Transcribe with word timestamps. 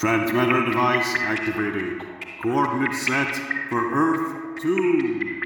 Transmitter 0.00 0.64
device 0.64 1.14
activated. 1.18 2.00
Coordinates 2.42 3.06
set 3.06 3.36
for 3.68 3.92
Earth 3.92 4.62
2. 4.62 5.42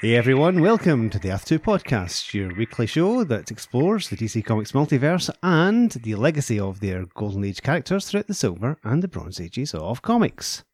Hey 0.00 0.16
everyone, 0.16 0.62
welcome 0.62 1.10
to 1.10 1.18
the 1.18 1.30
Earth 1.30 1.44
2 1.44 1.58
podcast, 1.58 2.32
your 2.32 2.54
weekly 2.54 2.86
show 2.86 3.22
that 3.22 3.50
explores 3.50 4.08
the 4.08 4.16
DC 4.16 4.42
Comics 4.46 4.72
multiverse 4.72 5.28
and 5.42 5.90
the 5.90 6.14
legacy 6.14 6.58
of 6.58 6.80
their 6.80 7.04
Golden 7.04 7.44
Age 7.44 7.60
characters 7.60 8.08
throughout 8.08 8.28
the 8.28 8.32
Silver 8.32 8.78
and 8.82 9.02
the 9.02 9.08
Bronze 9.08 9.42
Ages 9.42 9.74
of 9.74 10.00
comics. 10.00 10.64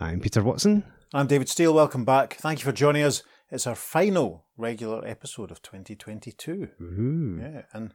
I'm 0.00 0.18
Peter 0.18 0.42
Watson. 0.42 0.82
I'm 1.14 1.28
David 1.28 1.48
Steele. 1.48 1.72
Welcome 1.72 2.04
back. 2.04 2.34
Thank 2.34 2.58
you 2.58 2.64
for 2.64 2.72
joining 2.72 3.04
us. 3.04 3.22
It's 3.52 3.68
our 3.68 3.76
final 3.76 4.46
regular 4.56 5.06
episode 5.06 5.52
of 5.52 5.62
2022. 5.62 6.70
Ooh. 6.82 7.38
Yeah, 7.40 7.62
and 7.72 7.94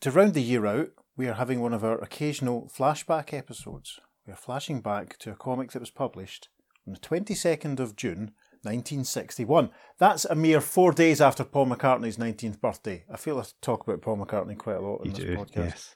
to 0.00 0.10
round 0.10 0.34
the 0.34 0.42
year 0.42 0.66
out, 0.66 0.90
we 1.16 1.28
are 1.28 1.34
having 1.34 1.60
one 1.60 1.72
of 1.74 1.84
our 1.84 1.98
occasional 1.98 2.70
flashback 2.74 3.32
episodes. 3.32 3.98
We 4.26 4.32
are 4.32 4.36
flashing 4.36 4.80
back 4.80 5.18
to 5.18 5.30
a 5.32 5.36
comic 5.36 5.72
that 5.72 5.80
was 5.80 5.90
published 5.90 6.48
on 6.86 6.92
the 6.94 7.00
22nd 7.00 7.80
of 7.80 7.96
June 7.96 8.32
1961. 8.62 9.70
That's 9.98 10.24
a 10.24 10.34
mere 10.34 10.60
four 10.60 10.92
days 10.92 11.20
after 11.20 11.44
Paul 11.44 11.66
McCartney's 11.66 12.16
19th 12.16 12.60
birthday. 12.60 13.04
I 13.12 13.16
feel 13.16 13.38
I 13.38 13.44
talk 13.60 13.86
about 13.86 14.02
Paul 14.02 14.18
McCartney 14.18 14.56
quite 14.56 14.76
a 14.76 14.80
lot 14.80 15.04
in 15.04 15.10
You 15.12 15.16
this 15.16 15.24
do, 15.24 15.36
podcast. 15.36 15.54
yes. 15.56 15.94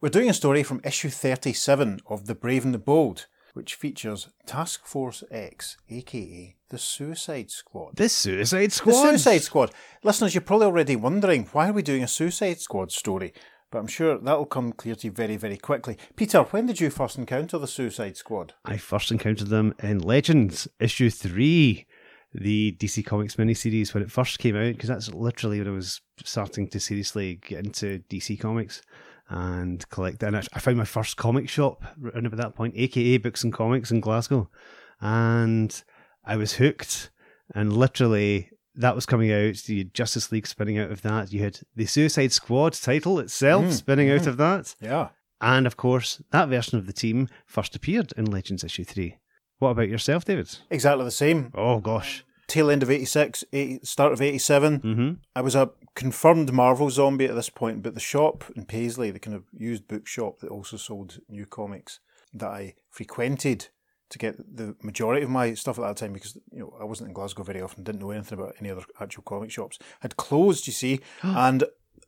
We're 0.00 0.08
doing 0.10 0.30
a 0.30 0.34
story 0.34 0.62
from 0.62 0.80
issue 0.84 1.10
37 1.10 2.00
of 2.08 2.26
The 2.26 2.34
Brave 2.36 2.64
and 2.64 2.72
the 2.72 2.78
Bold, 2.78 3.26
which 3.54 3.74
features 3.74 4.28
Task 4.46 4.86
Force 4.86 5.24
X, 5.30 5.76
aka 5.90 6.54
the 6.70 6.78
Suicide 6.78 7.50
Squad. 7.50 7.96
The 7.96 8.08
Suicide 8.08 8.72
Squad. 8.72 8.92
The 8.92 8.98
Suicide 9.08 9.42
Squad. 9.42 9.70
Listeners, 10.04 10.34
you're 10.34 10.42
probably 10.42 10.66
already 10.66 10.94
wondering 10.96 11.48
why 11.52 11.68
are 11.68 11.72
we 11.72 11.82
doing 11.82 12.02
a 12.04 12.08
Suicide 12.08 12.60
Squad 12.60 12.92
story? 12.92 13.32
But 13.70 13.80
I'm 13.80 13.86
sure 13.86 14.16
that'll 14.18 14.46
come 14.46 14.72
clear 14.72 14.94
to 14.94 15.06
you 15.06 15.12
very, 15.12 15.36
very 15.36 15.58
quickly. 15.58 15.98
Peter, 16.16 16.42
when 16.44 16.66
did 16.66 16.80
you 16.80 16.88
first 16.88 17.18
encounter 17.18 17.58
the 17.58 17.66
Suicide 17.66 18.16
Squad? 18.16 18.54
I 18.64 18.78
first 18.78 19.10
encountered 19.10 19.48
them 19.48 19.74
in 19.82 19.98
Legends, 19.98 20.68
issue 20.80 21.10
3, 21.10 21.86
the 22.32 22.76
DC 22.78 23.04
Comics 23.04 23.36
miniseries 23.36 23.92
when 23.92 24.02
it 24.02 24.10
first 24.10 24.38
came 24.38 24.56
out, 24.56 24.72
because 24.72 24.88
that's 24.88 25.12
literally 25.12 25.58
when 25.58 25.68
I 25.68 25.72
was 25.72 26.00
starting 26.24 26.68
to 26.68 26.80
seriously 26.80 27.40
get 27.46 27.64
into 27.64 27.98
DC 28.10 28.40
Comics 28.40 28.80
and 29.28 29.86
collect. 29.90 30.22
And 30.22 30.34
I 30.36 30.58
found 30.58 30.78
my 30.78 30.84
first 30.84 31.18
comic 31.18 31.50
shop 31.50 31.84
around 32.02 32.24
about 32.24 32.38
that 32.38 32.54
point, 32.54 32.74
aka 32.76 33.18
Books 33.18 33.44
and 33.44 33.52
Comics 33.52 33.90
in 33.90 34.00
Glasgow. 34.00 34.48
And 35.00 35.82
I 36.24 36.36
was 36.36 36.54
hooked, 36.54 37.10
and 37.54 37.72
literally. 37.74 38.50
That 38.78 38.94
was 38.94 39.06
coming 39.06 39.32
out. 39.32 39.68
You 39.68 39.78
had 39.78 39.92
Justice 39.92 40.30
League 40.32 40.46
spinning 40.46 40.78
out 40.78 40.90
of 40.92 41.02
that. 41.02 41.32
You 41.32 41.40
had 41.42 41.60
the 41.74 41.84
Suicide 41.86 42.32
Squad 42.32 42.72
title 42.74 43.18
itself 43.18 43.64
Mm, 43.66 43.72
spinning 43.72 44.10
out 44.10 44.22
mhm. 44.22 44.26
of 44.28 44.36
that. 44.38 44.74
Yeah. 44.80 45.08
And 45.40 45.66
of 45.66 45.76
course, 45.76 46.22
that 46.30 46.48
version 46.48 46.78
of 46.78 46.86
the 46.86 46.92
team 46.92 47.28
first 47.44 47.74
appeared 47.76 48.12
in 48.16 48.24
Legends 48.24 48.64
issue 48.64 48.84
3. 48.84 49.16
What 49.58 49.70
about 49.70 49.88
yourself, 49.88 50.24
David? 50.24 50.58
Exactly 50.70 51.04
the 51.04 51.10
same. 51.10 51.52
Oh, 51.54 51.80
gosh. 51.80 52.24
Tail 52.46 52.70
end 52.70 52.82
of 52.82 52.90
86, 52.90 53.44
80, 53.52 53.80
start 53.84 54.12
of 54.12 54.22
87. 54.22 54.80
Mm-hmm. 54.80 55.10
I 55.36 55.40
was 55.40 55.54
a 55.54 55.70
confirmed 55.94 56.52
Marvel 56.52 56.88
zombie 56.88 57.26
at 57.26 57.34
this 57.34 57.50
point, 57.50 57.82
but 57.82 57.94
the 57.94 58.00
shop 58.00 58.44
in 58.56 58.64
Paisley, 58.64 59.10
the 59.10 59.18
kind 59.18 59.36
of 59.36 59.44
used 59.52 59.86
book 59.88 60.06
shop 60.06 60.38
that 60.38 60.48
also 60.50 60.76
sold 60.76 61.18
new 61.28 61.44
comics 61.46 61.98
that 62.32 62.48
I 62.48 62.74
frequented 62.90 63.68
to 64.10 64.18
get 64.18 64.56
the 64.56 64.74
majority 64.82 65.22
of 65.22 65.30
my 65.30 65.54
stuff 65.54 65.78
at 65.78 65.82
that 65.82 65.96
time 65.96 66.12
because 66.12 66.36
you 66.52 66.60
know 66.60 66.74
I 66.80 66.84
wasn't 66.84 67.08
in 67.08 67.14
Glasgow 67.14 67.42
very 67.42 67.60
often, 67.60 67.84
didn't 67.84 68.00
know 68.00 68.10
anything 68.10 68.38
about 68.38 68.54
any 68.60 68.70
other 68.70 68.82
actual 69.00 69.22
comic 69.22 69.50
shops, 69.50 69.78
had 70.00 70.16
closed, 70.16 70.66
you 70.66 70.72
see, 70.72 71.00
and 71.22 71.64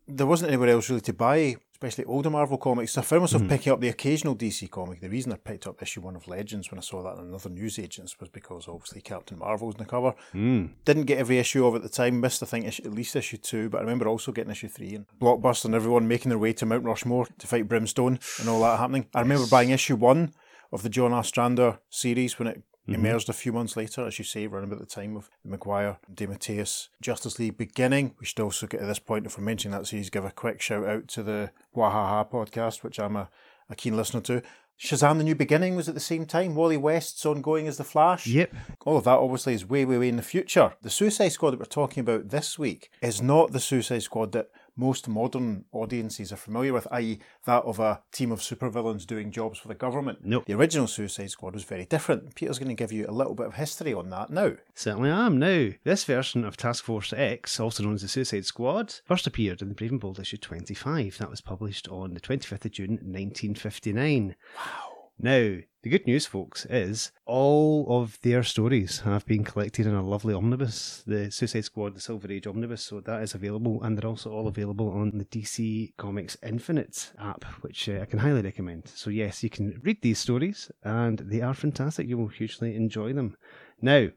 there 0.08 0.26
wasn't 0.26 0.50
anywhere 0.50 0.70
else 0.70 0.88
really 0.88 1.00
to 1.02 1.12
buy, 1.12 1.56
especially 1.74 2.04
older 2.04 2.30
Marvel 2.30 2.58
comics. 2.58 2.92
So 2.92 3.00
I 3.00 3.04
found 3.04 3.22
myself 3.22 3.46
picking 3.48 3.72
up 3.72 3.80
the 3.80 3.88
occasional 3.88 4.34
DC 4.34 4.70
comic. 4.70 5.00
The 5.00 5.08
reason 5.08 5.32
I 5.32 5.36
picked 5.36 5.66
up 5.66 5.80
issue 5.82 6.00
one 6.00 6.16
of 6.16 6.26
Legends 6.26 6.70
when 6.70 6.78
I 6.78 6.82
saw 6.82 7.02
that 7.02 7.18
in 7.18 7.28
another 7.28 7.50
newsagents 7.50 8.18
was 8.18 8.28
because 8.28 8.68
obviously 8.68 9.00
Captain 9.00 9.38
Marvel's 9.38 9.74
in 9.74 9.78
the 9.78 9.84
cover. 9.84 10.14
Mm. 10.34 10.70
Didn't 10.84 11.04
get 11.04 11.18
every 11.18 11.38
issue 11.38 11.64
of 11.66 11.74
it 11.74 11.78
at 11.78 11.82
the 11.82 11.88
time. 11.88 12.20
Missed, 12.20 12.42
I 12.42 12.46
think, 12.46 12.66
issue, 12.66 12.82
at 12.84 12.92
least 12.92 13.16
issue 13.16 13.36
two. 13.36 13.68
But 13.68 13.78
I 13.78 13.80
remember 13.82 14.08
also 14.08 14.32
getting 14.32 14.50
issue 14.50 14.68
three 14.68 14.94
and 14.94 15.06
Blockbuster 15.20 15.66
and 15.66 15.74
everyone 15.74 16.08
making 16.08 16.30
their 16.30 16.38
way 16.38 16.52
to 16.54 16.66
Mount 16.66 16.84
Rushmore 16.84 17.26
to 17.38 17.46
fight 17.46 17.68
Brimstone 17.68 18.18
and 18.40 18.48
all 18.48 18.60
that 18.62 18.78
happening. 18.78 19.06
I 19.14 19.20
remember 19.20 19.46
buying 19.46 19.70
issue 19.70 19.96
one 19.96 20.34
of 20.72 20.82
the 20.82 20.88
John 20.88 21.12
Ostrander 21.12 21.78
series 21.88 22.38
when 22.38 22.48
it 22.48 22.62
mm-hmm. 22.88 22.94
emerged 22.94 23.28
a 23.28 23.32
few 23.32 23.52
months 23.52 23.76
later, 23.76 24.06
as 24.06 24.18
you 24.18 24.24
say, 24.24 24.46
around 24.46 24.64
about 24.64 24.80
the 24.80 24.86
time 24.86 25.16
of 25.16 25.30
the 25.44 25.50
Maguire 25.50 25.98
and 26.06 26.16
DeMatteis 26.16 26.88
Justice 27.02 27.38
League 27.38 27.56
beginning. 27.56 28.14
We 28.18 28.26
should 28.26 28.40
also 28.40 28.66
get 28.66 28.80
to 28.80 28.86
this 28.86 28.98
point, 28.98 29.26
if 29.26 29.36
we're 29.36 29.44
mentioning 29.44 29.76
that 29.76 29.86
series, 29.86 30.10
give 30.10 30.24
a 30.24 30.30
quick 30.30 30.60
shout 30.60 30.86
out 30.86 31.08
to 31.08 31.22
the 31.22 31.50
Wahaha 31.76 32.30
podcast, 32.30 32.82
which 32.82 32.98
I'm 32.98 33.16
a, 33.16 33.28
a 33.68 33.74
keen 33.74 33.96
listener 33.96 34.20
to. 34.22 34.42
Shazam 34.80 35.18
The 35.18 35.24
New 35.24 35.34
Beginning 35.34 35.76
was 35.76 35.90
at 35.90 35.94
the 35.94 36.00
same 36.00 36.24
time. 36.24 36.54
Wally 36.54 36.78
West's 36.78 37.26
ongoing 37.26 37.68
as 37.68 37.76
The 37.76 37.84
Flash. 37.84 38.26
Yep. 38.26 38.54
All 38.86 38.96
of 38.96 39.04
that 39.04 39.18
obviously 39.18 39.52
is 39.52 39.68
way, 39.68 39.84
way, 39.84 39.98
way 39.98 40.08
in 40.08 40.16
the 40.16 40.22
future. 40.22 40.72
The 40.80 40.88
Suicide 40.88 41.28
Squad 41.28 41.50
that 41.50 41.60
we're 41.60 41.66
talking 41.66 42.00
about 42.00 42.30
this 42.30 42.58
week 42.58 42.90
is 43.02 43.20
not 43.20 43.52
the 43.52 43.60
Suicide 43.60 44.02
Squad 44.02 44.32
that 44.32 44.48
most 44.80 45.06
modern 45.06 45.66
audiences 45.72 46.32
are 46.32 46.36
familiar 46.36 46.72
with, 46.72 46.88
i.e., 46.90 47.18
that 47.44 47.62
of 47.64 47.78
a 47.78 48.00
team 48.12 48.32
of 48.32 48.40
supervillains 48.40 49.06
doing 49.06 49.30
jobs 49.30 49.58
for 49.58 49.68
the 49.68 49.74
government. 49.74 50.20
Nope. 50.24 50.46
The 50.46 50.54
original 50.54 50.86
Suicide 50.86 51.30
Squad 51.30 51.52
was 51.52 51.64
very 51.64 51.84
different. 51.84 52.34
Peter's 52.34 52.58
going 52.58 52.70
to 52.70 52.74
give 52.74 52.90
you 52.90 53.04
a 53.06 53.12
little 53.12 53.34
bit 53.34 53.46
of 53.46 53.54
history 53.54 53.92
on 53.92 54.08
that 54.08 54.30
now. 54.30 54.52
Certainly 54.74 55.10
I 55.10 55.26
am. 55.26 55.38
Now, 55.38 55.70
this 55.84 56.04
version 56.04 56.44
of 56.44 56.56
Task 56.56 56.82
Force 56.82 57.12
X, 57.12 57.60
also 57.60 57.82
known 57.82 57.94
as 57.94 58.02
the 58.02 58.08
Suicide 58.08 58.46
Squad, 58.46 58.94
first 59.04 59.26
appeared 59.26 59.60
in 59.60 59.68
the 59.68 59.74
Brave 59.74 59.90
and 59.92 60.00
Bold 60.00 60.18
issue 60.18 60.38
25. 60.38 61.18
That 61.18 61.30
was 61.30 61.42
published 61.42 61.86
on 61.88 62.14
the 62.14 62.20
25th 62.20 62.64
of 62.64 62.72
June 62.72 62.90
1959. 62.90 64.34
Wow. 64.56 64.89
Now, 65.22 65.58
the 65.82 65.90
good 65.90 66.06
news, 66.06 66.24
folks, 66.24 66.64
is 66.66 67.12
all 67.26 67.86
of 67.90 68.18
their 68.22 68.42
stories 68.42 69.00
have 69.00 69.26
been 69.26 69.44
collected 69.44 69.86
in 69.86 69.94
a 69.94 70.02
lovely 70.02 70.32
omnibus, 70.32 71.02
the 71.06 71.30
Suicide 71.30 71.66
Squad, 71.66 71.94
the 71.94 72.00
Silver 72.00 72.32
Age 72.32 72.46
omnibus. 72.46 72.82
So 72.82 73.00
that 73.00 73.22
is 73.22 73.34
available, 73.34 73.82
and 73.82 73.98
they're 73.98 74.08
also 74.08 74.30
all 74.30 74.48
available 74.48 74.90
on 74.90 75.18
the 75.18 75.26
DC 75.26 75.92
Comics 75.98 76.38
Infinite 76.42 77.12
app, 77.18 77.44
which 77.60 77.86
uh, 77.86 78.00
I 78.00 78.06
can 78.06 78.20
highly 78.20 78.40
recommend. 78.40 78.88
So, 78.88 79.10
yes, 79.10 79.42
you 79.42 79.50
can 79.50 79.78
read 79.82 80.00
these 80.00 80.18
stories, 80.18 80.70
and 80.82 81.18
they 81.18 81.42
are 81.42 81.54
fantastic. 81.54 82.08
You 82.08 82.16
will 82.16 82.28
hugely 82.28 82.74
enjoy 82.74 83.12
them. 83.12 83.36
Now, 83.82 84.08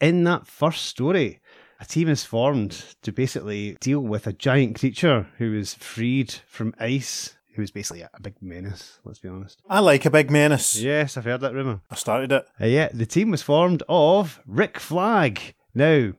in 0.00 0.24
that 0.24 0.46
first 0.46 0.86
story, 0.86 1.40
a 1.80 1.84
team 1.84 2.08
is 2.08 2.24
formed 2.24 2.96
to 3.02 3.12
basically 3.12 3.76
deal 3.80 4.00
with 4.00 4.26
a 4.26 4.32
giant 4.32 4.78
creature 4.78 5.28
who 5.36 5.52
is 5.54 5.74
freed 5.74 6.32
from 6.46 6.74
ice, 6.80 7.36
is 7.62 7.70
basically 7.70 8.02
a 8.02 8.10
big 8.20 8.34
menace, 8.40 8.98
let's 9.04 9.18
be 9.18 9.28
honest. 9.28 9.62
I 9.68 9.80
like 9.80 10.04
a 10.04 10.10
big 10.10 10.30
menace. 10.30 10.76
Yes, 10.76 11.16
I've 11.16 11.24
heard 11.24 11.40
that 11.40 11.54
rumour. 11.54 11.80
I 11.90 11.94
started 11.94 12.32
it. 12.32 12.46
Uh, 12.60 12.66
yeah, 12.66 12.88
the 12.92 13.06
team 13.06 13.30
was 13.30 13.42
formed 13.42 13.82
of 13.88 14.40
Rick 14.46 14.78
Flag. 14.78 15.54
Now, 15.74 16.12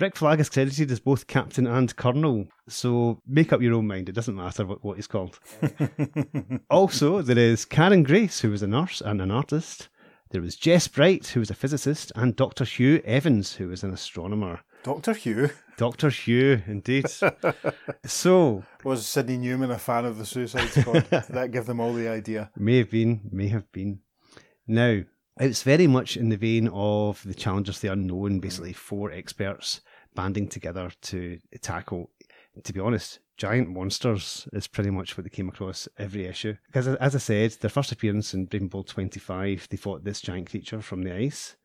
Rick 0.00 0.16
Flag 0.16 0.38
is 0.38 0.48
credited 0.48 0.92
as 0.92 1.00
both 1.00 1.26
captain 1.26 1.66
and 1.66 1.94
colonel, 1.96 2.46
so 2.68 3.20
make 3.26 3.52
up 3.52 3.60
your 3.60 3.74
own 3.74 3.86
mind. 3.86 4.08
It 4.08 4.14
doesn't 4.14 4.36
matter 4.36 4.64
what, 4.64 4.84
what 4.84 4.96
he's 4.96 5.08
called. 5.08 5.40
also, 6.70 7.20
there 7.20 7.38
is 7.38 7.64
Karen 7.64 8.04
Grace, 8.04 8.40
who 8.40 8.50
was 8.50 8.62
a 8.62 8.68
nurse 8.68 9.00
and 9.00 9.20
an 9.20 9.32
artist. 9.32 9.88
There 10.30 10.42
was 10.42 10.56
Jess 10.56 10.86
Bright, 10.86 11.28
who 11.28 11.40
was 11.40 11.50
a 11.50 11.54
physicist, 11.54 12.12
and 12.14 12.36
Dr. 12.36 12.64
Hugh 12.64 13.00
Evans, 13.04 13.54
who 13.54 13.68
was 13.68 13.82
an 13.82 13.92
astronomer. 13.92 14.60
Dr. 14.88 15.12
Hugh. 15.12 15.50
Dr. 15.76 16.08
Hugh, 16.08 16.62
indeed. 16.66 17.04
so, 18.06 18.64
Was 18.84 19.06
Sidney 19.06 19.36
Newman 19.36 19.70
a 19.70 19.78
fan 19.78 20.06
of 20.06 20.16
the 20.16 20.24
Suicide 20.24 20.70
Squad? 20.70 21.10
Did 21.10 21.24
that 21.28 21.50
give 21.50 21.66
them 21.66 21.78
all 21.78 21.92
the 21.92 22.08
idea? 22.08 22.50
May 22.56 22.78
have 22.78 22.90
been, 22.90 23.20
may 23.30 23.48
have 23.48 23.70
been. 23.70 24.00
Now, 24.66 25.02
it's 25.38 25.62
very 25.62 25.86
much 25.86 26.16
in 26.16 26.30
the 26.30 26.38
vein 26.38 26.70
of 26.72 27.22
the 27.22 27.34
Challengers 27.34 27.80
the 27.80 27.92
Unknown, 27.92 28.40
basically 28.40 28.72
four 28.72 29.12
experts 29.12 29.82
banding 30.14 30.48
together 30.48 30.90
to 31.02 31.38
tackle, 31.60 32.08
to 32.64 32.72
be 32.72 32.80
honest, 32.80 33.18
giant 33.36 33.68
monsters 33.68 34.48
is 34.54 34.68
pretty 34.68 34.88
much 34.88 35.18
what 35.18 35.24
they 35.24 35.30
came 35.30 35.50
across 35.50 35.86
every 35.98 36.24
issue. 36.24 36.56
Because 36.66 36.88
as 36.88 37.14
I 37.14 37.18
said, 37.18 37.50
their 37.60 37.68
first 37.68 37.92
appearance 37.92 38.32
in 38.32 38.46
Brave 38.46 38.70
Bold 38.70 38.88
25, 38.88 39.68
they 39.68 39.76
fought 39.76 40.04
this 40.04 40.22
giant 40.22 40.48
creature 40.48 40.80
from 40.80 41.02
the 41.02 41.14
ice. 41.14 41.56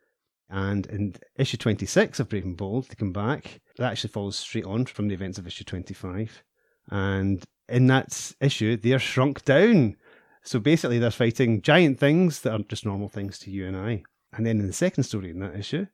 And 0.49 0.85
in 0.87 1.15
issue 1.35 1.57
26 1.57 2.19
of 2.19 2.29
Brave 2.29 2.45
and 2.45 2.57
Bold, 2.57 2.89
they 2.89 2.95
come 2.95 3.11
back. 3.11 3.61
That 3.77 3.91
actually 3.91 4.11
follows 4.11 4.35
straight 4.35 4.65
on 4.65 4.85
from 4.85 5.07
the 5.07 5.15
events 5.15 5.37
of 5.37 5.47
issue 5.47 5.63
25. 5.63 6.43
And 6.89 7.43
in 7.69 7.87
that 7.87 8.33
issue, 8.39 8.77
they're 8.77 8.99
shrunk 8.99 9.45
down. 9.45 9.95
So 10.43 10.59
basically, 10.59 10.99
they're 10.99 11.11
fighting 11.11 11.61
giant 11.61 11.99
things 11.99 12.41
that 12.41 12.51
aren't 12.51 12.69
just 12.69 12.85
normal 12.85 13.09
things 13.09 13.39
to 13.39 13.51
you 13.51 13.65
and 13.67 13.77
I. 13.77 14.03
And 14.33 14.45
then 14.45 14.59
in 14.59 14.67
the 14.67 14.73
second 14.73 15.03
story 15.03 15.29
in 15.29 15.39
that 15.39 15.55
issue, 15.55 15.87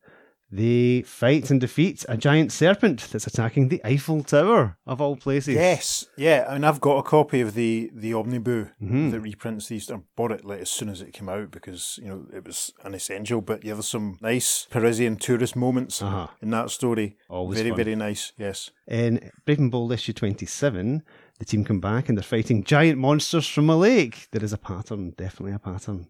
they 0.52 1.04
fight 1.04 1.52
and 1.52 1.62
defeat 1.62 2.06
a 2.10 2.18
giant 2.18 2.52
serpent 2.52 3.08
that's 3.12 3.28
attacking 3.28 3.68
the 3.70 3.82
Eiffel 3.86 4.24
Tower, 4.24 4.78
of 4.88 5.00
all 5.00 5.16
places. 5.16 5.56
Yes, 5.56 6.08
yeah, 6.18 6.52
and 6.54 6.66
I've 6.66 6.82
got 6.82 6.98
a 6.98 7.04
copy 7.04 7.42
of 7.42 7.54
the 7.54 7.92
the 7.94 8.14
Omniboo 8.14 8.70
Mhm. 8.82 9.12
that 9.12 9.20
reprints 9.22 9.68
these. 9.68 9.92
I 9.92 9.98
bought 10.16 10.32
it 10.32 10.44
like 10.46 10.62
as 10.62 10.70
soon 10.70 10.90
as 10.90 11.02
it 11.02 11.14
came 11.14 11.30
out 11.30 11.52
because 11.52 12.00
you 12.02 12.08
know 12.10 12.26
it 12.34 12.46
was 12.46 12.72
an 12.84 12.94
essential. 12.96 13.42
But 13.42 13.64
yeah, 13.64 13.74
there's 13.74 13.88
some 13.88 14.18
nice 14.22 14.66
Parisian 14.72 15.18
tourist 15.18 15.56
moments 15.56 16.02
Uh-huh. 16.02 16.28
in 16.42 16.50
that 16.52 16.72
story. 16.72 17.18
Always 17.30 17.60
very 17.60 17.70
fun. 17.70 17.78
very 17.78 17.96
nice. 17.96 18.34
Yes, 18.38 18.72
In 18.88 19.32
Brave 19.46 19.60
and 19.60 19.72
Bold 19.72 19.92
issue 19.94 20.14
27, 20.14 21.04
the 21.38 21.46
team 21.46 21.64
come 21.64 21.80
back 21.80 22.10
and 22.10 22.18
they're 22.18 22.24
fighting 22.24 22.64
giant 22.64 22.98
monsters 22.98 23.48
from 23.48 23.70
a 23.70 23.76
lake. 23.78 24.28
There 24.32 24.44
is 24.44 24.52
a 24.54 24.58
pattern, 24.58 25.12
definitely 25.16 25.54
a 25.54 25.60
pattern. 25.60 26.08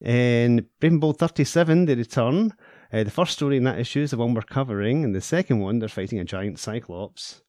In 0.00 0.66
Brave 0.80 1.00
Bold 1.00 1.18
37, 1.18 1.86
they 1.86 1.94
return. 1.94 2.52
Uh, 2.92 3.04
the 3.04 3.10
first 3.10 3.32
story 3.32 3.56
in 3.56 3.64
that 3.64 3.78
issue 3.78 4.00
is 4.00 4.10
the 4.10 4.16
one 4.16 4.34
we're 4.34 4.42
covering, 4.42 5.04
and 5.04 5.14
the 5.14 5.20
second 5.20 5.60
one, 5.60 5.78
they're 5.78 5.88
fighting 5.88 6.18
a 6.18 6.24
giant 6.24 6.58
cyclops. 6.58 7.42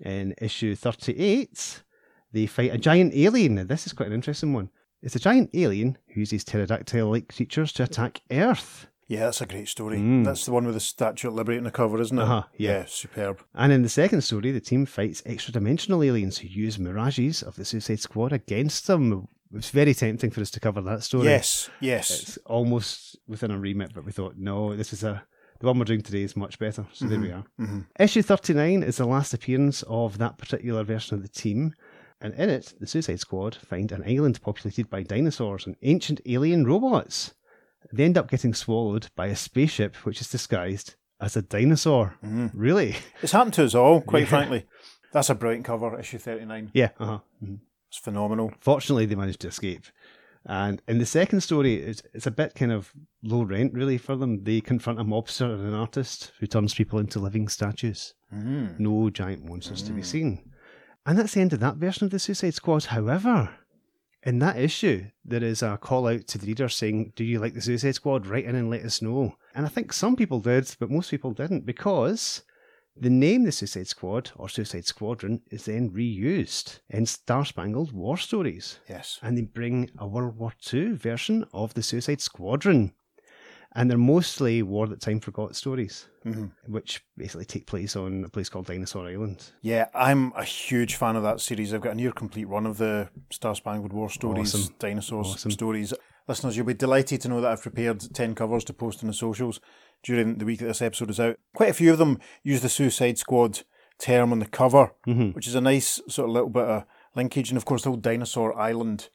In 0.00 0.34
issue 0.40 0.74
38, 0.74 1.82
they 2.32 2.46
fight 2.46 2.72
a 2.72 2.78
giant 2.78 3.12
alien. 3.14 3.56
Now, 3.56 3.64
this 3.64 3.86
is 3.86 3.92
quite 3.92 4.08
an 4.08 4.14
interesting 4.14 4.52
one. 4.52 4.70
It's 5.02 5.16
a 5.16 5.20
giant 5.20 5.50
alien 5.54 5.98
who 6.08 6.20
uses 6.20 6.44
pterodactyl 6.44 7.10
like 7.10 7.34
creatures 7.34 7.72
to 7.74 7.82
attack 7.82 8.20
Earth. 8.30 8.86
Yeah, 9.08 9.24
that's 9.24 9.40
a 9.40 9.46
great 9.46 9.68
story. 9.68 9.98
Mm. 9.98 10.24
That's 10.24 10.44
the 10.44 10.52
one 10.52 10.64
with 10.66 10.74
the 10.74 10.80
Statue 10.80 11.28
of 11.28 11.34
Liberty 11.34 11.58
on 11.58 11.64
the 11.64 11.72
cover, 11.72 12.00
isn't 12.00 12.16
it? 12.16 12.22
Uh-huh, 12.22 12.44
yeah. 12.56 12.84
superb. 12.86 13.40
And 13.54 13.72
in 13.72 13.82
the 13.82 13.88
second 13.88 14.20
story, 14.20 14.52
the 14.52 14.60
team 14.60 14.86
fights 14.86 15.20
extra 15.26 15.52
dimensional 15.52 16.04
aliens 16.04 16.38
who 16.38 16.46
use 16.46 16.78
mirages 16.78 17.42
of 17.42 17.56
the 17.56 17.64
Suicide 17.64 17.98
Squad 17.98 18.32
against 18.32 18.86
them. 18.86 19.26
It 19.52 19.56
was 19.56 19.70
very 19.70 19.94
tempting 19.94 20.30
for 20.30 20.40
us 20.40 20.50
to 20.52 20.60
cover 20.60 20.80
that 20.82 21.02
story. 21.02 21.24
Yes, 21.26 21.68
yes. 21.80 22.10
It's 22.22 22.36
almost 22.46 23.18
within 23.26 23.50
a 23.50 23.58
remit, 23.58 23.92
but 23.94 24.04
we 24.04 24.12
thought, 24.12 24.34
no, 24.36 24.76
this 24.76 24.92
is 24.92 25.02
a. 25.04 25.24
The 25.58 25.66
one 25.66 25.78
we're 25.78 25.84
doing 25.84 26.00
today 26.02 26.22
is 26.22 26.36
much 26.36 26.58
better. 26.58 26.86
So 26.94 27.04
there 27.06 27.20
we 27.20 27.32
are. 27.32 27.44
Mhm. 27.60 27.86
Issue 27.98 28.22
39 28.22 28.82
is 28.82 28.96
the 28.96 29.04
last 29.06 29.34
appearance 29.34 29.82
of 29.88 30.16
that 30.16 30.38
particular 30.38 30.84
version 30.84 31.16
of 31.16 31.22
the 31.22 31.28
team. 31.28 31.74
And 32.22 32.32
in 32.34 32.48
it, 32.48 32.72
the 32.80 32.86
Suicide 32.86 33.20
Squad 33.20 33.56
find 33.56 33.92
an 33.92 34.02
island 34.06 34.40
populated 34.40 34.88
by 34.88 35.02
dinosaurs 35.02 35.66
and 35.66 35.76
ancient 35.82 36.20
alien 36.24 36.64
robots. 36.64 37.34
They 37.92 38.04
end 38.04 38.16
up 38.16 38.30
getting 38.30 38.54
swallowed 38.54 39.08
by 39.16 39.26
a 39.26 39.36
spaceship 39.36 39.96
which 40.06 40.22
is 40.22 40.30
disguised 40.30 40.94
as 41.20 41.36
a 41.36 41.42
dinosaur. 41.42 42.14
Mhm. 42.24 42.52
Really? 42.54 42.96
It's 43.22 43.32
happened 43.32 43.54
to 43.54 43.64
us 43.64 43.74
all, 43.74 44.00
quite 44.00 44.20
Yeah. 44.24 44.28
frankly. 44.28 44.66
That's 45.12 45.28
a 45.28 45.34
brilliant 45.34 45.66
cover, 45.66 45.98
issue 45.98 46.18
39. 46.18 46.70
Yeah. 46.72 46.90
Uh-huh. 46.98 47.18
It's 47.90 47.98
phenomenal. 47.98 48.52
Fortunately, 48.60 49.04
they 49.04 49.16
managed 49.16 49.40
to 49.40 49.48
escape. 49.48 49.84
And 50.46 50.80
in 50.86 50.98
the 50.98 51.06
second 51.06 51.40
story, 51.40 51.74
it's, 51.74 52.02
it's 52.14 52.26
a 52.26 52.30
bit 52.30 52.54
kind 52.54 52.70
of 52.70 52.92
low 53.22 53.42
rent, 53.42 53.74
really, 53.74 53.98
for 53.98 54.14
them. 54.14 54.44
They 54.44 54.60
confront 54.60 55.00
a 55.00 55.04
mobster 55.04 55.52
and 55.52 55.66
an 55.66 55.74
artist 55.74 56.30
who 56.38 56.46
turns 56.46 56.72
people 56.72 57.00
into 57.00 57.18
living 57.18 57.48
statues. 57.48 58.14
Mm. 58.32 58.78
No 58.78 59.10
giant 59.10 59.44
monsters 59.44 59.82
to 59.82 59.92
be 59.92 60.02
seen. 60.02 60.40
And 61.04 61.18
that's 61.18 61.34
the 61.34 61.40
end 61.40 61.52
of 61.52 61.60
that 61.60 61.76
version 61.76 62.04
of 62.04 62.12
the 62.12 62.20
Suicide 62.20 62.54
Squad. 62.54 62.84
However, 62.84 63.50
in 64.22 64.38
that 64.38 64.56
issue, 64.56 65.06
there 65.24 65.42
is 65.42 65.60
a 65.60 65.76
call 65.76 66.06
out 66.06 66.28
to 66.28 66.38
the 66.38 66.46
reader 66.46 66.68
saying, 66.68 67.12
Do 67.16 67.24
you 67.24 67.40
like 67.40 67.54
the 67.54 67.60
Suicide 67.60 67.96
Squad? 67.96 68.26
Write 68.26 68.44
in 68.44 68.54
and 68.54 68.70
let 68.70 68.84
us 68.84 69.02
know. 69.02 69.34
And 69.54 69.66
I 69.66 69.68
think 69.68 69.92
some 69.92 70.14
people 70.14 70.38
did, 70.38 70.74
but 70.78 70.90
most 70.90 71.10
people 71.10 71.32
didn't, 71.32 71.66
because 71.66 72.42
the 72.96 73.10
name 73.10 73.44
the 73.44 73.52
Suicide 73.52 73.86
Squad 73.88 74.30
or 74.36 74.48
Suicide 74.48 74.84
Squadron 74.86 75.42
is 75.50 75.64
then 75.64 75.90
reused 75.90 76.80
in 76.88 77.06
Star 77.06 77.44
Spangled 77.44 77.92
War 77.92 78.16
Stories. 78.16 78.80
Yes. 78.88 79.18
And 79.22 79.36
they 79.38 79.42
bring 79.42 79.90
a 79.98 80.06
World 80.06 80.36
War 80.36 80.52
II 80.72 80.92
version 80.92 81.44
of 81.52 81.74
the 81.74 81.82
Suicide 81.82 82.20
Squadron. 82.20 82.92
And 83.72 83.88
they're 83.88 83.96
mostly 83.98 84.62
War 84.64 84.88
That 84.88 85.00
Time 85.00 85.20
Forgot 85.20 85.54
stories, 85.54 86.08
hmm 86.24 86.46
which 86.66 87.02
basically 87.16 87.44
take 87.44 87.66
place 87.66 87.94
on 87.96 88.24
a 88.24 88.28
place 88.28 88.48
called 88.48 88.66
Dinosaur 88.66 89.06
Island. 89.06 89.52
Yeah, 89.62 89.86
I'm 89.94 90.32
a 90.36 90.42
huge 90.44 90.96
fan 90.96 91.14
of 91.16 91.22
that 91.22 91.40
series. 91.40 91.72
I've 91.72 91.80
got 91.80 91.92
a 91.92 91.96
near 91.96 92.10
complete 92.12 92.46
run 92.48 92.66
of 92.66 92.78
the 92.78 93.08
Star 93.30 93.54
Spangled 93.54 93.92
War 93.92 94.10
stories, 94.10 94.54
Awesome. 94.54 94.74
dinosaurs 94.80 95.28
Awesome. 95.28 95.52
stories. 95.52 95.94
Listeners, 96.30 96.56
you'll 96.56 96.64
be 96.64 96.74
delighted 96.74 97.20
to 97.22 97.28
know 97.28 97.40
that 97.40 97.50
I've 97.50 97.60
prepared 97.62 98.14
10 98.14 98.36
covers 98.36 98.62
to 98.66 98.72
post 98.72 99.02
on 99.02 99.08
the 99.08 99.12
socials 99.12 99.60
during 100.04 100.38
the 100.38 100.44
week 100.44 100.60
that 100.60 100.66
this 100.66 100.80
episode 100.80 101.10
is 101.10 101.18
out. 101.18 101.40
Quite 101.56 101.70
a 101.70 101.74
few 101.74 101.90
of 101.90 101.98
them 101.98 102.20
use 102.44 102.60
the 102.62 102.68
Suicide 102.68 103.18
Squad 103.18 103.62
term 103.98 104.30
on 104.30 104.38
the 104.38 104.46
cover, 104.46 104.92
Mhm. 105.08 105.34
which 105.34 105.48
is 105.48 105.56
a 105.56 105.60
nice 105.60 106.00
sort 106.08 106.28
of 106.28 106.32
little 106.34 106.48
bit 106.48 106.62
of 106.62 106.84
linkage. 107.16 107.50
And 107.50 107.56
of 107.56 107.64
course, 107.64 107.82
the 107.82 107.88
whole 107.88 107.96
Dinosaur 107.98 108.56
Island 108.56 109.08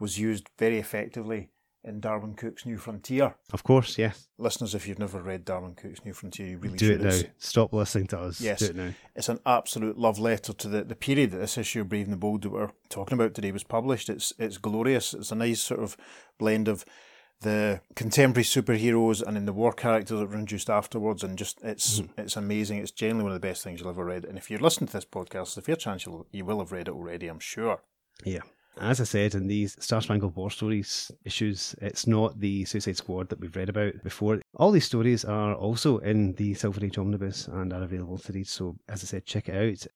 was 0.00 0.18
used 0.18 0.48
very 0.58 0.78
effectively 0.78 1.50
in 1.84 2.00
Darwin 2.00 2.34
Cooke's 2.34 2.64
New 2.64 2.78
Frontier. 2.78 3.34
Of 3.52 3.64
course, 3.64 3.98
yes. 3.98 4.28
Listeners, 4.38 4.74
if 4.74 4.86
you've 4.86 4.98
never 4.98 5.20
read 5.20 5.44
Darwin 5.44 5.74
Cooke's 5.74 6.04
New 6.04 6.12
Frontier, 6.12 6.46
you 6.46 6.58
really 6.58 6.76
Do 6.76 6.86
should. 6.86 7.04
it 7.04 7.24
now. 7.24 7.30
Stop 7.38 7.72
listening 7.72 8.06
to 8.08 8.20
us. 8.20 8.40
Yes. 8.40 8.60
Do 8.60 8.66
it 8.66 8.76
now. 8.76 8.92
it's 9.16 9.28
an 9.28 9.40
absolute 9.44 9.98
love 9.98 10.18
letter 10.18 10.52
to 10.52 10.68
the, 10.68 10.84
the 10.84 10.94
period 10.94 11.32
that 11.32 11.38
this 11.38 11.58
issue 11.58 11.80
of 11.80 11.88
Brave 11.88 12.06
and 12.06 12.12
the 12.12 12.18
Bold 12.18 12.42
that 12.42 12.50
we're 12.50 12.70
talking 12.88 13.18
about 13.18 13.34
today 13.34 13.52
was 13.52 13.64
published. 13.64 14.08
It's 14.08 14.32
it's 14.38 14.58
glorious. 14.58 15.14
It's 15.14 15.32
a 15.32 15.36
nice 15.36 15.60
sort 15.60 15.80
of 15.80 15.96
blend 16.38 16.68
of 16.68 16.84
the 17.40 17.80
contemporary 17.96 18.44
superheroes 18.44 19.20
and 19.20 19.36
then 19.36 19.46
the 19.46 19.52
war 19.52 19.72
characters 19.72 20.20
that 20.20 20.26
were 20.26 20.38
introduced 20.38 20.70
afterwards, 20.70 21.24
and 21.24 21.36
just 21.36 21.60
it's 21.62 22.00
mm-hmm. 22.00 22.20
it's 22.20 22.36
amazing. 22.36 22.78
It's 22.78 22.92
generally 22.92 23.24
one 23.24 23.32
of 23.32 23.40
the 23.40 23.46
best 23.46 23.64
things 23.64 23.80
you'll 23.80 23.90
ever 23.90 24.04
read. 24.04 24.24
And 24.24 24.38
if 24.38 24.50
you're 24.50 24.60
listening 24.60 24.88
to 24.88 24.92
this 24.92 25.04
podcast, 25.04 25.32
there's 25.32 25.58
a 25.58 25.62
fair 25.62 25.76
chance 25.76 26.06
you'll, 26.06 26.26
you 26.30 26.44
will 26.44 26.60
have 26.60 26.70
read 26.70 26.88
it 26.88 26.94
already. 26.94 27.26
I'm 27.26 27.40
sure. 27.40 27.82
Yeah. 28.24 28.42
As 28.80 29.00
I 29.00 29.04
said 29.04 29.34
in 29.34 29.46
these 29.46 29.76
Star 29.84 30.00
Spangled 30.00 30.34
War 30.34 30.50
Stories 30.50 31.10
issues, 31.24 31.74
it's 31.80 32.06
not 32.06 32.40
the 32.40 32.64
Suicide 32.64 32.96
Squad 32.96 33.28
that 33.28 33.38
we've 33.38 33.54
read 33.54 33.68
about 33.68 34.02
before. 34.02 34.40
All 34.56 34.70
these 34.70 34.86
stories 34.86 35.24
are 35.24 35.54
also 35.54 35.98
in 35.98 36.32
the 36.34 36.54
Silver 36.54 36.84
Age 36.84 36.98
Omnibus 36.98 37.48
and 37.48 37.72
are 37.72 37.82
available 37.82 38.18
to 38.18 38.32
read. 38.32 38.48
So, 38.48 38.76
as 38.88 39.02
I 39.04 39.06
said, 39.06 39.26
check 39.26 39.48
it 39.48 39.54
out. 39.56 39.86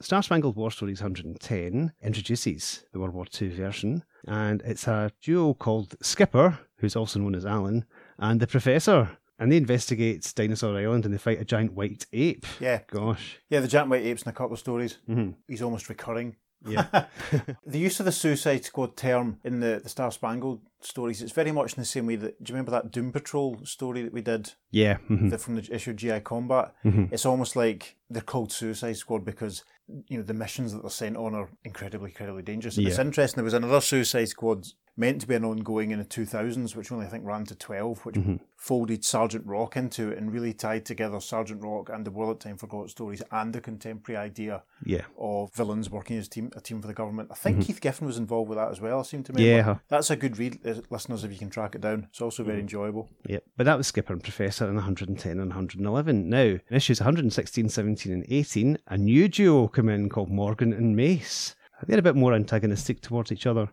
Star 0.00 0.22
Spangled 0.22 0.56
War 0.56 0.70
Stories 0.70 1.00
110 1.02 1.92
introduces 2.02 2.84
the 2.92 3.00
World 3.00 3.12
War 3.14 3.26
II 3.40 3.48
version, 3.50 4.04
and 4.26 4.62
it's 4.64 4.86
a 4.88 5.10
duo 5.20 5.54
called 5.54 5.94
Skipper, 6.02 6.58
who's 6.78 6.96
also 6.96 7.20
known 7.20 7.34
as 7.34 7.44
Alan, 7.46 7.84
and 8.18 8.40
the 8.40 8.46
Professor. 8.46 9.10
And 9.38 9.50
they 9.50 9.56
investigate 9.56 10.32
Dinosaur 10.36 10.76
Island 10.76 11.04
and 11.04 11.12
they 11.12 11.18
fight 11.18 11.40
a 11.40 11.44
giant 11.44 11.72
white 11.72 12.06
ape. 12.12 12.46
Yeah, 12.60 12.80
Gosh. 12.88 13.38
yeah. 13.50 13.58
The 13.58 13.66
Giant 13.66 13.90
White 13.90 14.04
Apes 14.04 14.22
in 14.22 14.28
a 14.28 14.32
couple 14.32 14.52
of 14.52 14.60
stories. 14.60 14.98
Mhm. 15.08 15.34
He's 15.48 15.62
almost 15.62 15.88
recurring. 15.88 16.36
Yeah. 16.66 17.04
the 17.66 17.78
use 17.78 18.00
of 18.00 18.06
the 18.06 18.12
Suicide 18.12 18.64
Squad 18.64 18.96
term 18.96 19.38
in 19.44 19.60
the, 19.60 19.80
the 19.82 19.88
Star 19.88 20.10
Spangled 20.10 20.60
stories, 20.80 21.22
it's 21.22 21.32
very 21.32 21.52
much 21.52 21.74
in 21.74 21.80
the 21.80 21.86
same 21.86 22.06
way 22.06 22.16
that. 22.16 22.42
Do 22.42 22.50
you 22.50 22.54
remember 22.54 22.72
that 22.72 22.90
Doom 22.90 23.12
Patrol 23.12 23.58
story 23.64 24.02
that 24.02 24.12
we 24.12 24.22
did 24.22 24.52
yeah. 24.70 24.98
mhm. 25.08 25.30
the, 25.30 25.38
from 25.38 25.56
the 25.56 25.74
issue 25.74 25.92
GI 25.92 26.20
Combat? 26.20 26.74
Mhm. 26.84 27.12
It's 27.12 27.26
almost 27.26 27.56
like 27.56 27.96
they're 28.10 28.22
called 28.22 28.52
Suicide 28.52 28.96
Squad 28.96 29.24
because 29.24 29.64
you 30.08 30.16
know 30.16 30.22
the 30.22 30.34
missions 30.34 30.72
that 30.72 30.82
they're 30.82 30.90
sent 30.90 31.16
on 31.16 31.34
are 31.34 31.48
incredibly, 31.64 32.10
incredibly 32.10 32.42
dangerous. 32.42 32.78
And 32.78 32.86
it's 32.86 32.98
interesting. 32.98 33.36
There 33.36 33.44
was 33.44 33.54
another 33.54 33.80
Suicide 33.80 34.28
Squad 34.28 34.66
meant 34.96 35.20
to 35.22 35.26
be 35.26 35.34
an 35.34 35.44
ongoing 35.44 35.90
in 35.90 35.98
the 35.98 36.04
2000s, 36.04 36.76
which 36.76 36.92
only 36.92 37.06
I 37.06 37.08
think 37.08 37.24
ran 37.24 37.44
to 37.46 37.54
12, 37.54 38.04
which 38.04 38.14
Mm-hmm. 38.16 38.36
folded 38.56 39.04
Sergeant 39.04 39.46
Rock 39.46 39.76
into 39.76 40.10
it 40.10 40.18
and 40.18 40.30
really 40.32 40.52
tied 40.52 40.84
together 40.84 41.18
Sergeant 41.18 41.62
Rock 41.62 41.88
and 41.88 42.04
the 42.04 42.10
War 42.10 42.26
That 42.28 42.40
Time 42.40 42.58
Forgot 42.58 42.90
stories 42.90 43.22
and 43.32 43.52
the 43.54 43.60
contemporary 43.62 44.18
idea 44.22 44.62
Yeah. 44.84 45.02
of 45.18 45.52
villains 45.54 45.88
working 45.90 46.18
as 46.18 46.28
team, 46.28 46.50
a 46.54 46.60
team 46.60 46.80
for 46.82 46.88
the 46.88 46.94
government. 46.94 47.30
I 47.32 47.34
think 47.34 47.64
Keith 47.64 47.80
Giffen 47.80 48.06
was 48.06 48.18
involved 48.18 48.50
with 48.50 48.58
that 48.58 48.70
as 48.70 48.80
well. 48.82 49.00
I 49.00 49.02
seem 49.02 49.22
to 49.24 49.32
remember. 49.32 49.60
Mm-hmm. 49.62 49.68
Yeah. 49.70 49.76
That's 49.88 50.10
a 50.10 50.16
good 50.16 50.36
read, 50.38 50.60
uh, 50.66 50.74
listeners, 50.90 51.24
if 51.24 51.32
you 51.32 51.38
can 51.38 51.50
track 51.50 51.74
it 51.74 51.80
down. 51.80 52.06
It's 52.10 52.20
also 52.20 52.42
Mm. 52.42 52.46
very 52.46 52.60
enjoyable. 52.60 53.08
Yep, 53.26 53.44
but 53.56 53.64
that 53.64 53.78
was 53.78 53.86
Skipper 53.86 54.12
and 54.12 54.22
Professor 54.22 54.68
in 54.68 54.74
110 54.76 55.40
and 55.40 55.50
111. 55.50 56.28
Now, 56.28 56.42
in 56.42 56.60
issues 56.70 57.00
116, 57.00 57.68
17, 57.70 58.12
and 58.12 58.26
18, 58.28 58.78
a 58.88 58.98
new 58.98 59.26
duo 59.28 59.68
come 59.68 59.88
in 59.88 60.08
called 60.10 60.30
Morgan 60.30 60.72
and 60.74 60.94
Mace. 60.94 61.54
They're 61.86 61.98
a 61.98 62.02
bit 62.02 62.14
more 62.14 62.32
antagonistic 62.34 63.00
towards 63.00 63.32
each 63.32 63.46
other 63.46 63.70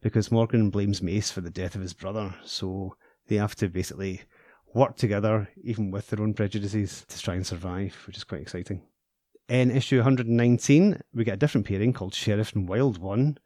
because 0.00 0.30
Morgan 0.32 0.70
blames 0.70 1.02
Mace 1.02 1.30
for 1.30 1.40
the 1.40 1.50
death 1.50 1.74
of 1.74 1.82
his 1.82 1.92
brother, 1.94 2.34
so 2.44 2.96
they 3.28 3.36
have 3.36 3.54
to 3.56 3.68
basically 3.68 4.22
work 4.74 4.96
together, 4.96 5.48
even 5.62 5.90
with 5.90 6.08
their 6.08 6.22
own 6.22 6.34
prejudices, 6.34 7.04
to 7.08 7.18
try 7.20 7.34
and 7.34 7.46
survive, 7.46 7.96
which 8.06 8.16
is 8.16 8.24
quite 8.24 8.40
exciting. 8.40 8.82
In 9.48 9.70
issue 9.70 9.96
119, 9.96 11.00
we 11.12 11.24
get 11.24 11.34
a 11.34 11.36
different 11.36 11.66
pairing 11.66 11.92
called 11.92 12.14
Sheriff 12.14 12.54
and 12.54 12.68
Wild 12.68 12.98
One. 12.98 13.38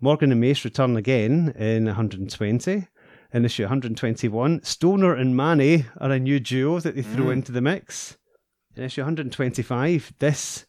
Morgan 0.00 0.32
and 0.32 0.40
Mace 0.40 0.64
return 0.64 0.96
again 0.96 1.54
in 1.56 1.86
120. 1.86 2.88
In 3.32 3.44
issue 3.44 3.62
121, 3.62 4.62
Stoner 4.62 5.14
and 5.14 5.36
Manny 5.36 5.86
are 5.98 6.10
a 6.10 6.18
new 6.18 6.40
duo 6.40 6.80
that 6.80 6.96
they 6.96 7.02
throw 7.02 7.26
Mm. 7.26 7.32
into 7.34 7.52
the 7.52 7.60
mix. 7.60 8.16
In 8.76 8.82
issue 8.82 9.02
125, 9.02 10.12
this 10.18 10.66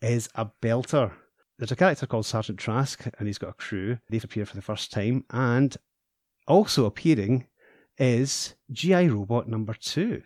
is 0.00 0.28
a 0.36 0.46
belter. 0.62 1.12
There's 1.58 1.72
a 1.72 1.76
character 1.76 2.06
called 2.06 2.24
Sergeant 2.24 2.60
Trask, 2.60 3.04
and 3.18 3.26
he's 3.26 3.38
got 3.38 3.50
a 3.50 3.54
crew. 3.54 3.98
They've 4.08 4.22
appeared 4.22 4.48
for 4.48 4.54
the 4.54 4.62
first 4.62 4.92
time, 4.92 5.24
and 5.30 5.76
also 6.46 6.84
appearing 6.84 7.48
is 7.98 8.54
GI 8.70 9.08
Robot 9.08 9.48
number 9.48 9.74
two. 9.74 10.22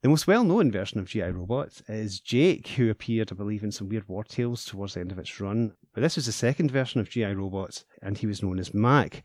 The 0.00 0.08
most 0.08 0.26
well 0.26 0.42
known 0.42 0.72
version 0.72 0.98
of 0.98 1.06
GI 1.06 1.32
Robot 1.32 1.82
is 1.86 2.20
Jake, 2.20 2.66
who 2.68 2.88
appeared, 2.88 3.30
I 3.30 3.34
believe, 3.34 3.62
in 3.62 3.70
some 3.70 3.90
Weird 3.90 4.08
War 4.08 4.24
Tales 4.24 4.64
towards 4.64 4.94
the 4.94 5.00
end 5.00 5.12
of 5.12 5.18
its 5.18 5.38
run. 5.38 5.74
But 5.92 6.00
this 6.00 6.16
was 6.16 6.24
the 6.24 6.32
second 6.32 6.70
version 6.70 6.98
of 6.98 7.10
GI 7.10 7.34
Robot, 7.34 7.84
and 8.00 8.16
he 8.16 8.26
was 8.26 8.42
known 8.42 8.58
as 8.58 8.72
Mac. 8.72 9.22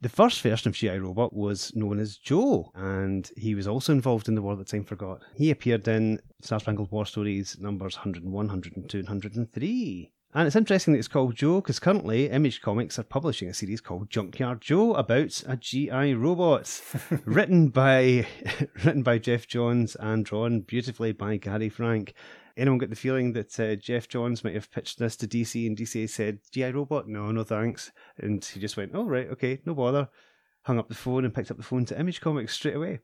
The 0.00 0.08
first 0.08 0.40
version 0.40 0.70
of 0.70 0.74
GI 0.74 1.00
Robot 1.00 1.34
was 1.34 1.70
known 1.74 2.00
as 2.00 2.16
Joe, 2.16 2.72
and 2.74 3.30
he 3.36 3.54
was 3.54 3.68
also 3.68 3.92
involved 3.92 4.28
in 4.28 4.36
the 4.36 4.42
War 4.42 4.56
That 4.56 4.68
Time 4.68 4.84
Forgot. 4.84 5.20
He 5.36 5.50
appeared 5.50 5.86
in 5.86 6.20
Star 6.40 6.60
Spangled 6.60 6.90
War 6.90 7.04
Stories 7.04 7.58
numbers 7.60 7.96
101, 7.96 8.32
102, 8.32 8.98
and 8.98 9.06
103. 9.06 10.10
And 10.36 10.48
it's 10.48 10.56
interesting 10.56 10.94
that 10.94 10.98
it's 10.98 11.06
called 11.06 11.36
Joe 11.36 11.60
because 11.60 11.78
currently 11.78 12.28
Image 12.28 12.60
Comics 12.60 12.98
are 12.98 13.04
publishing 13.04 13.48
a 13.48 13.54
series 13.54 13.80
called 13.80 14.10
Junkyard 14.10 14.60
Joe 14.60 14.94
about 14.94 15.44
a 15.46 15.56
GI 15.56 16.14
robot, 16.14 16.82
written 17.24 17.68
by 17.68 18.26
written 18.84 19.04
by 19.04 19.18
Geoff 19.18 19.46
Johns 19.46 19.94
and 19.94 20.24
drawn 20.24 20.62
beautifully 20.62 21.12
by 21.12 21.36
Gary 21.36 21.68
Frank. 21.68 22.14
Anyone 22.56 22.78
got 22.78 22.90
the 22.90 22.96
feeling 22.96 23.32
that 23.34 23.60
uh, 23.60 23.76
Geoff 23.76 24.08
Johns 24.08 24.42
might 24.42 24.54
have 24.54 24.72
pitched 24.72 24.98
this 24.98 25.14
to 25.18 25.28
DC 25.28 25.68
and 25.68 25.76
DC 25.76 26.10
said, 26.10 26.40
GI 26.50 26.72
Robot? 26.72 27.06
No, 27.06 27.30
no 27.30 27.44
thanks. 27.44 27.92
And 28.18 28.44
he 28.44 28.58
just 28.58 28.76
went, 28.76 28.90
oh, 28.92 29.04
right, 29.04 29.28
okay, 29.30 29.60
no 29.64 29.74
bother. 29.74 30.08
Hung 30.62 30.80
up 30.80 30.88
the 30.88 30.94
phone 30.96 31.24
and 31.24 31.34
picked 31.34 31.52
up 31.52 31.58
the 31.58 31.62
phone 31.62 31.84
to 31.86 31.98
Image 31.98 32.20
Comics 32.20 32.54
straight 32.54 32.76
away. 32.76 32.98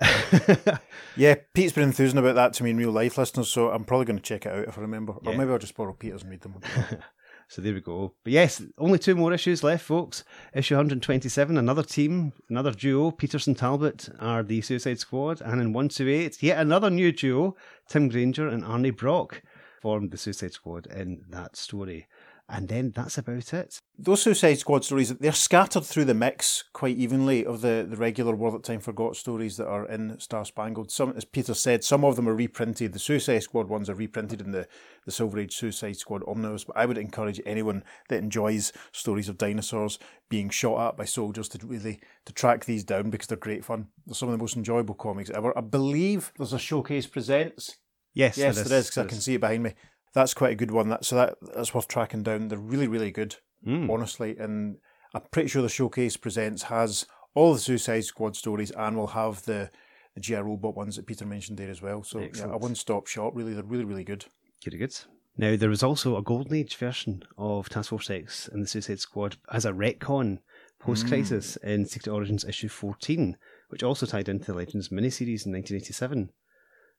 Yeah, 1.16 1.36
Pete's 1.52 1.72
been 1.72 1.84
enthusing 1.84 2.18
about 2.18 2.34
that 2.34 2.54
to 2.54 2.64
me 2.64 2.70
in 2.70 2.76
real 2.76 2.90
life, 2.90 3.16
listeners, 3.16 3.48
so 3.48 3.70
I'm 3.70 3.84
probably 3.84 4.06
going 4.06 4.18
to 4.18 4.22
check 4.22 4.46
it 4.46 4.52
out 4.52 4.66
if 4.66 4.76
I 4.76 4.80
remember. 4.80 5.14
Yeah. 5.22 5.30
Or 5.30 5.36
maybe 5.36 5.52
I'll 5.52 5.58
just 5.58 5.76
borrow 5.76 5.92
Peter's 5.92 6.22
and 6.22 6.30
read 6.30 6.40
them. 6.40 6.60
So 7.46 7.60
there 7.60 7.74
we 7.74 7.82
go. 7.82 8.14
But 8.24 8.32
yes, 8.32 8.62
only 8.78 8.98
two 8.98 9.14
more 9.14 9.32
issues 9.32 9.62
left, 9.62 9.84
folks. 9.84 10.24
Issue 10.54 10.76
127, 10.76 11.58
another 11.58 11.82
team, 11.82 12.32
another 12.48 12.72
duo, 12.72 13.10
Peterson 13.10 13.54
Talbot 13.54 14.08
are 14.18 14.42
the 14.42 14.62
Suicide 14.62 14.98
Squad. 14.98 15.42
And 15.42 15.60
in 15.60 15.74
128, 15.74 16.42
yet 16.42 16.58
another 16.58 16.88
new 16.88 17.12
duo, 17.12 17.54
Tim 17.86 18.08
Granger 18.08 18.48
and 18.48 18.64
Arnie 18.64 18.96
Brock 18.96 19.42
formed 19.82 20.10
the 20.10 20.16
Suicide 20.16 20.54
Squad 20.54 20.86
in 20.86 21.22
that 21.28 21.54
story. 21.54 22.08
And 22.46 22.68
then 22.68 22.92
that's 22.94 23.16
about 23.16 23.54
it. 23.54 23.80
Those 23.96 24.22
Suicide 24.22 24.58
Squad 24.58 24.84
stories, 24.84 25.08
they're 25.14 25.32
scattered 25.32 25.84
through 25.84 26.04
the 26.04 26.14
mix 26.14 26.64
quite 26.74 26.98
evenly 26.98 27.44
of 27.44 27.62
the, 27.62 27.86
the 27.88 27.96
regular 27.96 28.34
War 28.34 28.52
That 28.52 28.64
Time 28.64 28.80
Forgot 28.80 29.16
stories 29.16 29.56
that 29.56 29.66
are 29.66 29.86
in 29.86 30.20
Star 30.20 30.44
Spangled. 30.44 30.90
Some, 30.90 31.14
as 31.16 31.24
Peter 31.24 31.54
said, 31.54 31.84
some 31.84 32.04
of 32.04 32.16
them 32.16 32.28
are 32.28 32.34
reprinted. 32.34 32.92
The 32.92 32.98
Suicide 32.98 33.38
Squad 33.38 33.68
ones 33.68 33.88
are 33.88 33.94
reprinted 33.94 34.42
in 34.42 34.50
the, 34.50 34.68
the 35.06 35.10
Silver 35.10 35.38
Age 35.38 35.56
Suicide 35.56 35.96
Squad 35.96 36.22
Omnibus. 36.26 36.64
But 36.64 36.76
I 36.76 36.84
would 36.84 36.98
encourage 36.98 37.40
anyone 37.46 37.82
that 38.10 38.18
enjoys 38.18 38.74
stories 38.92 39.30
of 39.30 39.38
dinosaurs 39.38 39.98
being 40.28 40.50
shot 40.50 40.88
at 40.88 40.96
by 40.98 41.06
soldiers 41.06 41.48
to 41.50 41.66
really 41.66 42.00
to 42.26 42.32
track 42.34 42.66
these 42.66 42.84
down 42.84 43.08
because 43.08 43.26
they're 43.26 43.38
great 43.38 43.64
fun. 43.64 43.86
They're 44.06 44.14
some 44.14 44.28
of 44.28 44.32
the 44.32 44.42
most 44.42 44.56
enjoyable 44.56 44.94
comics 44.94 45.30
ever. 45.30 45.56
I 45.56 45.62
believe 45.62 46.30
there's 46.36 46.52
a 46.52 46.58
Showcase 46.58 47.06
Presents 47.06 47.78
Yes, 48.14 48.38
Yes, 48.38 48.54
there 48.54 48.64
there 48.64 48.78
is 48.78 48.86
because 48.86 49.06
I 49.06 49.08
can 49.08 49.20
see 49.20 49.34
it 49.34 49.40
behind 49.40 49.64
me. 49.64 49.74
That's 50.14 50.34
quite 50.34 50.52
a 50.52 50.56
good 50.56 50.70
one. 50.70 50.88
That 50.88 51.04
so 51.04 51.16
that 51.16 51.36
that's 51.54 51.74
worth 51.74 51.88
tracking 51.88 52.22
down. 52.22 52.48
They're 52.48 52.58
really 52.58 52.88
really 52.88 53.10
good, 53.10 53.36
Mm. 53.66 53.90
honestly. 53.90 54.36
And 54.38 54.76
I'm 55.14 55.22
pretty 55.30 55.48
sure 55.48 55.62
the 55.62 55.68
showcase 55.68 56.16
presents 56.16 56.64
has 56.64 57.06
all 57.34 57.54
the 57.54 57.58
Suicide 57.60 58.04
Squad 58.04 58.36
stories 58.36 58.70
and 58.70 58.96
will 58.96 59.08
have 59.08 59.42
the 59.44 59.70
the 60.14 60.20
GI 60.20 60.36
Robot 60.36 60.76
ones 60.76 60.94
that 60.96 61.06
Peter 61.06 61.26
mentioned 61.26 61.58
there 61.58 61.70
as 61.70 61.82
well. 61.82 62.04
So 62.04 62.20
yeah, 62.20 62.44
a 62.44 62.56
one 62.56 62.74
stop 62.76 63.06
shop. 63.08 63.32
Really, 63.34 63.52
they're 63.54 63.64
really 63.64 63.84
really 63.84 64.04
good. 64.04 64.24
Good, 64.64 64.78
good. 64.78 64.96
Now, 65.36 65.56
there 65.56 65.68
was 65.68 65.82
also 65.82 66.16
a 66.16 66.22
Golden 66.22 66.54
Age 66.54 66.76
version 66.76 67.24
of 67.36 67.68
Task 67.68 67.90
Force 67.90 68.08
X 68.08 68.46
and 68.52 68.62
the 68.62 68.68
Suicide 68.68 69.00
Squad 69.00 69.36
as 69.50 69.64
a 69.64 69.72
retcon 69.72 70.38
post 70.78 71.08
crisis 71.08 71.56
in 71.56 71.86
Secret 71.86 72.12
Origins 72.12 72.44
issue 72.44 72.68
14, 72.68 73.36
which 73.68 73.82
also 73.82 74.06
tied 74.06 74.28
into 74.28 74.44
the 74.46 74.54
Legends 74.54 74.90
miniseries 74.90 75.44
in 75.44 75.50
1987. 75.52 76.30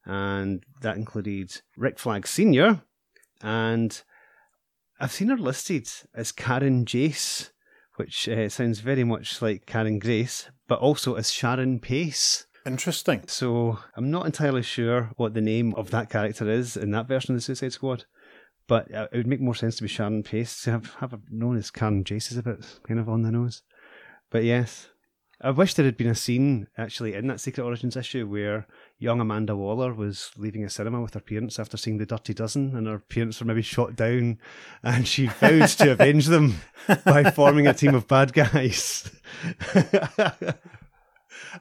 And 0.06 0.64
that 0.82 0.98
included 0.98 1.62
Rick 1.78 1.98
Flag 1.98 2.28
Sr. 2.28 2.82
and 3.42 4.02
I've 5.00 5.12
seen 5.12 5.30
her 5.30 5.38
listed 5.38 5.90
as 6.14 6.32
Karen 6.32 6.86
Jace, 6.86 7.52
which 7.96 8.30
uh, 8.30 8.50
sounds 8.50 8.80
very 8.80 9.04
much 9.04 9.42
like 9.42 9.66
Karen 9.66 10.00
Grace, 10.00 10.50
but 10.68 10.80
also 10.80 11.16
as 11.16 11.32
Sharon 11.32 11.80
Pace. 11.80 12.48
Interesting. 12.66 13.24
So 13.28 13.80
I'm 13.96 14.10
not 14.10 14.26
entirely 14.26 14.64
sure 14.64 15.12
what 15.18 15.34
the 15.34 15.42
name 15.42 15.74
of 15.76 15.92
that 15.92 16.10
character 16.10 16.50
is 16.50 16.76
in 16.76 16.92
that 16.92 17.08
version 17.08 17.36
of 17.36 17.38
the 17.38 17.42
Suicide 17.42 17.74
Squad, 17.74 18.06
but 18.68 18.94
uh, 18.94 19.08
it 19.12 19.18
would 19.18 19.28
make 19.28 19.42
more 19.42 19.54
sense 19.54 19.76
to 19.78 19.84
be 19.84 19.90
Sharon 19.90 20.24
Pace 20.24 20.64
to 20.64 20.72
have 20.72 20.96
have 20.96 21.12
her 21.12 21.20
known 21.30 21.58
as 21.58 21.72
Karen 21.72 22.04
Jace 22.04 22.32
is 22.32 22.38
a 22.38 22.44
bit 22.44 22.66
kind 22.88 23.00
of 23.00 23.10
on 23.10 23.22
the 23.22 23.32
nose. 23.32 23.62
But 24.32 24.44
yes, 24.44 24.90
I 25.42 25.52
wish 25.52 25.74
there 25.74 25.86
had 25.86 25.98
been 25.98 26.08
a 26.08 26.16
scene 26.16 26.68
actually 26.78 27.14
in 27.14 27.28
that 27.28 27.42
Secret 27.42 27.64
Origins 27.64 27.98
issue 27.98 28.28
where 28.28 28.68
young 28.98 29.20
Amanda 29.20 29.56
Waller 29.56 29.94
was 29.94 30.32
leaving 30.38 30.64
a 30.64 30.70
cinema 30.70 31.02
with 31.02 31.14
her 31.14 31.20
parents 31.20 31.60
after 31.60 31.78
seeing 31.78 31.98
The 31.98 32.06
Dirty 32.06 32.34
Dozen, 32.34 32.76
and 32.76 32.88
her 32.88 33.00
parents 33.00 33.40
were 33.40 33.46
maybe 33.46 33.62
shot 33.62 33.96
down, 33.96 34.40
and 34.84 35.08
she 35.08 35.28
vowed 35.28 35.70
to 35.70 35.92
avenge 35.92 36.28
them 36.28 36.56
by 37.06 37.30
forming 37.32 37.68
a 37.68 37.74
team 37.74 37.96
of 37.96 38.08
bad 38.08 38.34
guys. 38.34 39.12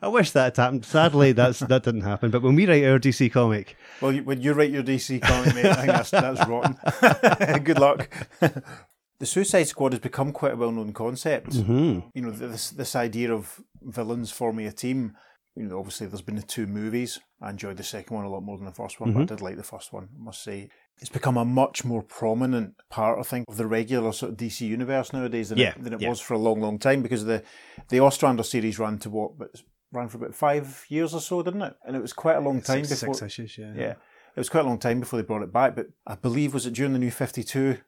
I 0.03 0.09
wish 0.09 0.33
that 0.33 0.45
had 0.45 0.57
happened. 0.57 0.85
Sadly, 0.85 1.33
that's 1.33 1.61
that 1.61 1.85
didn't 1.85 2.01
happen. 2.03 2.31
But 2.31 2.43
when 2.43 2.55
we 2.55 2.67
write 2.67 2.85
our 2.85 2.99
DC 2.99 3.31
comic, 3.33 3.77
Well, 4.01 4.13
you, 4.13 4.25
when 4.25 4.41
you 4.41 4.53
write 4.53 4.71
your 4.71 4.83
DC 4.83 5.23
comic, 5.23 5.55
mate, 5.55 5.67
I 5.67 5.75
think 5.75 5.87
that's 5.89 6.11
that's 6.11 6.49
rotten. 6.49 7.63
good 7.63 7.79
luck. 7.79 8.09
the 8.41 9.27
Suicide 9.27 9.65
Squad 9.65 9.93
has 9.93 10.01
become 10.01 10.33
quite 10.33 10.55
a 10.55 10.57
well 10.57 10.73
known 10.73 10.93
concept. 10.93 11.51
Mm-hmm. 11.51 12.01
You 12.13 12.23
know, 12.23 12.31
this 12.31 12.71
this 12.71 12.97
idea 12.97 13.33
of 13.33 13.61
villains 13.83 14.31
forming 14.33 14.67
a 14.67 14.73
team. 14.73 15.17
You 15.57 15.65
know, 15.65 15.79
obviously 15.79 16.09
there's 16.09 16.23
been 16.23 16.37
the 16.37 16.43
two 16.43 16.67
movies. 16.67 17.21
I 17.41 17.51
enjoyed 17.51 17.77
the 17.77 17.85
second 17.85 18.17
one 18.17 18.25
a 18.25 18.29
lot 18.29 18.43
more 18.43 18.57
than 18.57 18.67
the 18.67 18.73
first 18.73 19.01
one, 19.01 19.13
but 19.13 19.21
mm-hmm. 19.21 19.33
I 19.33 19.37
did 19.37 19.41
like 19.41 19.57
the 19.57 19.63
first 19.63 19.93
one, 19.93 20.09
I 20.19 20.25
must 20.25 20.43
say. 20.43 20.69
It's 21.01 21.11
become 21.11 21.37
a 21.37 21.45
much 21.45 21.85
more 21.85 22.03
prominent 22.03 22.75
part, 22.91 23.19
I 23.19 23.23
think, 23.23 23.47
of 23.49 23.57
the 23.57 23.67
regular 23.67 24.13
sort 24.13 24.33
of 24.33 24.39
DC 24.39 24.63
universe 24.63 25.13
nowadays 25.13 25.51
than 25.51 25.59
Yeah, 25.59 25.71
it, 25.71 25.83
than 25.83 25.93
it 25.93 26.01
yeah. 26.01 26.09
was 26.09 26.21
for 26.21 26.35
a 26.35 26.39
long, 26.39 26.61
long 26.61 26.79
time 26.79 27.03
because 27.03 27.25
the 27.25 27.43
the 27.89 28.01
Ostrander 28.01 28.43
series 28.43 28.79
ran 28.79 28.99
to 28.99 29.11
what 29.11 29.39
but 29.39 29.63
ran 29.93 30.09
for 30.09 30.19
about 30.19 30.35
five 30.35 30.85
years 30.89 31.15
or 31.15 31.21
so, 31.21 31.43
didn't 31.43 31.63
it? 31.63 31.77
And 31.87 31.97
it 31.97 32.03
was 32.03 32.13
quite 32.13 32.37
a 32.37 32.41
long 32.41 32.61
time 32.61 32.85
six, 32.85 33.01
before 33.01 33.15
six 33.15 33.39
issues, 33.39 33.59
yeah. 33.59 33.73
yeah. 33.77 33.95
It 34.37 34.41
was 34.41 34.49
quite 34.49 34.65
a 34.65 34.69
long 34.69 34.79
time 34.79 34.99
before 34.99 35.21
they 35.21 35.27
brought 35.27 35.43
it 35.43 35.53
back, 35.53 35.77
but 35.77 35.87
I 36.07 36.17
believe 36.17 36.53
was 36.53 36.67
it 36.67 36.75
during 36.75 36.93
the 36.93 36.99
new 36.99 37.13
fifty 37.13 37.45
two? 37.45 37.79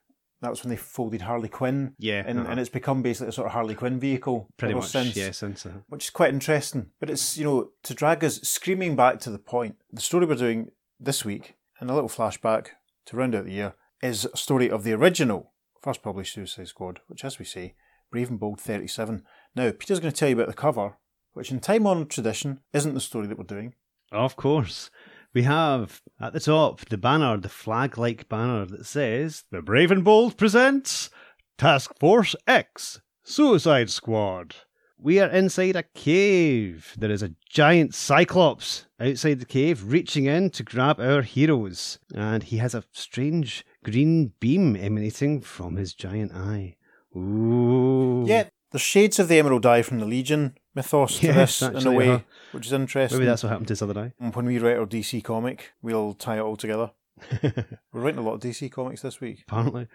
That 0.41 0.51
was 0.51 0.63
when 0.63 0.69
they 0.69 0.75
folded 0.75 1.21
Harley 1.21 1.49
Quinn. 1.49 1.95
Yeah, 1.97 2.23
And, 2.25 2.39
uh-huh. 2.39 2.51
and 2.51 2.59
it's 2.59 2.69
become 2.69 3.01
basically 3.01 3.29
a 3.29 3.31
sort 3.31 3.47
of 3.47 3.53
Harley 3.53 3.73
Quinn 3.73 3.99
vehicle 3.99 4.47
pretty 4.57 4.75
much. 4.75 4.89
since. 4.89 5.15
Yeah, 5.15 5.31
since 5.31 5.65
uh, 5.65 5.71
Which 5.89 6.05
is 6.05 6.09
quite 6.11 6.33
interesting. 6.33 6.91
But 6.99 7.09
it's, 7.09 7.37
you 7.37 7.43
know, 7.43 7.69
to 7.83 7.93
drag 7.93 8.23
us 8.23 8.41
screaming 8.41 8.95
back 8.95 9.19
to 9.21 9.31
the 9.31 9.39
point, 9.39 9.77
the 9.91 10.01
story 10.01 10.25
we're 10.25 10.35
doing 10.35 10.71
this 10.99 11.25
week, 11.25 11.55
and 11.79 11.89
a 11.89 11.93
little 11.93 12.09
flashback 12.09 12.67
to 13.07 13.17
round 13.17 13.33
out 13.33 13.45
the 13.45 13.53
year, 13.53 13.73
is 14.01 14.25
a 14.25 14.37
story 14.37 14.69
of 14.69 14.83
the 14.83 14.93
original, 14.93 15.53
first 15.81 16.03
published 16.03 16.35
Suicide 16.35 16.67
Squad, 16.67 16.99
which, 17.07 17.25
as 17.25 17.39
we 17.39 17.45
say, 17.45 17.73
Brave 18.11 18.29
and 18.29 18.39
Bold 18.39 18.61
37. 18.61 19.23
Now, 19.55 19.71
Peter's 19.71 19.99
going 19.99 20.13
to 20.13 20.17
tell 20.17 20.29
you 20.29 20.35
about 20.35 20.47
the 20.47 20.53
cover, 20.53 20.97
which 21.33 21.51
in 21.51 21.59
time 21.59 21.87
honoured 21.87 22.09
tradition 22.09 22.59
isn't 22.73 22.93
the 22.93 23.01
story 23.01 23.27
that 23.27 23.37
we're 23.37 23.43
doing. 23.43 23.73
Of 24.11 24.35
course. 24.35 24.89
We 25.33 25.43
have 25.43 26.01
at 26.19 26.33
the 26.33 26.39
top 26.39 26.85
the 26.85 26.97
banner, 26.97 27.37
the 27.37 27.49
flag 27.49 27.97
like 27.97 28.29
banner 28.29 28.65
that 28.65 28.85
says 28.85 29.43
The 29.51 29.61
Brave 29.61 29.91
and 29.91 30.03
Bold 30.03 30.37
presents 30.37 31.09
Task 31.57 31.91
Force 31.99 32.35
X 32.47 33.01
Suicide 33.23 33.89
Squad. 33.89 34.55
We 34.99 35.19
are 35.19 35.29
inside 35.29 35.75
a 35.75 35.83
cave. 35.83 36.95
There 36.97 37.11
is 37.11 37.21
a 37.21 37.35
giant 37.47 37.93
cyclops 37.93 38.87
outside 38.99 39.39
the 39.39 39.45
cave 39.45 39.91
reaching 39.91 40.25
in 40.25 40.49
to 40.51 40.63
grab 40.63 40.99
our 40.99 41.21
heroes. 41.21 41.99
And 42.15 42.41
he 42.41 42.57
has 42.57 42.73
a 42.73 42.83
strange 42.91 43.63
green 43.83 44.33
beam 44.39 44.75
emanating 44.75 45.41
from 45.41 45.75
his 45.75 45.93
giant 45.93 46.33
eye. 46.33 46.77
Ooh. 47.15 48.23
Yeah, 48.25 48.45
there's 48.71 48.81
shades 48.81 49.19
of 49.19 49.27
the 49.27 49.37
Emerald 49.37 49.65
Eye 49.67 49.83
from 49.83 49.99
the 49.99 50.05
Legion 50.05 50.57
mythos 50.77 51.19
to 51.19 51.25
Yes, 51.27 51.59
this 51.59 51.83
in 51.83 51.87
a 51.87 51.91
way, 51.91 52.09
uh-huh. 52.09 52.23
which 52.53 52.67
is 52.67 52.73
interesting. 52.73 53.17
Maybe 53.19 53.27
that's 53.27 53.43
what 53.43 53.49
happened 53.49 53.67
to 53.67 53.71
his 53.73 53.81
other 53.81 53.93
day. 53.93 54.13
And 54.19 54.33
when 54.35 54.45
we 54.45 54.57
write 54.59 54.77
our 54.77 54.85
DC 54.85 55.23
comic, 55.23 55.73
we'll 55.81 56.13
tie 56.13 56.37
it 56.37 56.41
all 56.41 56.55
together. 56.55 56.91
We're 57.43 58.01
writing 58.01 58.19
a 58.19 58.23
lot 58.23 58.35
of 58.35 58.41
DC 58.41 58.71
comics 58.71 59.01
this 59.01 59.19
week. 59.19 59.43
apparently. 59.47 59.87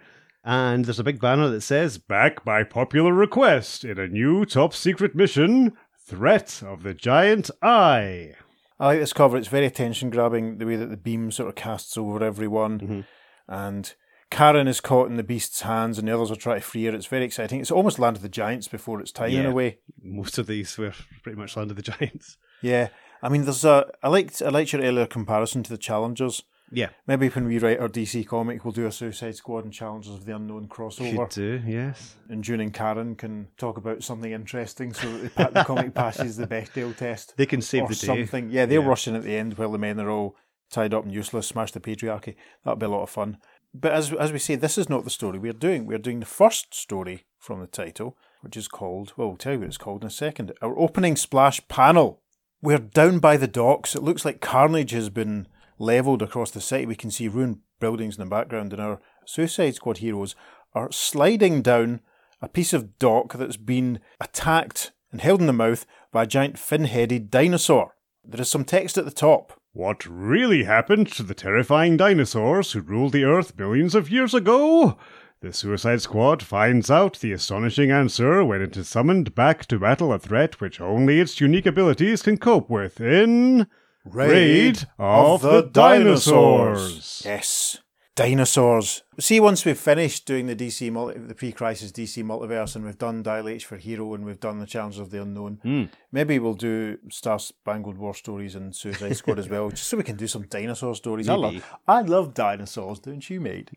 And 0.44 0.84
there's 0.84 0.98
a 0.98 1.04
big 1.04 1.20
banner 1.20 1.48
that 1.48 1.60
says, 1.60 1.98
Back 1.98 2.44
by 2.44 2.64
popular 2.64 3.12
request 3.12 3.84
in 3.84 3.98
a 3.98 4.08
new 4.08 4.44
top 4.44 4.74
secret 4.74 5.14
mission 5.14 5.72
Threat 6.04 6.62
of 6.66 6.82
the 6.82 6.94
Giant 6.94 7.48
Eye. 7.62 8.34
I 8.80 8.86
like 8.86 8.98
this 9.00 9.12
cover. 9.12 9.36
It's 9.36 9.46
very 9.46 9.66
attention 9.66 10.10
grabbing, 10.10 10.58
the 10.58 10.66
way 10.66 10.74
that 10.74 10.90
the 10.90 10.96
beam 10.96 11.30
sort 11.30 11.48
of 11.48 11.54
casts 11.54 11.96
over 11.96 12.24
everyone. 12.24 12.80
Mhm. 12.80 13.04
And 13.48 13.94
Karen 14.32 14.66
is 14.66 14.80
caught 14.80 15.08
in 15.08 15.16
the 15.16 15.22
beast's 15.22 15.60
hands 15.62 15.98
and 15.98 16.08
the 16.08 16.14
others 16.14 16.30
are 16.30 16.36
trying 16.36 16.60
to 16.60 16.66
free 16.66 16.84
her. 16.84 16.94
It's 16.94 17.06
very 17.06 17.24
exciting. 17.24 17.60
It's 17.60 17.70
almost 17.70 17.98
Land 17.98 18.16
of 18.16 18.22
the 18.22 18.28
Giants 18.28 18.66
before 18.68 19.00
its 19.00 19.12
time 19.12 19.30
in 19.30 19.46
a 19.46 19.52
way. 19.52 19.78
Most 20.02 20.38
of 20.38 20.46
these 20.46 20.76
were 20.78 20.92
pretty 21.22 21.38
much 21.38 21.56
Land 21.56 21.70
of 21.70 21.76
the 21.76 21.82
Giants. 21.82 22.36
Yeah. 22.62 22.88
I 23.22 23.28
mean, 23.28 23.44
there's 23.44 23.64
a. 23.64 23.90
I 24.02 24.08
liked 24.08 24.42
I 24.42 24.48
liked 24.48 24.72
your 24.72 24.82
earlier 24.82 25.06
comparison 25.06 25.62
to 25.64 25.70
the 25.70 25.78
Challengers. 25.78 26.42
Yeah, 26.74 26.88
Maybe 27.06 27.28
when 27.28 27.44
we 27.44 27.58
write 27.58 27.80
our 27.80 27.88
DC 27.88 28.26
comic, 28.26 28.64
we'll 28.64 28.72
do 28.72 28.86
a 28.86 28.90
Suicide 28.92 29.36
Squad 29.36 29.64
and 29.64 29.72
Challengers 29.74 30.14
of 30.14 30.24
the 30.24 30.34
Unknown 30.34 30.68
crossover. 30.68 31.14
could 31.14 31.28
do, 31.28 31.62
yes. 31.66 32.14
and 32.30 32.42
June 32.42 32.60
and 32.60 32.72
Karen 32.72 33.14
can 33.14 33.48
talk 33.58 33.76
about 33.76 34.02
something 34.02 34.32
interesting 34.32 34.94
so 34.94 35.18
that 35.18 35.34
the, 35.36 35.48
the 35.60 35.64
comic 35.64 35.92
passes 35.94 36.38
the 36.38 36.46
Bechdel 36.46 36.96
test 36.96 37.34
They 37.36 37.44
can 37.44 37.60
save 37.60 37.82
or 37.82 37.88
the 37.88 37.94
day. 37.94 38.06
something. 38.06 38.48
Yeah, 38.48 38.64
they'll 38.64 38.80
Yeah. 38.80 38.88
rush 38.88 39.06
in 39.06 39.14
at 39.14 39.22
the 39.22 39.36
end 39.36 39.58
while 39.58 39.70
the 39.70 39.76
men 39.76 40.00
are 40.00 40.08
all 40.08 40.34
tied 40.70 40.94
up 40.94 41.04
and 41.04 41.12
useless, 41.12 41.46
smash 41.46 41.72
the 41.72 41.80
patriarchy. 41.80 42.36
That'll 42.64 42.78
be 42.78 42.86
a 42.86 42.88
lot 42.88 43.02
of 43.02 43.10
fun. 43.10 43.36
But 43.74 43.92
as 43.92 44.12
as 44.12 44.32
we 44.32 44.38
say, 44.38 44.54
this 44.54 44.76
is 44.76 44.88
not 44.88 45.04
the 45.04 45.10
story 45.10 45.38
we're 45.38 45.52
doing. 45.52 45.86
We're 45.86 45.98
doing 45.98 46.20
the 46.20 46.26
first 46.26 46.74
story 46.74 47.24
from 47.38 47.60
the 47.60 47.66
title, 47.66 48.16
which 48.42 48.56
is 48.56 48.68
called, 48.68 49.12
well, 49.16 49.28
we'll 49.28 49.36
tell 49.36 49.54
you 49.54 49.60
what 49.60 49.68
it's 49.68 49.78
called 49.78 50.02
in 50.02 50.08
a 50.08 50.10
second. 50.10 50.52
Our 50.60 50.78
opening 50.78 51.16
splash 51.16 51.66
panel. 51.68 52.20
We're 52.60 52.78
down 52.78 53.18
by 53.18 53.36
the 53.36 53.48
docks. 53.48 53.96
It 53.96 54.02
looks 54.02 54.24
like 54.24 54.40
carnage 54.40 54.92
has 54.92 55.10
been 55.10 55.48
levelled 55.78 56.22
across 56.22 56.50
the 56.50 56.60
city. 56.60 56.86
We 56.86 56.94
can 56.94 57.10
see 57.10 57.26
ruined 57.26 57.58
buildings 57.80 58.16
in 58.16 58.24
the 58.24 58.30
background, 58.30 58.72
and 58.72 58.80
our 58.80 59.00
Suicide 59.26 59.74
Squad 59.74 59.98
heroes 59.98 60.36
are 60.74 60.92
sliding 60.92 61.62
down 61.62 62.00
a 62.40 62.48
piece 62.48 62.72
of 62.72 62.98
dock 62.98 63.34
that's 63.34 63.56
been 63.56 64.00
attacked 64.20 64.92
and 65.10 65.20
held 65.20 65.40
in 65.40 65.46
the 65.46 65.52
mouth 65.52 65.86
by 66.12 66.22
a 66.22 66.26
giant 66.26 66.58
fin 66.58 66.84
headed 66.84 67.30
dinosaur. 67.30 67.94
There 68.24 68.40
is 68.40 68.48
some 68.48 68.64
text 68.64 68.96
at 68.96 69.04
the 69.04 69.10
top, 69.10 69.60
What 69.74 70.04
really 70.04 70.64
happened 70.64 71.10
to 71.12 71.22
the 71.22 71.32
terrifying 71.32 71.96
dinosaurs 71.96 72.72
who 72.72 72.82
ruled 72.82 73.12
the 73.12 73.24
Earth 73.24 73.56
millions 73.58 73.94
of 73.94 74.10
years 74.10 74.34
ago? 74.34 74.98
The 75.40 75.54
Suicide 75.54 76.02
Squad 76.02 76.42
finds 76.42 76.90
out 76.90 77.20
the 77.20 77.32
astonishing 77.32 77.90
answer 77.90 78.44
when 78.44 78.60
it 78.60 78.76
is 78.76 78.86
summoned 78.86 79.34
back 79.34 79.64
to 79.66 79.78
battle 79.78 80.12
a 80.12 80.18
threat 80.18 80.60
which 80.60 80.78
only 80.78 81.20
its 81.20 81.40
unique 81.40 81.64
abilities 81.64 82.20
can 82.20 82.36
cope 82.36 82.68
with 82.68 83.00
in 83.00 83.66
Raid 84.04 84.86
of 84.98 85.40
the 85.40 85.62
Dinosaurs. 85.62 87.22
Yes. 87.24 87.78
Dinosaurs. 88.14 89.02
See, 89.18 89.40
once 89.40 89.64
we've 89.64 89.78
finished 89.78 90.26
doing 90.26 90.46
the 90.46 90.54
DC 90.54 90.90
multi- 90.92 91.18
the 91.18 91.34
pre-crisis 91.34 91.90
DC 91.90 92.22
multiverse, 92.22 92.76
and 92.76 92.84
we've 92.84 92.98
done 92.98 93.22
Dial 93.22 93.48
H 93.48 93.64
for 93.64 93.76
Hero, 93.78 94.12
and 94.14 94.24
we've 94.24 94.38
done 94.40 94.58
the 94.58 94.66
Challengers 94.66 94.98
of 95.00 95.10
the 95.10 95.22
Unknown, 95.22 95.58
Hmm. 95.62 95.84
maybe 96.10 96.38
we'll 96.38 96.52
do 96.54 96.98
Star 97.10 97.38
Spangled 97.38 97.96
War 97.98 98.14
stories 98.14 98.54
and 98.54 98.74
Suicide 98.76 99.16
Squad 99.16 99.38
as 99.38 99.48
well, 99.48 99.70
just 99.70 99.86
so 99.86 99.96
we 99.96 100.02
can 100.02 100.16
do 100.16 100.26
some 100.26 100.46
dinosaur 100.46 100.94
stories. 100.94 101.28
I 101.28 101.34
love, 101.34 101.76
I 101.88 102.02
love 102.02 102.34
dinosaurs, 102.34 103.00
don't 103.00 103.28
you, 103.30 103.40
mate? 103.40 103.70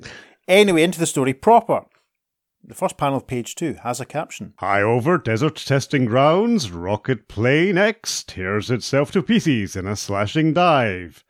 Anyway, 0.47 0.83
into 0.83 0.99
the 0.99 1.05
story 1.07 1.33
proper. 1.33 1.85
The 2.67 2.73
first 2.73 2.97
panel 2.97 3.17
of 3.17 3.27
page 3.27 3.55
two 3.55 3.75
has 3.83 3.99
a 3.99 4.05
caption. 4.05 4.53
High 4.57 4.81
over 4.81 5.17
desert 5.19 5.55
testing 5.57 6.05
grounds, 6.05 6.71
Rocket 6.71 7.27
Plane 7.27 7.77
X 7.77 8.23
tears 8.23 8.71
itself 8.71 9.11
to 9.11 9.21
pieces 9.21 9.75
in 9.75 9.85
a 9.85 9.95
slashing 9.95 10.53
dive. 10.53 11.23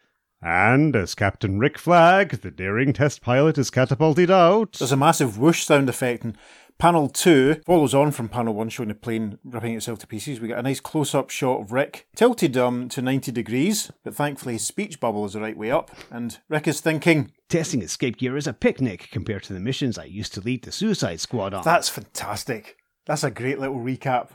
And 0.48 0.96
as 0.96 1.16
Captain 1.16 1.58
Rick 1.58 1.80
Flag, 1.80 2.42
the 2.42 2.52
daring 2.52 2.94
test 2.94 3.24
pilot, 3.24 3.58
is 3.58 3.72
catapulted 3.72 4.30
out, 4.30 4.74
There's 4.74 4.92
a 4.92 4.96
massive 4.98 5.40
whoosh 5.40 5.64
sound 5.64 5.90
effect, 5.90 6.24
and 6.24 6.38
panel 6.78 7.10
two 7.10 7.56
follows 7.66 7.96
on 7.96 8.12
from 8.12 8.30
panel 8.30 8.54
one, 8.54 8.70
showing 8.70 8.90
the 8.90 8.94
plane 8.96 9.40
ripping 9.44 9.74
itself 9.74 9.98
to 10.00 10.08
pieces. 10.08 10.40
We 10.40 10.50
get 10.50 10.60
a 10.60 10.62
nice 10.62 10.80
close-up 10.80 11.32
shot 11.32 11.62
of 11.62 11.72
Rick, 11.72 12.06
tilted 12.16 12.56
um, 12.58 12.90
to 12.90 13.02
90 13.02 13.32
degrees, 13.32 13.92
but 14.04 14.14
thankfully 14.14 14.54
his 14.54 14.68
speech 14.68 15.00
bubble 15.00 15.26
is 15.26 15.34
the 15.34 15.42
right 15.42 15.58
way 15.58 15.72
up, 15.72 15.90
and 16.12 16.38
Rick 16.48 16.68
is 16.68 16.80
thinking, 16.80 17.32
Testing 17.50 17.82
escape 17.82 18.18
gear 18.18 18.38
is 18.38 18.46
a 18.46 18.54
picnic 18.54 19.10
compared 19.12 19.42
to 19.44 19.54
the 19.54 19.60
missions 19.60 19.98
I 19.98 20.04
used 20.06 20.34
to 20.36 20.42
lead 20.42 20.64
the 20.64 20.72
Suicide 20.72 21.22
Squad 21.22 21.56
on. 21.56 21.64
"That's 21.64 21.90
fantastic. 21.90 22.78
That's 23.08 23.24
a 23.24 23.32
great 23.32 23.58
little 23.60 23.80
recap." 23.80 24.30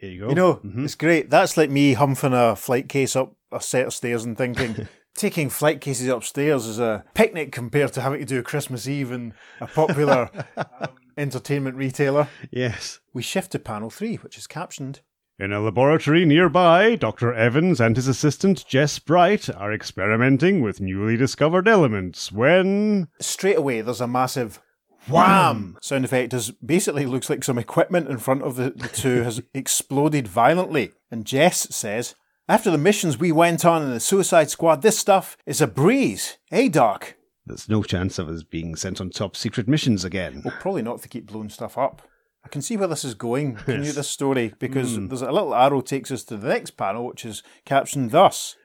there 0.00 0.10
you 0.10 0.20
go. 0.20 0.28
You 0.28 0.34
know, 0.34 0.54
Mhm. 0.56 0.84
it's 0.84 0.94
great. 0.94 1.30
That's 1.30 1.56
like 1.56 1.70
me 1.70 1.94
humping 1.94 2.34
a 2.34 2.54
flight 2.54 2.88
case 2.90 3.16
up 3.16 3.34
a 3.50 3.60
set 3.62 3.86
of 3.86 3.94
stairs 3.94 4.24
and 4.24 4.36
thinking. 4.36 4.88
Taking 5.16 5.48
flight 5.48 5.80
cases 5.80 6.08
upstairs 6.08 6.66
is 6.66 6.78
a 6.78 7.04
picnic 7.14 7.52
compared 7.52 7.92
to 7.92 8.00
having 8.00 8.20
to 8.20 8.26
do 8.26 8.42
Christmas 8.42 8.88
Eve 8.88 9.12
in 9.12 9.34
a 9.60 9.66
popular 9.66 10.30
um, 10.56 10.88
entertainment 11.16 11.76
retailer. 11.76 12.28
yes. 12.50 13.00
We 13.12 13.22
shift 13.22 13.52
to 13.52 13.58
panel 13.58 13.90
three, 13.90 14.16
which 14.16 14.36
is 14.36 14.46
captioned 14.46 15.00
in 15.38 15.52
a 15.52 15.60
laboratory 15.60 16.24
nearby, 16.24 16.94
Dr. 16.94 17.34
Evans 17.34 17.80
and 17.80 17.96
his 17.96 18.06
assistant 18.06 18.64
Jess 18.68 19.00
Bright 19.00 19.50
are 19.50 19.72
experimenting 19.72 20.60
with 20.60 20.80
newly 20.80 21.16
discovered 21.16 21.66
elements 21.66 22.30
when. 22.30 23.08
straight 23.20 23.58
away 23.58 23.80
there's 23.80 24.00
a 24.00 24.06
massive 24.06 24.60
wham 25.08 25.76
sound 25.82 26.04
effect 26.04 26.32
as 26.32 26.50
basically 26.52 27.04
looks 27.04 27.28
like 27.28 27.42
some 27.42 27.58
equipment 27.58 28.08
in 28.08 28.16
front 28.18 28.42
of 28.42 28.56
the, 28.56 28.70
the 28.70 28.88
two 28.88 29.22
has 29.22 29.42
exploded 29.54 30.26
violently 30.26 30.92
and 31.10 31.26
jess 31.26 31.66
says 31.74 32.14
after 32.48 32.70
the 32.70 32.78
missions 32.78 33.18
we 33.18 33.32
went 33.32 33.64
on 33.64 33.82
in 33.82 33.90
the 33.90 34.00
suicide 34.00 34.50
squad 34.50 34.82
this 34.82 34.98
stuff 34.98 35.36
is 35.46 35.60
a 35.60 35.66
breeze 35.66 36.38
eh, 36.50 36.68
doc 36.68 37.14
There's 37.46 37.68
no 37.68 37.82
chance 37.82 38.18
of 38.18 38.28
us 38.28 38.42
being 38.42 38.76
sent 38.76 39.00
on 39.00 39.10
top 39.10 39.36
secret 39.36 39.68
missions 39.68 40.04
again. 40.04 40.42
well 40.44 40.54
probably 40.60 40.82
not 40.82 40.96
if 40.96 41.02
they 41.02 41.08
keep 41.08 41.26
blowing 41.26 41.48
stuff 41.50 41.76
up 41.78 42.02
i 42.44 42.48
can 42.48 42.62
see 42.62 42.76
where 42.76 42.88
this 42.88 43.04
is 43.04 43.14
going 43.14 43.56
can 43.56 43.82
you 43.84 43.92
this 43.92 44.08
story 44.08 44.52
because 44.58 44.98
Mm. 44.98 45.08
there's 45.08 45.22
a 45.22 45.32
little 45.32 45.54
arrow 45.54 45.80
takes 45.80 46.10
us 46.10 46.24
to 46.24 46.36
the 46.36 46.48
next 46.48 46.72
panel 46.72 47.06
which 47.06 47.24
is 47.24 47.42
captioned 47.64 48.10
thus 48.10 48.56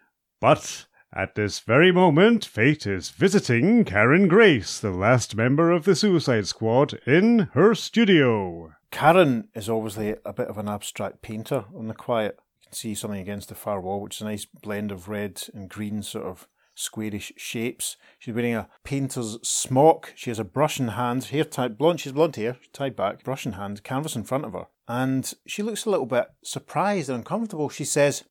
But 0.42 0.86
at 1.12 1.34
this 1.34 1.60
very 1.60 1.92
moment, 1.92 2.46
fate 2.46 2.86
is 2.86 3.10
visiting 3.10 3.84
Karen 3.84 4.28
Grace, 4.28 4.80
the 4.80 4.92
last 4.92 5.36
member 5.36 5.72
of 5.72 5.84
the 5.84 5.96
Suicide 5.96 6.46
Squad, 6.46 7.00
in 7.08 7.50
her 7.56 7.74
studio. 7.74 8.74
Karen 8.92 9.48
is 9.56 9.68
obviously 9.68 10.16
a 10.24 10.34
bit 10.34 10.48
of 10.50 10.60
an 10.60 10.70
abstract 10.70 11.24
painter 11.24 11.66
on 11.76 11.88
the 11.88 11.96
quiet. 11.96 12.38
See 12.72 12.94
something 12.96 13.20
against 13.20 13.50
the 13.50 13.56
far 13.56 13.82
wall, 13.82 14.02
which 14.02 14.18
is 14.18 14.22
a 14.22 14.26
nice 14.26 14.46
blend 14.46 14.92
of 14.92 15.10
red 15.10 15.42
and 15.54 15.70
green 15.70 16.04
sort 16.04 16.26
of 16.26 16.48
squarish 16.76 17.34
shapes. 17.36 17.98
She's 18.20 18.34
wearing 18.34 18.56
a 18.56 18.70
painter's 18.84 19.38
smock. 19.48 20.14
She 20.16 20.30
has 20.30 20.40
a 20.40 20.44
brush 20.44 20.80
in 20.80 20.90
hand, 20.90 21.26
hair 21.26 21.44
tied 21.44 21.78
blonde. 21.78 22.00
She's 22.00 22.14
blonde 22.14 22.36
hair, 22.36 22.58
tied 22.72 22.96
back, 22.96 23.24
brush 23.24 23.46
in 23.46 23.54
hand, 23.54 23.84
canvas 23.84 24.16
in 24.16 24.24
front 24.24 24.46
of 24.46 24.54
her. 24.54 24.68
And 24.88 25.32
she 25.46 25.62
looks 25.62 25.86
a 25.86 25.90
little 25.90 26.06
bit 26.06 26.28
surprised 26.44 27.10
and 27.10 27.20
uncomfortable. 27.20 27.70
She 27.70 27.86
says, 27.86 28.24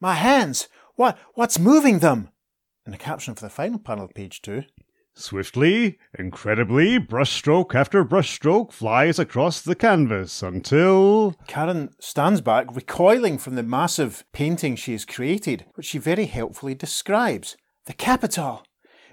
My 0.00 0.14
hands! 0.14 0.68
What 0.94 1.18
what's 1.34 1.58
moving 1.58 1.98
them? 1.98 2.28
And 2.84 2.92
the 2.92 2.98
caption 2.98 3.34
for 3.34 3.42
the 3.42 3.50
final 3.50 3.78
panel 3.78 4.04
of 4.04 4.14
page 4.14 4.42
two. 4.42 4.64
Swiftly, 5.14 5.98
incredibly, 6.18 6.98
brushstroke 6.98 7.74
after 7.74 8.02
brushstroke 8.02 8.72
flies 8.72 9.18
across 9.18 9.60
the 9.60 9.74
canvas 9.74 10.42
until. 10.42 11.36
Karen 11.46 11.90
stands 12.00 12.40
back, 12.40 12.74
recoiling 12.74 13.36
from 13.36 13.54
the 13.54 13.62
massive 13.62 14.24
painting 14.32 14.74
she 14.74 14.92
has 14.92 15.04
created, 15.04 15.66
which 15.74 15.86
she 15.86 15.98
very 15.98 16.24
helpfully 16.24 16.74
describes. 16.74 17.56
The 17.84 17.92
Capitol! 17.92 18.64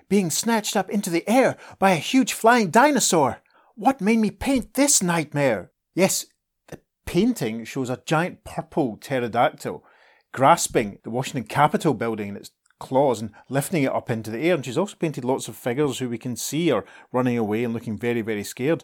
Being 0.07 0.29
snatched 0.29 0.77
up 0.77 0.89
into 0.89 1.09
the 1.09 1.27
air 1.29 1.57
by 1.79 1.91
a 1.91 1.95
huge 1.95 2.31
flying 2.31 2.69
dinosaur! 2.69 3.41
What 3.75 3.99
made 3.99 4.19
me 4.19 4.31
paint 4.31 4.75
this 4.75 5.03
nightmare? 5.03 5.71
Yes, 5.95 6.25
the 6.67 6.79
painting 7.05 7.65
shows 7.65 7.89
a 7.89 8.01
giant 8.05 8.43
purple 8.45 8.97
pterodactyl 8.97 9.83
grasping 10.31 10.99
the 11.03 11.09
Washington 11.09 11.43
Capitol 11.43 11.93
building 11.93 12.29
in 12.29 12.37
its 12.37 12.51
claws 12.79 13.21
and 13.21 13.31
lifting 13.49 13.83
it 13.83 13.91
up 13.91 14.09
into 14.09 14.31
the 14.31 14.39
air. 14.39 14.55
And 14.55 14.65
she's 14.65 14.77
also 14.77 14.95
painted 14.95 15.25
lots 15.25 15.47
of 15.47 15.55
figures 15.55 15.99
who 15.99 16.09
we 16.09 16.17
can 16.17 16.35
see 16.35 16.71
are 16.71 16.85
running 17.11 17.37
away 17.37 17.63
and 17.63 17.73
looking 17.73 17.97
very, 17.97 18.21
very 18.21 18.43
scared. 18.43 18.83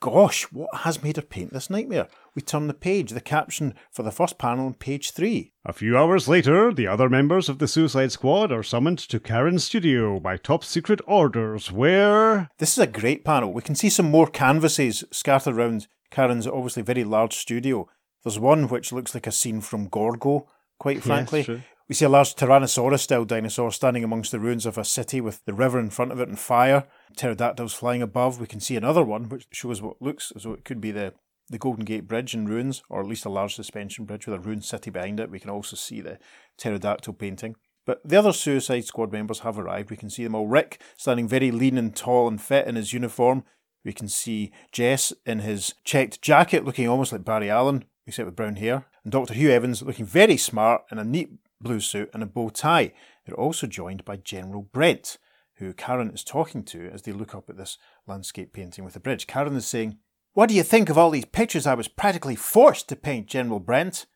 Gosh, 0.00 0.44
what 0.44 0.74
has 0.76 1.02
made 1.02 1.16
her 1.16 1.22
paint 1.22 1.52
this 1.52 1.68
nightmare? 1.68 2.08
We 2.34 2.40
turn 2.40 2.68
the 2.68 2.74
page, 2.74 3.10
the 3.10 3.20
caption 3.20 3.74
for 3.92 4.02
the 4.02 4.10
first 4.10 4.38
panel 4.38 4.64
on 4.64 4.72
page 4.72 5.10
three. 5.10 5.52
A 5.66 5.74
few 5.74 5.96
hours 5.96 6.26
later, 6.26 6.72
the 6.72 6.86
other 6.86 7.10
members 7.10 7.50
of 7.50 7.58
the 7.58 7.68
Suicide 7.68 8.10
Squad 8.10 8.50
are 8.50 8.62
summoned 8.62 8.98
to 9.00 9.20
Karen's 9.20 9.64
studio 9.64 10.18
by 10.18 10.38
top 10.38 10.64
secret 10.64 11.02
orders, 11.06 11.70
where. 11.70 12.48
This 12.56 12.72
is 12.72 12.78
a 12.78 12.86
great 12.86 13.26
panel. 13.26 13.52
We 13.52 13.60
can 13.60 13.74
see 13.74 13.90
some 13.90 14.10
more 14.10 14.26
canvases 14.26 15.04
scattered 15.12 15.56
around 15.56 15.86
Karen's 16.10 16.46
obviously 16.46 16.82
very 16.82 17.04
large 17.04 17.34
studio. 17.34 17.86
There's 18.24 18.38
one 18.38 18.68
which 18.68 18.92
looks 18.92 19.14
like 19.14 19.26
a 19.26 19.32
scene 19.32 19.60
from 19.60 19.88
Gorgo, 19.88 20.46
quite 20.78 21.02
frankly. 21.02 21.44
true. 21.44 21.60
We 21.90 21.94
see 21.94 22.04
a 22.04 22.08
large 22.08 22.36
Tyrannosaurus 22.36 23.00
style 23.00 23.24
dinosaur 23.24 23.72
standing 23.72 24.04
amongst 24.04 24.30
the 24.30 24.38
ruins 24.38 24.64
of 24.64 24.78
a 24.78 24.84
city 24.84 25.20
with 25.20 25.44
the 25.44 25.52
river 25.52 25.76
in 25.80 25.90
front 25.90 26.12
of 26.12 26.20
it 26.20 26.28
and 26.28 26.38
fire. 26.38 26.86
Pterodactyls 27.16 27.74
flying 27.74 28.00
above. 28.00 28.38
We 28.38 28.46
can 28.46 28.60
see 28.60 28.76
another 28.76 29.02
one 29.02 29.28
which 29.28 29.48
shows 29.50 29.82
what 29.82 30.00
looks 30.00 30.32
as 30.36 30.44
though 30.44 30.52
it 30.52 30.64
could 30.64 30.80
be 30.80 30.92
the, 30.92 31.14
the 31.48 31.58
Golden 31.58 31.84
Gate 31.84 32.06
Bridge 32.06 32.32
in 32.32 32.46
ruins, 32.46 32.84
or 32.88 33.00
at 33.00 33.08
least 33.08 33.24
a 33.24 33.28
large 33.28 33.56
suspension 33.56 34.04
bridge 34.04 34.24
with 34.24 34.36
a 34.36 34.38
ruined 34.38 34.64
city 34.64 34.88
behind 34.88 35.18
it. 35.18 35.32
We 35.32 35.40
can 35.40 35.50
also 35.50 35.74
see 35.74 36.00
the 36.00 36.20
pterodactyl 36.58 37.14
painting. 37.14 37.56
But 37.84 38.00
the 38.04 38.18
other 38.18 38.32
Suicide 38.32 38.84
Squad 38.84 39.10
members 39.10 39.40
have 39.40 39.58
arrived. 39.58 39.90
We 39.90 39.96
can 39.96 40.10
see 40.10 40.22
them 40.22 40.36
all. 40.36 40.46
Rick 40.46 40.80
standing 40.96 41.26
very 41.26 41.50
lean 41.50 41.76
and 41.76 41.96
tall 41.96 42.28
and 42.28 42.40
fit 42.40 42.68
in 42.68 42.76
his 42.76 42.92
uniform. 42.92 43.42
We 43.84 43.92
can 43.92 44.06
see 44.06 44.52
Jess 44.70 45.12
in 45.26 45.40
his 45.40 45.74
checked 45.82 46.22
jacket 46.22 46.64
looking 46.64 46.86
almost 46.86 47.10
like 47.10 47.24
Barry 47.24 47.50
Allen, 47.50 47.84
except 48.06 48.26
with 48.26 48.36
brown 48.36 48.56
hair. 48.56 48.86
And 49.02 49.10
Dr. 49.10 49.34
Hugh 49.34 49.50
Evans 49.50 49.82
looking 49.82 50.06
very 50.06 50.36
smart 50.36 50.82
in 50.92 51.00
a 51.00 51.04
neat 51.04 51.30
blue 51.60 51.80
suit 51.80 52.10
and 52.12 52.22
a 52.22 52.26
bow 52.26 52.48
tie. 52.48 52.92
They're 53.24 53.34
also 53.34 53.66
joined 53.66 54.04
by 54.04 54.16
General 54.16 54.62
Brent, 54.62 55.18
who 55.56 55.72
Karen 55.72 56.10
is 56.10 56.24
talking 56.24 56.64
to 56.64 56.88
as 56.88 57.02
they 57.02 57.12
look 57.12 57.34
up 57.34 57.50
at 57.50 57.56
this 57.56 57.78
landscape 58.06 58.52
painting 58.52 58.84
with 58.84 58.96
a 58.96 59.00
bridge. 59.00 59.26
Karen 59.26 59.56
is 59.56 59.66
saying, 59.66 59.98
What 60.32 60.48
do 60.48 60.54
you 60.54 60.62
think 60.62 60.88
of 60.88 60.96
all 60.96 61.10
these 61.10 61.26
pictures 61.26 61.66
I 61.66 61.74
was 61.74 61.88
practically 61.88 62.36
forced 62.36 62.88
to 62.88 62.96
paint, 62.96 63.26
General 63.26 63.60
Brent? 63.60 64.06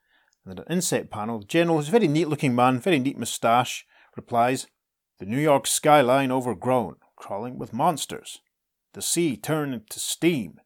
And 0.44 0.58
at 0.58 0.66
an 0.66 0.72
inset 0.72 1.10
panel, 1.10 1.40
the 1.40 1.46
General 1.46 1.78
is 1.78 1.88
a 1.88 1.92
very 1.92 2.08
neat 2.08 2.28
looking 2.28 2.54
man, 2.54 2.80
very 2.80 2.98
neat 2.98 3.18
moustache, 3.18 3.86
replies, 4.16 4.66
The 5.18 5.26
New 5.26 5.40
York 5.40 5.66
skyline 5.66 6.30
overgrown, 6.30 6.96
crawling 7.16 7.58
with 7.58 7.72
monsters. 7.72 8.40
The 8.94 9.02
sea 9.02 9.36
turned 9.36 9.74
into 9.74 9.98
steam. 9.98 10.60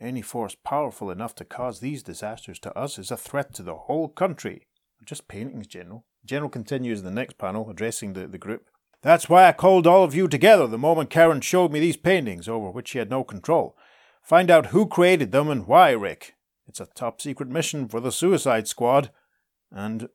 Any 0.00 0.22
force 0.22 0.54
powerful 0.54 1.10
enough 1.10 1.34
to 1.36 1.44
cause 1.44 1.80
these 1.80 2.02
disasters 2.02 2.58
to 2.60 2.78
us 2.78 2.98
is 2.98 3.10
a 3.10 3.16
threat 3.16 3.54
to 3.54 3.62
the 3.62 3.74
whole 3.74 4.08
country. 4.08 4.66
Just 5.04 5.28
paintings, 5.28 5.66
General. 5.66 6.04
General 6.24 6.50
continues 6.50 6.98
in 7.00 7.04
the 7.04 7.10
next 7.10 7.38
panel, 7.38 7.70
addressing 7.70 8.12
the, 8.14 8.26
the 8.26 8.38
group. 8.38 8.66
That's 9.02 9.28
why 9.28 9.46
I 9.46 9.52
called 9.52 9.86
all 9.86 10.02
of 10.02 10.14
you 10.14 10.26
together 10.26 10.66
the 10.66 10.78
moment 10.78 11.10
Karen 11.10 11.40
showed 11.40 11.70
me 11.70 11.78
these 11.78 11.96
paintings, 11.96 12.48
over 12.48 12.70
which 12.70 12.88
she 12.88 12.98
had 12.98 13.10
no 13.10 13.22
control. 13.22 13.76
Find 14.22 14.50
out 14.50 14.66
who 14.66 14.86
created 14.86 15.30
them 15.30 15.48
and 15.48 15.66
why, 15.66 15.90
Rick. 15.90 16.34
It's 16.66 16.80
a 16.80 16.86
top 16.86 17.20
secret 17.20 17.48
mission 17.48 17.86
for 17.88 18.00
the 18.00 18.10
Suicide 18.10 18.66
Squad. 18.66 19.10
And 19.70 20.08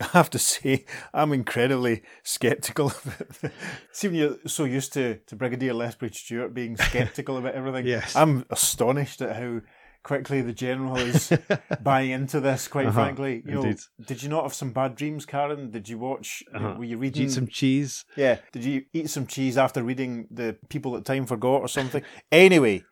I 0.00 0.06
have 0.06 0.30
to 0.30 0.38
say, 0.40 0.84
I'm 1.12 1.32
incredibly 1.32 2.02
skeptical. 2.24 2.90
See, 3.92 4.08
when 4.08 4.16
you're 4.16 4.36
so 4.46 4.64
used 4.64 4.92
to, 4.94 5.18
to 5.26 5.36
Brigadier 5.36 5.72
Lethbridge 5.74 6.24
Stewart 6.24 6.52
being 6.52 6.76
skeptical 6.76 7.36
about 7.36 7.54
everything, 7.54 7.86
Yes. 7.86 8.16
I'm 8.16 8.44
astonished 8.50 9.22
at 9.22 9.36
how 9.36 9.60
quickly 10.04 10.40
the 10.42 10.52
general 10.52 10.96
is 10.96 11.32
buying 11.82 12.10
into 12.12 12.38
this. 12.38 12.68
Quite 12.68 12.86
Uh-huh, 12.86 13.02
frankly, 13.02 13.42
you 13.44 13.54
know, 13.54 13.74
did 14.06 14.22
you 14.22 14.28
not 14.28 14.44
have 14.44 14.54
some 14.54 14.70
bad 14.72 14.94
dreams, 14.94 15.26
Karen? 15.26 15.70
Did 15.72 15.88
you 15.88 15.98
watch? 15.98 16.44
Uh-huh. 16.54 16.76
Were 16.78 16.84
you 16.84 16.94
Did 16.96 17.00
reading 17.02 17.22
you 17.22 17.28
eat 17.28 17.32
some 17.32 17.48
cheese? 17.48 18.04
Yeah. 18.16 18.38
Did 18.52 18.64
you 18.64 18.84
eat 18.92 19.10
some 19.10 19.26
cheese 19.26 19.58
after 19.58 19.82
reading 19.82 20.28
The 20.30 20.56
People 20.68 20.92
That 20.92 21.04
Time 21.04 21.26
Forgot 21.26 21.62
or 21.62 21.68
something? 21.68 22.02
anyway, 22.32 22.84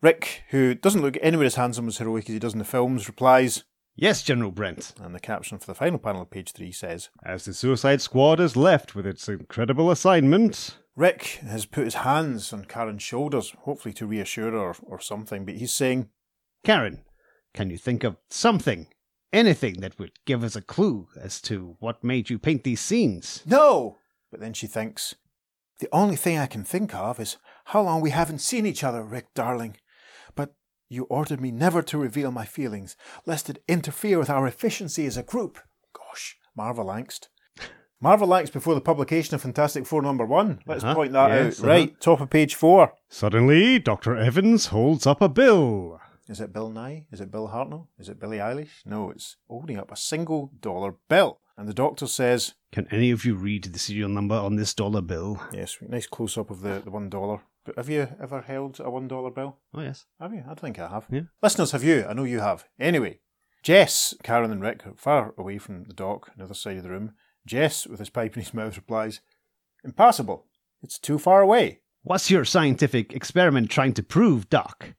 Rick, 0.00 0.44
who 0.50 0.74
doesn't 0.74 1.02
look 1.02 1.16
anywhere 1.20 1.46
as 1.46 1.56
handsome 1.56 1.88
as 1.88 1.98
heroic 1.98 2.24
as 2.28 2.32
he 2.34 2.38
does 2.38 2.52
in 2.52 2.58
the 2.60 2.64
films, 2.64 3.08
replies, 3.08 3.64
Yes, 3.96 4.22
General 4.22 4.50
Brent. 4.50 4.94
and 5.02 5.14
the 5.14 5.20
caption 5.20 5.58
for 5.58 5.66
the 5.66 5.74
final 5.74 5.98
panel 5.98 6.22
of 6.22 6.30
page 6.30 6.52
three 6.52 6.72
says, 6.72 7.10
As 7.24 7.44
the 7.44 7.52
Suicide 7.52 8.00
Squad 8.00 8.40
is 8.40 8.56
left 8.56 8.94
with 8.94 9.06
its 9.06 9.28
incredible 9.28 9.90
assignment, 9.90 10.78
Rick 10.96 11.40
has 11.46 11.66
put 11.66 11.84
his 11.84 11.94
hands 11.94 12.52
on 12.52 12.64
Karen's 12.64 13.02
shoulders, 13.02 13.54
hopefully 13.60 13.94
to 13.94 14.06
reassure 14.06 14.50
her 14.52 14.74
or 14.82 15.00
something, 15.00 15.44
but 15.44 15.56
he's 15.56 15.72
saying, 15.72 16.08
Karen, 16.64 17.04
can 17.54 17.70
you 17.70 17.78
think 17.78 18.04
of 18.04 18.16
something, 18.28 18.88
anything 19.32 19.80
that 19.80 19.98
would 19.98 20.12
give 20.26 20.44
us 20.44 20.56
a 20.56 20.62
clue 20.62 21.08
as 21.20 21.40
to 21.42 21.76
what 21.80 22.04
made 22.04 22.28
you 22.28 22.38
paint 22.38 22.64
these 22.64 22.80
scenes? 22.80 23.42
No! 23.46 23.98
But 24.30 24.40
then 24.40 24.52
she 24.52 24.66
thinks, 24.66 25.14
The 25.78 25.88
only 25.92 26.16
thing 26.16 26.38
I 26.38 26.46
can 26.46 26.64
think 26.64 26.94
of 26.94 27.18
is 27.18 27.38
how 27.66 27.82
long 27.82 28.00
we 28.00 28.10
haven't 28.10 28.40
seen 28.40 28.66
each 28.66 28.84
other, 28.84 29.02
Rick, 29.02 29.32
darling. 29.34 29.76
But 30.34 30.54
you 30.88 31.04
ordered 31.04 31.40
me 31.40 31.50
never 31.50 31.82
to 31.82 31.98
reveal 31.98 32.30
my 32.30 32.44
feelings, 32.44 32.96
lest 33.24 33.48
it 33.48 33.62
interfere 33.66 34.18
with 34.18 34.28
our 34.28 34.46
efficiency 34.46 35.06
as 35.06 35.16
a 35.16 35.22
group. 35.22 35.58
Gosh, 35.94 36.36
Marvel 36.56 36.86
angst. 36.86 37.28
Marvel 38.02 38.28
angst 38.28 38.52
before 38.52 38.74
the 38.74 38.80
publication 38.80 39.34
of 39.34 39.42
Fantastic 39.42 39.86
Four 39.86 40.00
number 40.02 40.24
one. 40.24 40.60
Let's 40.66 40.82
Uh-huh, 40.82 40.94
point 40.94 41.12
that 41.12 41.30
yes, 41.30 41.60
out. 41.60 41.66
Right, 41.66 42.00
top 42.00 42.20
of 42.20 42.30
page 42.30 42.54
four. 42.54 42.94
suddenly 43.08 43.78
Dr. 43.78 44.16
Evans 44.16 44.66
holds 44.66 45.06
up 45.06 45.20
a 45.20 45.28
bill. 45.28 46.00
Is 46.28 46.40
it 46.40 46.52
Bill 46.52 46.70
Nye? 46.70 47.06
Is 47.10 47.20
it 47.20 47.30
Bill 47.30 47.48
Hartnell? 47.48 47.88
Is 47.98 48.08
it 48.08 48.20
Billie 48.20 48.38
Eilish? 48.38 48.86
No, 48.86 49.10
it's 49.10 49.36
holding 49.48 49.76
up 49.78 49.90
a 49.92 49.96
single 49.96 50.52
dollar 50.60 50.94
bill. 51.08 51.40
And 51.58 51.68
the 51.68 51.74
doctor 51.74 52.06
says, 52.06 52.54
Can 52.72 52.86
any 52.90 53.10
of 53.10 53.24
you 53.26 53.34
read 53.34 53.64
the 53.64 53.78
serial 53.78 54.08
number 54.08 54.36
on 54.36 54.56
this 54.56 54.72
dollar 54.72 55.02
bill? 55.02 55.42
Yes, 55.52 55.76
nice 55.82 56.06
close 56.06 56.38
up 56.38 56.50
of 56.50 56.60
the, 56.62 56.80
the 56.84 56.90
one 56.90 57.10
dollar. 57.10 57.40
But 57.64 57.76
have 57.76 57.90
you 57.90 58.08
ever 58.22 58.40
held 58.42 58.80
a 58.80 58.88
one 58.88 59.08
dollar 59.08 59.30
bill? 59.30 59.58
Oh, 59.74 59.82
yes. 59.82 60.06
Have 60.20 60.32
you? 60.32 60.42
I 60.48 60.54
think 60.54 60.78
I 60.78 60.88
have. 60.88 61.06
Yeah. 61.10 61.22
Listeners, 61.42 61.72
have 61.72 61.84
you? 61.84 62.06
I 62.08 62.14
know 62.14 62.24
you 62.24 62.40
have. 62.40 62.64
Anyway, 62.78 63.18
Jess, 63.62 64.14
Karen, 64.22 64.50
and 64.52 64.62
Rick 64.62 64.86
are 64.86 64.94
far 64.96 65.34
away 65.36 65.58
from 65.58 65.84
the 65.84 65.92
dock, 65.92 66.28
on 66.30 66.34
the 66.38 66.44
other 66.44 66.54
side 66.54 66.78
of 66.78 66.82
the 66.84 66.90
room. 66.90 67.12
Jess, 67.46 67.86
with 67.86 67.98
his 67.98 68.10
pipe 68.10 68.36
in 68.36 68.42
his 68.42 68.54
mouth, 68.54 68.76
replies, 68.76 69.20
Impossible. 69.84 70.46
It's 70.82 70.98
too 70.98 71.18
far 71.18 71.40
away, 71.40 71.80
What's 72.02 72.30
your 72.30 72.46
scientific 72.46 73.12
experiment 73.12 73.68
trying 73.68 73.92
to 73.92 74.02
prove, 74.02 74.48
Doc? 74.48 74.94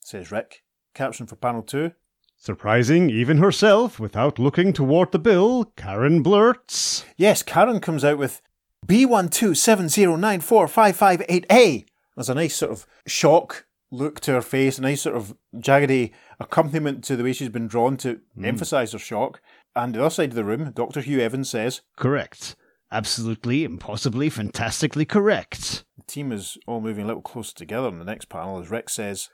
says 0.00 0.30
Rick. 0.30 0.62
Caption 0.94 1.26
for 1.26 1.34
panel 1.34 1.62
two. 1.62 1.90
Surprising 2.36 3.10
even 3.10 3.38
herself, 3.38 3.98
without 3.98 4.38
looking 4.38 4.72
toward 4.72 5.10
the 5.10 5.18
bill, 5.18 5.72
Karen 5.76 6.22
blurts. 6.22 7.04
Yes, 7.16 7.42
Karen 7.42 7.80
comes 7.80 8.04
out 8.04 8.18
with 8.18 8.40
B127094558A. 8.86 11.86
There's 12.14 12.28
a 12.28 12.34
nice 12.34 12.54
sort 12.54 12.70
of 12.70 12.86
shock 13.04 13.66
look 13.90 14.20
to 14.20 14.30
her 14.32 14.42
face, 14.42 14.78
a 14.78 14.82
nice 14.82 15.02
sort 15.02 15.16
of 15.16 15.36
jaggedy 15.56 16.12
accompaniment 16.38 17.02
to 17.04 17.16
the 17.16 17.24
way 17.24 17.32
she's 17.32 17.48
been 17.48 17.66
drawn 17.66 17.96
to 17.96 18.20
hmm. 18.36 18.44
emphasise 18.44 18.92
her 18.92 18.98
shock. 18.98 19.40
And 19.76 19.94
the 19.94 20.00
other 20.00 20.10
side 20.10 20.30
of 20.30 20.34
the 20.34 20.44
room, 20.44 20.70
Dr. 20.72 21.00
Hugh 21.00 21.20
Evans 21.20 21.50
says, 21.50 21.82
Correct. 21.96 22.56
Absolutely, 22.92 23.64
impossibly, 23.64 24.30
fantastically 24.30 25.04
correct. 25.04 25.84
The 25.96 26.04
team 26.06 26.30
is 26.30 26.56
all 26.66 26.80
moving 26.80 27.04
a 27.04 27.06
little 27.08 27.22
closer 27.22 27.54
together 27.54 27.88
on 27.88 27.98
the 27.98 28.04
next 28.04 28.28
panel 28.28 28.60
as 28.60 28.70
Rick 28.70 28.88
says, 28.88 29.30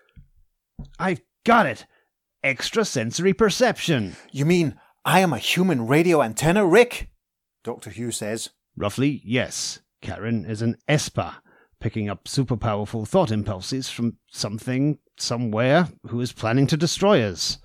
I've 0.99 1.21
got 1.45 1.67
it. 1.67 1.85
Extrasensory 2.43 3.35
perception. 3.35 4.17
You 4.33 4.47
mean 4.47 4.81
I 5.05 5.21
am 5.21 5.35
a 5.35 5.39
human 5.39 5.87
radio 5.87 6.23
antenna, 6.23 6.67
Rick? 6.67 7.11
Dr. 7.63 7.91
Hugh 7.91 8.13
says, 8.13 8.51
Roughly, 8.77 9.21
yes. 9.25 9.81
Karen 10.01 10.47
is 10.47 10.63
an 10.63 10.77
ESPA, 10.89 11.35
picking 11.81 12.09
up 12.09 12.27
super 12.27 12.57
powerful 12.57 13.05
thought 13.05 13.31
impulses 13.31 13.91
from 13.91 14.17
something, 14.29 14.99
somewhere, 15.19 15.89
who 16.07 16.21
is 16.23 16.33
planning 16.33 16.67
to 16.69 16.79
destroy 16.79 17.23
us. 17.23 17.59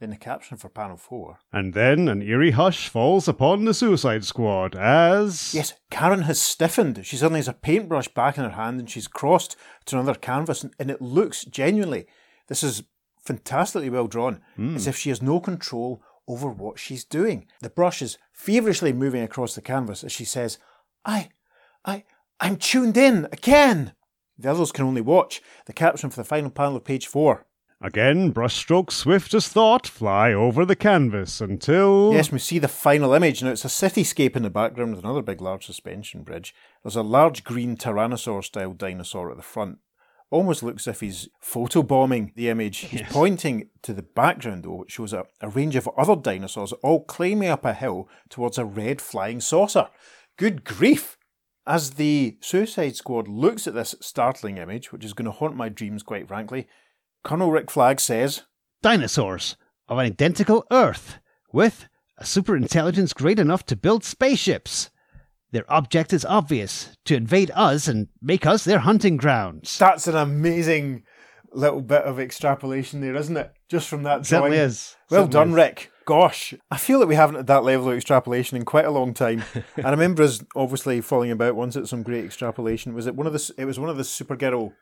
In 0.00 0.10
the 0.10 0.16
caption 0.16 0.56
for 0.56 0.68
panel 0.68 0.96
four. 0.96 1.38
And 1.52 1.72
then 1.72 2.08
an 2.08 2.22
eerie 2.22 2.50
hush 2.50 2.88
falls 2.88 3.28
upon 3.28 3.64
the 3.64 3.74
Suicide 3.74 4.24
Squad 4.24 4.74
as. 4.74 5.54
Yes, 5.54 5.74
Karen 5.90 6.22
has 6.22 6.40
stiffened. 6.40 7.04
She 7.06 7.16
suddenly 7.16 7.40
has 7.40 7.48
a 7.48 7.54
paintbrush 7.54 8.08
back 8.08 8.36
in 8.36 8.44
her 8.44 8.50
hand 8.50 8.78
and 8.78 8.90
she's 8.90 9.08
crossed 9.08 9.56
to 9.86 9.96
another 9.98 10.18
canvas, 10.18 10.62
and, 10.62 10.74
and 10.78 10.90
it 10.90 11.00
looks 11.00 11.44
genuinely, 11.44 12.06
this 12.48 12.62
is 12.62 12.82
fantastically 13.18 13.90
well 13.90 14.06
drawn, 14.06 14.40
hmm. 14.56 14.76
as 14.76 14.86
if 14.86 14.96
she 14.96 15.08
has 15.08 15.22
no 15.22 15.40
control 15.40 16.02
over 16.28 16.48
what 16.48 16.78
she's 16.78 17.04
doing. 17.04 17.46
The 17.60 17.70
brush 17.70 18.02
is 18.02 18.18
feverishly 18.32 18.92
moving 18.92 19.22
across 19.22 19.54
the 19.54 19.62
canvas 19.62 20.04
as 20.04 20.12
she 20.12 20.24
says, 20.24 20.58
I, 21.04 21.30
I, 21.84 22.04
I'm 22.40 22.56
tuned 22.56 22.96
in 22.96 23.26
again. 23.32 23.92
The 24.38 24.50
others 24.50 24.72
can 24.72 24.84
only 24.84 25.00
watch. 25.00 25.40
The 25.66 25.72
caption 25.72 26.10
for 26.10 26.16
the 26.16 26.24
final 26.24 26.50
panel 26.50 26.76
of 26.76 26.84
page 26.84 27.06
four. 27.06 27.45
Again, 27.80 28.32
brushstrokes 28.32 28.92
swift 28.92 29.34
as 29.34 29.48
thought 29.48 29.86
fly 29.86 30.32
over 30.32 30.64
the 30.64 30.74
canvas 30.74 31.42
until. 31.42 32.10
Yes, 32.14 32.32
we 32.32 32.38
see 32.38 32.58
the 32.58 32.68
final 32.68 33.12
image. 33.12 33.42
Now, 33.42 33.50
it's 33.50 33.66
a 33.66 33.68
cityscape 33.68 34.34
in 34.34 34.42
the 34.42 34.50
background 34.50 34.94
with 34.94 35.04
another 35.04 35.20
big, 35.20 35.42
large 35.42 35.66
suspension 35.66 36.22
bridge. 36.22 36.54
There's 36.82 36.96
a 36.96 37.02
large 37.02 37.44
green 37.44 37.76
tyrannosaur 37.76 38.44
style 38.44 38.72
dinosaur 38.72 39.30
at 39.30 39.36
the 39.36 39.42
front. 39.42 39.78
Almost 40.30 40.62
looks 40.62 40.88
as 40.88 40.96
if 40.96 41.00
he's 41.00 41.28
photobombing 41.44 42.34
the 42.34 42.48
image. 42.48 42.78
He's 42.78 43.02
pointing 43.02 43.68
to 43.82 43.92
the 43.92 44.02
background, 44.02 44.64
though, 44.64 44.76
which 44.76 44.92
shows 44.92 45.12
a, 45.12 45.26
a 45.42 45.50
range 45.50 45.76
of 45.76 45.88
other 45.98 46.16
dinosaurs 46.16 46.72
all 46.82 47.04
climbing 47.04 47.50
up 47.50 47.64
a 47.66 47.74
hill 47.74 48.08
towards 48.30 48.56
a 48.56 48.64
red 48.64 49.02
flying 49.02 49.40
saucer. 49.40 49.88
Good 50.38 50.64
grief! 50.64 51.18
As 51.66 51.92
the 51.92 52.38
Suicide 52.40 52.96
Squad 52.96 53.28
looks 53.28 53.66
at 53.66 53.74
this 53.74 53.96
startling 54.00 54.56
image, 54.56 54.92
which 54.92 55.04
is 55.04 55.12
going 55.12 55.26
to 55.26 55.32
haunt 55.32 55.56
my 55.56 55.68
dreams, 55.68 56.02
quite 56.02 56.28
frankly, 56.28 56.68
Colonel 57.26 57.50
Rick 57.50 57.72
Flag 57.72 57.98
says, 57.98 58.44
Dinosaurs 58.82 59.56
of 59.88 59.98
an 59.98 60.06
identical 60.06 60.64
Earth, 60.70 61.18
with 61.52 61.88
a 62.18 62.22
superintelligence 62.22 63.12
great 63.12 63.40
enough 63.40 63.66
to 63.66 63.74
build 63.74 64.04
spaceships. 64.04 64.90
Their 65.50 65.64
object 65.68 66.12
is 66.12 66.24
obvious 66.24 66.96
to 67.04 67.16
invade 67.16 67.50
us 67.52 67.88
and 67.88 68.06
make 68.22 68.46
us 68.46 68.62
their 68.62 68.78
hunting 68.78 69.16
grounds. 69.16 69.76
That's 69.76 70.06
an 70.06 70.14
amazing 70.14 71.02
little 71.52 71.82
bit 71.82 72.02
of 72.02 72.20
extrapolation 72.20 73.00
there, 73.00 73.16
isn't 73.16 73.36
it? 73.36 73.52
Just 73.68 73.88
from 73.88 74.04
that 74.04 74.22
drawing. 74.22 74.52
Certainly 74.52 74.58
is. 74.58 74.96
Well 75.10 75.22
Certainly 75.22 75.32
done, 75.32 75.48
is. 75.48 75.54
Rick. 75.56 75.90
Gosh, 76.04 76.54
I 76.70 76.76
feel 76.76 77.00
that 77.00 77.08
we 77.08 77.16
haven't 77.16 77.36
had 77.36 77.48
that 77.48 77.64
level 77.64 77.88
of 77.88 77.96
extrapolation 77.96 78.56
in 78.56 78.64
quite 78.64 78.84
a 78.84 78.92
long 78.92 79.12
time. 79.12 79.42
and 79.76 79.86
I 79.86 79.90
remember 79.90 80.22
us 80.22 80.44
obviously 80.54 81.00
falling 81.00 81.32
about 81.32 81.56
once 81.56 81.74
at 81.74 81.88
some 81.88 82.04
great 82.04 82.24
extrapolation. 82.24 82.94
Was 82.94 83.08
it 83.08 83.16
one 83.16 83.26
of 83.26 83.32
the? 83.32 83.52
It 83.58 83.64
was 83.64 83.80
one 83.80 83.90
of 83.90 83.96
the 83.96 84.04
Supergirl 84.04 84.74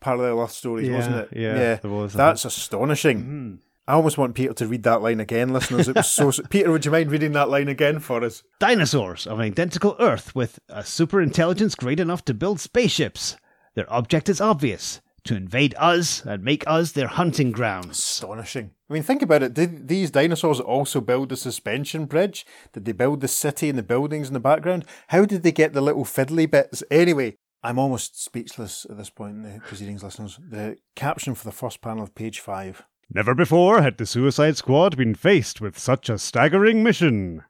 parallel 0.00 0.40
Earth 0.40 0.52
stories, 0.52 0.88
Yeah, 0.88 0.96
wasn't 0.96 1.16
it? 1.16 1.28
yeah, 1.32 1.74
there 1.76 1.90
was, 1.90 2.12
That's 2.12 2.44
astonishing. 2.44 3.20
Hmm. 3.22 3.54
I 3.88 3.92
almost 3.92 4.18
want 4.18 4.34
Peter 4.34 4.52
to 4.52 4.66
read 4.66 4.82
that 4.82 5.00
line 5.00 5.20
again, 5.20 5.52
listeners. 5.52 5.86
It 5.88 5.94
was 5.94 6.10
so. 6.10 6.32
Peter, 6.50 6.72
would 6.72 6.84
you 6.84 6.90
mind 6.90 7.12
reading 7.12 7.32
that 7.32 7.48
line 7.48 7.68
again 7.68 8.00
for 8.00 8.24
us? 8.24 8.42
Dinosaurs 8.58 9.28
of 9.28 9.38
an 9.38 9.44
identical 9.44 9.94
Earth 10.00 10.34
with 10.34 10.58
a 10.68 10.80
superintelligence 10.82 11.76
great 11.76 12.00
enough 12.00 12.24
to 12.24 12.34
build 12.34 12.58
spaceships. 12.58 13.36
Their 13.76 13.90
object 13.92 14.28
is 14.28 14.40
obvious 14.40 15.00
to 15.24 15.36
invade 15.36 15.74
us 15.78 16.24
and 16.24 16.42
make 16.42 16.64
us 16.66 16.92
their 16.92 17.06
hunting 17.08 17.52
grounds. 17.52 17.98
Astonishing. 17.98 18.72
I 18.90 18.92
mean, 18.94 19.02
think 19.04 19.22
about 19.22 19.42
it. 19.44 19.54
Did 19.54 19.86
these 19.88 20.10
dinosaurs 20.10 20.58
also 20.60 21.00
build 21.00 21.28
the 21.28 21.36
suspension 21.36 22.06
bridge? 22.06 22.44
Did 22.72 22.86
they 22.86 22.92
build 22.92 23.20
the 23.20 23.28
city 23.28 23.68
and 23.68 23.78
the 23.78 23.82
buildings 23.84 24.28
in 24.28 24.34
the 24.34 24.40
background? 24.40 24.84
How 25.08 25.24
did 25.24 25.42
they 25.42 25.52
get 25.52 25.72
the 25.74 25.80
little 25.80 26.04
fiddly 26.04 26.50
bits? 26.50 26.82
Anyway, 26.90 27.36
I'm 27.62 27.78
almost 27.78 28.22
speechless 28.22 28.86
at 28.88 28.96
this 28.96 29.10
point 29.10 29.36
in 29.36 29.42
the 29.42 29.60
proceedings, 29.60 30.02
listeners. 30.02 30.38
The 30.48 30.76
caption 30.94 31.34
for 31.34 31.44
the 31.44 31.52
first 31.52 31.80
panel 31.80 32.04
of 32.04 32.14
page 32.14 32.40
five. 32.40 32.84
Never 33.12 33.34
before 33.34 33.82
had 33.82 33.98
the 33.98 34.06
Suicide 34.06 34.56
Squad 34.56 34.96
been 34.96 35.14
faced 35.14 35.60
with 35.60 35.78
such 35.78 36.08
a 36.08 36.18
staggering 36.18 36.82
mission. 36.82 37.42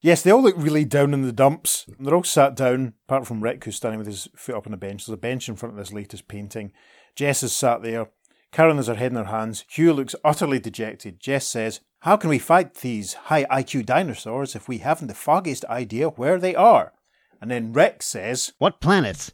Yes, 0.00 0.22
they 0.22 0.32
all 0.32 0.42
look 0.42 0.56
really 0.58 0.84
down 0.84 1.14
in 1.14 1.22
the 1.22 1.32
dumps. 1.32 1.86
They're 2.00 2.14
all 2.14 2.24
sat 2.24 2.56
down, 2.56 2.94
apart 3.06 3.26
from 3.26 3.42
Rick, 3.42 3.64
who's 3.64 3.76
standing 3.76 3.98
with 3.98 4.08
his 4.08 4.26
foot 4.34 4.56
up 4.56 4.66
on 4.66 4.74
a 4.74 4.78
bench. 4.78 5.06
There's 5.06 5.14
a 5.14 5.20
bench 5.20 5.48
in 5.48 5.54
front 5.54 5.74
of 5.74 5.78
this 5.78 5.92
latest 5.92 6.26
painting. 6.26 6.72
Jess 7.14 7.42
is 7.42 7.52
sat 7.52 7.82
there. 7.82 8.08
Karen 8.50 8.78
has 8.78 8.88
her 8.88 8.96
head 8.96 9.12
in 9.12 9.16
her 9.16 9.24
hands. 9.24 9.64
Hugh 9.68 9.92
looks 9.92 10.16
utterly 10.24 10.58
dejected. 10.58 11.20
Jess 11.20 11.46
says, 11.46 11.80
How 12.00 12.16
can 12.16 12.30
we 12.30 12.38
fight 12.38 12.74
these 12.74 13.14
high 13.14 13.44
IQ 13.44 13.86
dinosaurs 13.86 14.56
if 14.56 14.66
we 14.66 14.78
haven't 14.78 15.06
the 15.08 15.14
foggiest 15.14 15.64
idea 15.66 16.08
where 16.08 16.38
they 16.38 16.54
are? 16.54 16.92
And 17.40 17.50
then 17.50 17.72
Rick 17.72 18.02
says, 18.02 18.52
What 18.58 18.80
planet? 18.80 19.30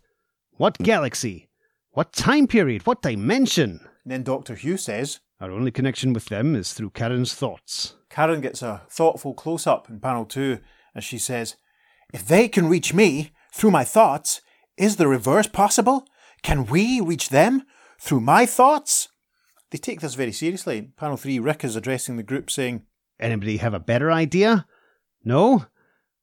What 0.59 0.77
galaxy? 0.79 1.49
What 1.93 2.13
time 2.13 2.49
period? 2.49 2.85
What 2.87 3.01
dimension? 3.03 3.81
and 4.03 4.13
then 4.13 4.23
Dr. 4.25 4.55
Hugh 4.57 4.77
says, 4.77 5.21
Our 5.41 5.53
only 5.53 5.71
connection 5.71 6.13
with 6.13 6.27
them 6.27 6.57
is 6.57 6.73
through 6.73 6.91
Karen's 6.91 7.33
thoughts. 7.33 7.95
Karen 8.11 8.41
gets 8.41 8.61
a 8.61 8.83
thoughtful 8.91 9.35
close 9.35 9.67
up 9.69 9.89
in 9.89 10.01
panel 10.01 10.25
two 10.25 10.59
as 10.97 11.05
she 11.05 11.17
says, 11.19 11.55
If 12.13 12.27
they 12.27 12.49
can 12.49 12.69
reach 12.69 12.93
me 12.93 13.31
through 13.55 13.71
my 13.71 13.85
thoughts, 13.85 14.41
is 14.77 14.97
the 14.97 15.07
reverse 15.07 15.47
possible? 15.47 16.05
Can 16.43 16.67
we 16.67 17.01
reach 17.01 17.29
them 17.29 17.63
through 18.01 18.21
my 18.21 18.45
thoughts? 18.45 19.09
they 19.71 19.79
take 19.79 20.01
this 20.01 20.15
very 20.15 20.33
seriously. 20.33 20.91
Panel 20.97 21.17
3, 21.19 21.39
Rick 21.39 21.63
is 21.63 21.77
addressing 21.77 22.17
the 22.17 22.23
group 22.23 22.51
saying, 22.51 22.83
Anybody 23.21 23.59
have 23.59 23.75
a 23.75 23.79
better 23.81 24.11
idea? 24.11 24.67
No? 25.23 25.67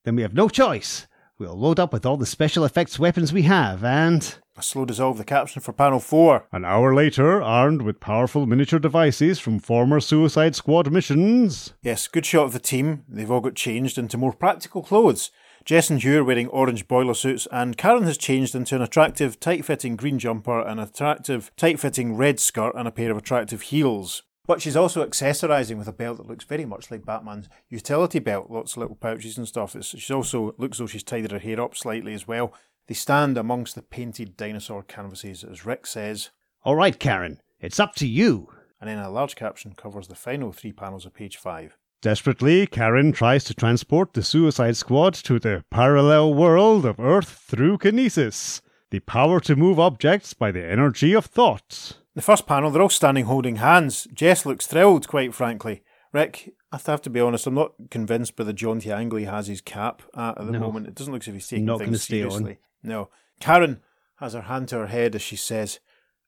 Then 0.03 0.15
we 0.15 0.23
have 0.23 0.33
no 0.33 0.49
choice. 0.49 1.07
We'll 1.37 1.59
load 1.59 1.81
up 1.81 1.91
with 1.91 2.05
all 2.05 2.15
the 2.15 2.25
special 2.25 2.63
effects 2.63 2.97
weapons 2.97 3.33
we 3.33 3.41
have 3.41 3.83
and. 3.83 4.37
A 4.55 4.63
slow 4.63 4.85
dissolve 4.85 5.17
the 5.17 5.25
caption 5.25 5.61
for 5.61 5.73
panel 5.73 5.99
4. 5.99 6.47
An 6.53 6.63
hour 6.63 6.95
later, 6.95 7.41
armed 7.41 7.81
with 7.81 7.99
powerful 7.99 8.45
miniature 8.45 8.79
devices 8.79 9.37
from 9.37 9.59
former 9.59 9.99
Suicide 9.99 10.55
Squad 10.55 10.89
missions. 10.93 11.73
Yes, 11.81 12.07
good 12.07 12.25
shot 12.25 12.45
of 12.45 12.53
the 12.53 12.59
team. 12.59 13.03
They've 13.09 13.29
all 13.29 13.41
got 13.41 13.55
changed 13.55 13.97
into 13.97 14.17
more 14.17 14.31
practical 14.31 14.81
clothes. 14.81 15.29
Jess 15.65 15.89
and 15.89 16.01
Hugh 16.01 16.21
are 16.21 16.23
wearing 16.23 16.47
orange 16.47 16.87
boiler 16.87 17.13
suits, 17.13 17.49
and 17.51 17.75
Karen 17.75 18.03
has 18.03 18.17
changed 18.17 18.55
into 18.55 18.77
an 18.77 18.81
attractive, 18.81 19.37
tight 19.37 19.65
fitting 19.65 19.97
green 19.97 20.19
jumper, 20.19 20.61
an 20.61 20.79
attractive, 20.79 21.51
tight 21.57 21.81
fitting 21.81 22.15
red 22.15 22.39
skirt, 22.39 22.75
and 22.77 22.87
a 22.87 22.91
pair 22.91 23.11
of 23.11 23.17
attractive 23.17 23.63
heels. 23.63 24.23
But 24.47 24.61
she's 24.61 24.75
also 24.75 25.05
accessorising 25.05 25.77
with 25.77 25.87
a 25.87 25.93
belt 25.93 26.17
that 26.17 26.27
looks 26.27 26.45
very 26.45 26.65
much 26.65 26.91
like 26.91 27.05
Batman's 27.05 27.49
utility 27.69 28.19
belt, 28.19 28.51
lots 28.51 28.73
of 28.73 28.77
little 28.77 28.95
pouches 28.95 29.37
and 29.37 29.47
stuff. 29.47 29.75
It's, 29.75 29.87
she's 29.87 30.11
also 30.11 30.53
looks 30.57 30.77
though 30.77 30.87
she's 30.87 31.03
tidied 31.03 31.31
her 31.31 31.39
hair 31.39 31.59
up 31.59 31.75
slightly 31.75 32.13
as 32.13 32.27
well. 32.27 32.53
They 32.87 32.93
stand 32.93 33.37
amongst 33.37 33.73
the 33.73 33.81
painted 33.81 34.37
dinosaur 34.37 34.83
canvases 34.83 35.43
as 35.43 35.65
Rick 35.65 35.87
says, 35.87 36.29
All 36.63 36.75
right, 36.75 36.99
Karen, 36.99 37.41
it's 37.59 37.79
up 37.79 37.95
to 37.95 38.07
you. 38.07 38.49
and 38.79 38.89
then 38.89 38.99
a 38.99 39.09
large 39.09 39.35
caption 39.35 39.73
covers 39.73 40.07
the 40.09 40.15
final 40.15 40.51
three 40.51 40.71
panels 40.73 41.05
of 41.05 41.13
page 41.13 41.37
five. 41.37 41.75
Desperately, 42.01 42.67
Karen 42.67 43.11
tries 43.13 43.43
to 43.45 43.55
transport 43.55 44.13
the 44.13 44.21
Suicide 44.21 44.77
Squad 44.77 45.15
to 45.15 45.39
the 45.39 45.63
parallel 45.71 46.35
world 46.35 46.85
of 46.85 46.99
Earth 46.99 47.29
through 47.29 47.79
kinesis, 47.79 48.61
the 48.91 48.99
power 48.99 49.39
to 49.39 49.55
move 49.55 49.79
objects 49.79 50.35
by 50.35 50.51
the 50.51 50.63
energy 50.63 51.13
of 51.13 51.25
thought. 51.25 51.93
The 52.15 52.21
first 52.21 52.47
panel, 52.47 52.71
they're 52.71 52.81
all 52.81 52.89
standing 52.89 53.25
holding 53.25 53.57
hands. 53.57 54.07
Jess 54.13 54.45
looks 54.45 54.65
thrilled, 54.67 55.07
quite 55.07 55.33
frankly. 55.33 55.83
Rick, 56.13 56.53
I 56.71 56.79
have 56.85 57.01
to 57.01 57.09
be 57.09 57.19
honest, 57.19 57.45
I'm 57.45 57.55
not 57.55 57.73
convinced 57.91 58.35
by 58.37 58.45
the 58.45 58.53
Jaunty 58.53 58.89
angle 58.91 59.19
he 59.19 59.25
has 59.25 59.47
his 59.47 59.59
cap 59.61 60.01
at 60.15 60.37
at 60.37 60.45
the 60.45 60.51
No. 60.53 60.59
moment. 60.59 60.87
It 60.87 60.95
doesn't 60.95 61.11
look 61.11 61.23
as 61.23 61.27
if 61.27 61.33
he's 61.33 61.47
taking 61.47 61.65
Not 61.65 61.79
things 61.79 62.03
stay 62.03 62.23
on. 62.23 62.31
seriously. 62.31 62.59
No. 62.83 63.09
Karen 63.41 63.81
has 64.17 64.33
her 64.33 64.43
hand 64.43 64.69
to 64.69 64.77
her 64.77 64.87
head 64.87 65.13
as 65.15 65.21
she 65.21 65.35
says, 65.35 65.79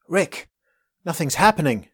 Rick, 0.10 0.50
nothing's 1.06 1.36
happening. 1.36 1.88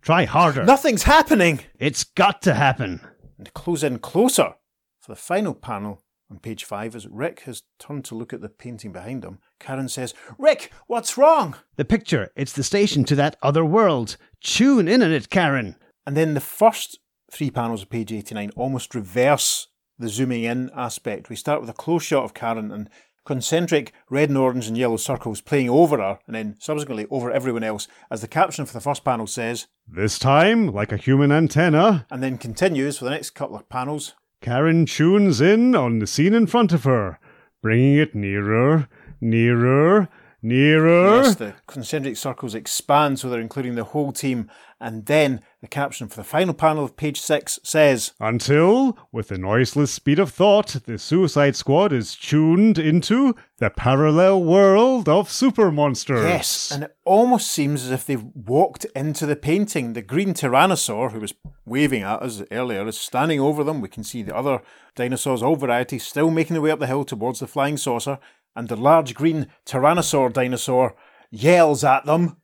Try 0.00 0.24
harder. 0.26 0.64
Nothing's 0.64 1.02
happening! 1.02 1.60
It's 1.78 2.04
got 2.04 2.40
to 2.42 2.54
happen. 2.54 3.00
And 3.36 3.52
close 3.52 3.82
in 3.82 3.98
closer 3.98 4.54
for 5.00 5.12
the 5.12 5.16
final 5.16 5.54
panel 5.54 6.02
on 6.30 6.38
page 6.38 6.64
five, 6.64 6.94
as 6.94 7.06
Rick 7.08 7.40
has 7.40 7.62
turned 7.78 8.04
to 8.06 8.14
look 8.14 8.32
at 8.32 8.40
the 8.40 8.48
painting 8.48 8.92
behind 8.92 9.24
him, 9.24 9.38
Karen 9.58 9.88
says, 9.88 10.14
Rick, 10.38 10.72
what's 10.86 11.18
wrong? 11.18 11.56
The 11.76 11.84
picture, 11.84 12.30
it's 12.36 12.52
the 12.52 12.62
station 12.62 13.04
to 13.04 13.16
that 13.16 13.36
other 13.42 13.64
world. 13.64 14.16
Tune 14.40 14.88
in 14.88 15.02
on 15.02 15.10
it, 15.10 15.30
Karen. 15.30 15.76
And 16.06 16.16
then 16.16 16.34
the 16.34 16.40
first 16.40 16.98
three 17.30 17.50
panels 17.50 17.82
of 17.82 17.90
page 17.90 18.12
89 18.12 18.50
almost 18.56 18.94
reverse 18.94 19.68
the 19.98 20.08
zooming 20.08 20.44
in 20.44 20.70
aspect. 20.74 21.28
We 21.28 21.36
start 21.36 21.60
with 21.60 21.70
a 21.70 21.74
close 21.74 22.02
shot 22.02 22.24
of 22.24 22.34
Karen 22.34 22.70
and 22.70 22.88
concentric 23.26 23.92
red 24.08 24.28
and 24.28 24.38
orange 24.38 24.66
and 24.66 24.76
yellow 24.76 24.96
circles 24.96 25.40
playing 25.40 25.68
over 25.68 25.98
her 25.98 26.18
and 26.26 26.34
then 26.34 26.56
subsequently 26.58 27.06
over 27.10 27.30
everyone 27.30 27.62
else, 27.62 27.86
as 28.10 28.22
the 28.22 28.28
caption 28.28 28.66
for 28.66 28.72
the 28.72 28.80
first 28.80 29.04
panel 29.04 29.26
says, 29.26 29.66
This 29.86 30.18
time, 30.18 30.72
like 30.72 30.90
a 30.90 30.96
human 30.96 31.30
antenna, 31.30 32.06
and 32.10 32.22
then 32.22 32.38
continues 32.38 32.98
for 32.98 33.04
the 33.04 33.10
next 33.10 33.30
couple 33.30 33.56
of 33.56 33.68
panels. 33.68 34.14
Karen 34.40 34.86
tunes 34.86 35.40
in 35.40 35.74
on 35.74 35.98
the 35.98 36.06
scene 36.06 36.32
in 36.32 36.46
front 36.46 36.72
of 36.72 36.84
her, 36.84 37.18
bringing 37.62 37.96
it 37.96 38.14
nearer, 38.14 38.88
nearer, 39.20 40.08
nearer. 40.42 41.22
Yes, 41.22 41.34
the 41.34 41.54
concentric 41.66 42.16
circles 42.16 42.54
expand 42.54 43.18
so 43.18 43.28
they're 43.28 43.40
including 43.40 43.74
the 43.74 43.84
whole 43.84 44.12
team. 44.12 44.50
And 44.80 45.04
then 45.04 45.42
the 45.60 45.68
caption 45.68 46.08
for 46.08 46.16
the 46.16 46.24
final 46.24 46.54
panel 46.54 46.84
of 46.84 46.96
page 46.96 47.20
six 47.20 47.58
says, 47.62 48.12
Until, 48.18 48.96
with 49.12 49.28
the 49.28 49.36
noiseless 49.36 49.92
speed 49.92 50.18
of 50.18 50.30
thought, 50.30 50.68
the 50.86 50.98
Suicide 50.98 51.54
Squad 51.54 51.92
is 51.92 52.16
tuned 52.16 52.78
into 52.78 53.34
the 53.58 53.68
parallel 53.68 54.42
world 54.42 55.06
of 55.06 55.30
super 55.30 55.70
monsters. 55.70 56.24
Yes, 56.24 56.70
and 56.70 56.84
it 56.84 56.96
almost 57.04 57.50
seems 57.50 57.84
as 57.84 57.90
if 57.90 58.06
they've 58.06 58.24
walked 58.34 58.86
into 58.96 59.26
the 59.26 59.36
painting. 59.36 59.92
The 59.92 60.00
green 60.00 60.32
tyrannosaur, 60.32 61.12
who 61.12 61.20
was 61.20 61.34
waving 61.66 62.04
at 62.04 62.22
us 62.22 62.42
earlier, 62.50 62.88
is 62.88 62.98
standing 62.98 63.38
over 63.38 63.62
them. 63.62 63.82
We 63.82 63.88
can 63.88 64.02
see 64.02 64.22
the 64.22 64.34
other 64.34 64.62
dinosaurs, 64.96 65.42
all 65.42 65.56
varieties, 65.56 66.06
still 66.06 66.30
making 66.30 66.54
their 66.54 66.62
way 66.62 66.70
up 66.70 66.78
the 66.78 66.86
hill 66.86 67.04
towards 67.04 67.40
the 67.40 67.46
flying 67.46 67.76
saucer. 67.76 68.18
And 68.56 68.68
the 68.68 68.76
large 68.76 69.14
green 69.14 69.48
tyrannosaur 69.66 70.32
dinosaur 70.32 70.96
yells 71.30 71.84
at 71.84 72.06
them. 72.06 72.38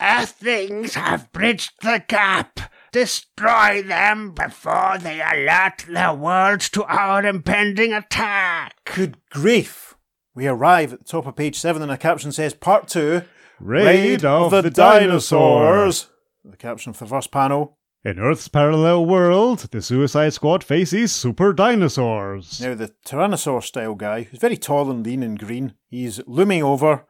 Hey, 0.00 0.22
Earthlings 0.22 0.94
have 0.94 1.30
bridged 1.32 1.72
the 1.82 2.02
gap. 2.08 2.60
Destroy 2.92 3.82
them 3.82 4.32
before 4.32 4.96
they 4.98 5.20
alert 5.20 5.84
the 5.88 6.14
world 6.14 6.60
to 6.60 6.84
our 6.84 7.24
impending 7.24 7.92
attack. 7.92 8.74
Good 8.84 9.18
grief! 9.30 9.94
We 10.34 10.46
arrive 10.48 10.92
at 10.92 11.00
the 11.00 11.04
top 11.04 11.26
of 11.26 11.36
page 11.36 11.56
seven, 11.56 11.82
and 11.82 11.92
a 11.92 11.98
caption 11.98 12.32
says 12.32 12.54
Part 12.54 12.88
two 12.88 13.22
Raid, 13.60 14.24
of, 14.24 14.50
the, 14.50 14.70
dinosaurs. 14.70 16.08
The 16.44 16.56
caption 16.56 16.92
for 16.92 17.04
the 17.04 17.10
first 17.10 17.30
panel. 17.30 17.76
In 18.02 18.18
Earth's 18.18 18.48
parallel 18.48 19.04
world, 19.04 19.68
the 19.70 19.82
Suicide 19.82 20.32
Squad 20.32 20.64
faces 20.64 21.12
super 21.12 21.52
dinosaurs. 21.52 22.58
Now, 22.60 22.74
the 22.74 22.94
Tyrannosaur 23.04 23.62
style 23.62 23.94
guy, 23.94 24.22
who's 24.22 24.40
very 24.40 24.56
tall 24.56 24.90
and 24.90 25.04
lean 25.04 25.22
and 25.22 25.38
green, 25.38 25.74
he's 25.88 26.20
looming 26.26 26.62
over 26.62 27.04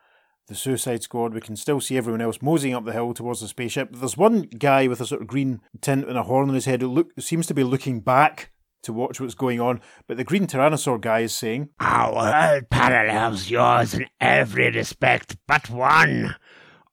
the 0.51 0.57
Suicide 0.57 1.03
Squad. 1.03 1.33
We 1.33 1.41
can 1.41 1.57
still 1.57 1.81
see 1.81 1.97
everyone 1.97 2.21
else 2.21 2.43
moseying 2.43 2.75
up 2.75 2.85
the 2.85 2.93
hill 2.93 3.15
towards 3.15 3.41
the 3.41 3.49
spaceship. 3.49 3.95
There's 3.95 4.17
one 4.17 4.43
guy 4.43 4.89
with 4.89 5.01
a 5.01 5.07
sort 5.07 5.23
of 5.23 5.29
green 5.29 5.61
tint 5.81 6.07
and 6.07 6.19
a 6.19 6.25
horn 6.25 6.49
on 6.49 6.55
his 6.55 6.67
head 6.67 6.83
who 6.83 6.89
look, 6.89 7.13
seems 7.19 7.47
to 7.47 7.55
be 7.55 7.65
looking 7.65 8.01
back 8.01 8.51
to 8.83 8.93
watch 8.93 9.21
what's 9.21 9.35
going 9.35 9.61
on. 9.61 9.81
But 10.09 10.17
the 10.17 10.25
green 10.25 10.49
Tyrannosaur 10.49 11.01
guy 11.01 11.21
is 11.21 11.35
saying, 11.35 11.71
Our 11.79 12.15
world 12.15 12.69
parallels 12.69 13.49
yours 13.49 13.95
in 13.95 14.07
every 14.21 14.71
respect 14.73 15.37
but 15.47 15.71
one. 15.71 16.35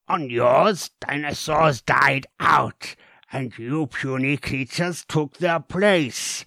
On 0.07 0.29
yours, 0.29 0.91
dinosaurs 1.01 1.81
died 1.81 2.27
out, 2.39 2.95
and 3.33 3.57
you 3.57 3.87
puny 3.87 4.37
creatures 4.37 5.03
took 5.07 5.37
their 5.37 5.59
place. 5.59 6.45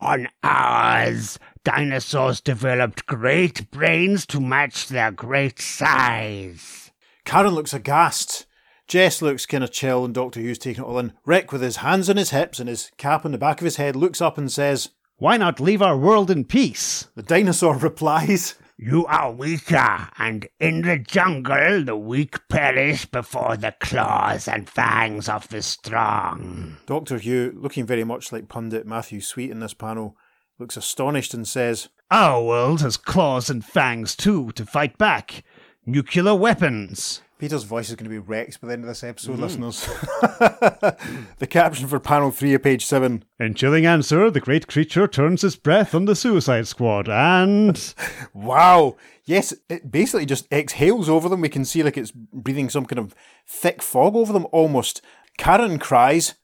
On 0.00 0.28
ours, 0.42 1.38
dinosaurs 1.64 2.40
developed 2.40 3.06
great 3.06 3.70
brains 3.70 4.26
to 4.26 4.40
match 4.40 4.88
their 4.88 5.10
great 5.10 5.60
size. 5.60 6.90
Karen 7.24 7.54
looks 7.54 7.72
aghast. 7.72 8.46
Jess 8.88 9.22
looks 9.22 9.46
kind 9.46 9.64
of 9.64 9.70
chill, 9.70 10.04
and 10.04 10.12
Doctor 10.12 10.40
Who's 10.40 10.58
taking 10.58 10.82
it 10.84 10.86
all 10.86 10.98
in. 10.98 11.12
Rick, 11.24 11.52
with 11.52 11.62
his 11.62 11.76
hands 11.76 12.10
on 12.10 12.16
his 12.16 12.30
hips 12.30 12.58
and 12.58 12.68
his 12.68 12.90
cap 12.98 13.24
on 13.24 13.32
the 13.32 13.38
back 13.38 13.60
of 13.60 13.64
his 13.64 13.76
head, 13.76 13.96
looks 13.96 14.20
up 14.20 14.36
and 14.36 14.50
says, 14.50 14.90
Why 15.16 15.36
not 15.36 15.60
leave 15.60 15.80
our 15.80 15.96
world 15.96 16.30
in 16.30 16.44
peace? 16.44 17.08
The 17.14 17.22
dinosaur 17.22 17.76
replies, 17.78 18.56
You 18.76 19.06
are 19.06 19.32
weaker, 19.32 20.08
and 20.18 20.46
in 20.58 20.82
the 20.82 20.98
jungle 20.98 21.84
the 21.84 21.96
weak 21.96 22.48
perish 22.48 23.06
before 23.06 23.56
the 23.56 23.74
claws 23.80 24.48
and 24.48 24.68
fangs 24.68 25.28
of 25.28 25.48
the 25.48 25.62
strong. 25.62 26.76
Doctor 26.86 27.18
Hugh, 27.18 27.52
looking 27.56 27.86
very 27.86 28.04
much 28.04 28.32
like 28.32 28.48
pundit 28.48 28.86
Matthew 28.86 29.20
Sweet 29.20 29.50
in 29.50 29.60
this 29.60 29.74
panel, 29.74 30.18
looks 30.62 30.76
astonished 30.76 31.34
and 31.34 31.46
says, 31.46 31.88
Our 32.08 32.40
world 32.40 32.82
has 32.82 32.96
claws 32.96 33.50
and 33.50 33.64
fangs 33.64 34.14
too 34.14 34.52
to 34.52 34.64
fight 34.64 34.96
back. 34.96 35.42
Nuclear 35.84 36.36
weapons. 36.36 37.20
Peter's 37.36 37.64
voice 37.64 37.88
is 37.88 37.96
going 37.96 38.04
to 38.04 38.10
be 38.10 38.20
wrecked 38.20 38.60
by 38.60 38.68
the 38.68 38.74
end 38.74 38.84
of 38.84 38.88
this 38.88 39.02
episode, 39.02 39.38
mm. 39.38 39.40
listeners. 39.40 39.84
the 41.38 41.48
caption 41.50 41.88
for 41.88 41.98
panel 41.98 42.30
3 42.30 42.54
of 42.54 42.62
page 42.62 42.86
7 42.86 43.24
In 43.40 43.54
chilling 43.54 43.84
answer, 43.84 44.30
the 44.30 44.38
great 44.38 44.68
creature 44.68 45.08
turns 45.08 45.42
its 45.42 45.56
breath 45.56 45.96
on 45.96 46.04
the 46.04 46.14
Suicide 46.14 46.68
Squad 46.68 47.08
and. 47.08 47.92
Wow! 48.32 48.96
Yes, 49.24 49.52
it 49.68 49.90
basically 49.90 50.24
just 50.24 50.46
exhales 50.52 51.08
over 51.08 51.28
them. 51.28 51.40
We 51.40 51.48
can 51.48 51.64
see 51.64 51.82
like 51.82 51.98
it's 51.98 52.12
breathing 52.12 52.70
some 52.70 52.86
kind 52.86 53.00
of 53.00 53.16
thick 53.48 53.82
fog 53.82 54.14
over 54.14 54.32
them 54.32 54.46
almost. 54.52 55.02
Karen 55.38 55.80
cries, 55.80 56.34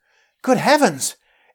Good 0.43 0.59
heavens! 0.59 1.15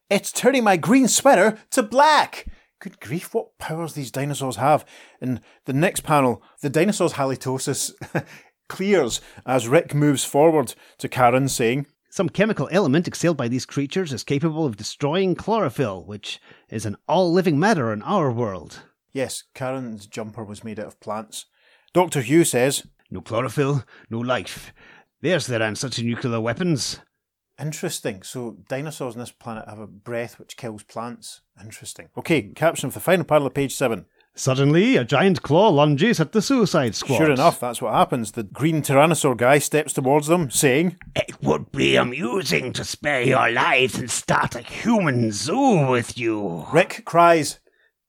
It's 0.10 0.32
turning 0.32 0.64
my 0.64 0.78
green 0.78 1.08
sweater 1.08 1.58
to 1.72 1.84
black! 1.84 2.48
Good 2.80 3.00
grief, 3.00 3.34
what 3.34 3.58
powers 3.58 3.94
these 3.94 4.12
dinosaurs 4.12 4.58
have. 4.58 4.86
In 5.22 5.40
the 5.66 5.74
next 5.74 6.02
panel, 6.02 6.44
the 6.62 6.70
dinosaur's 6.70 7.14
halitosis 7.14 7.94
clears 8.70 9.22
as 9.46 9.70
Rick 9.70 9.94
moves 9.94 10.26
forward 10.26 10.76
to 10.98 11.08
Karen 11.08 11.48
saying, 11.48 11.88
Some 12.10 12.28
chemical 12.28 12.68
element 12.72 13.08
exhaled 13.08 13.38
by 13.38 13.48
these 13.48 13.66
creatures 13.66 14.12
is 14.12 14.26
capable 14.26 14.66
of 14.66 14.76
destroying 14.76 15.36
chlorophyll, 15.36 16.04
which 16.06 16.42
is 16.70 16.86
an 16.86 16.98
all 17.08 17.32
living 17.32 17.58
matter 17.58 17.94
in 17.94 18.02
our 18.02 18.30
world. 18.30 18.84
Yes, 19.14 19.44
Karen's 19.54 20.08
jumper 20.08 20.44
was 20.44 20.64
made 20.64 20.80
out 20.80 20.88
of 20.88 21.00
plants. 21.00 21.46
Dr. 21.94 22.22
Hugh 22.22 22.44
says, 22.44 22.86
No 23.10 23.22
chlorophyll, 23.22 23.86
no 24.10 24.20
life. 24.20 24.74
There's 25.22 25.48
their 25.48 25.62
answer 25.62 25.88
to 25.88 26.04
nuclear 26.04 26.42
weapons. 26.42 27.00
Interesting. 27.60 28.24
So 28.24 28.58
dinosaurs 28.68 29.16
on 29.16 29.20
this 29.20 29.32
planet 29.32 29.68
have 29.68 29.80
a 29.80 29.88
breath 29.88 30.40
which 30.40 30.58
kills 30.58 30.84
plants. 30.84 31.42
Interesting. 31.62 32.10
Okay, 32.18 32.42
caption 32.42 32.88
of 32.88 32.94
the 32.94 33.00
final 33.00 33.26
panel 33.26 33.48
of 33.48 33.54
page 33.54 33.76
seven. 33.76 34.06
Suddenly, 34.36 34.98
a 34.98 35.04
giant 35.04 35.44
claw 35.44 35.70
lunges 35.70 36.20
at 36.20 36.32
the 36.32 36.42
suicide 36.42 36.96
squad. 36.96 37.18
Sure 37.18 37.32
enough, 37.32 37.60
that's 37.60 37.84
what 37.84 37.94
happens. 37.94 38.32
The 38.32 38.42
green 38.42 38.82
tyrannosaur 38.82 39.38
guy 39.38 39.60
steps 39.60 39.94
towards 39.94 40.26
them, 40.26 40.50
saying, 40.50 40.98
It 41.16 41.44
would 41.44 41.72
be 41.72 41.96
amusing 41.96 42.74
to 42.74 42.84
spare 42.84 43.22
your 43.22 43.52
lives 43.52 44.00
and 44.00 44.10
start 44.10 44.56
a 44.56 44.62
human 44.62 45.32
zoo 45.32 45.86
with 45.88 46.18
you. 46.18 46.66
Rick 46.74 47.04
cries, 47.06 47.60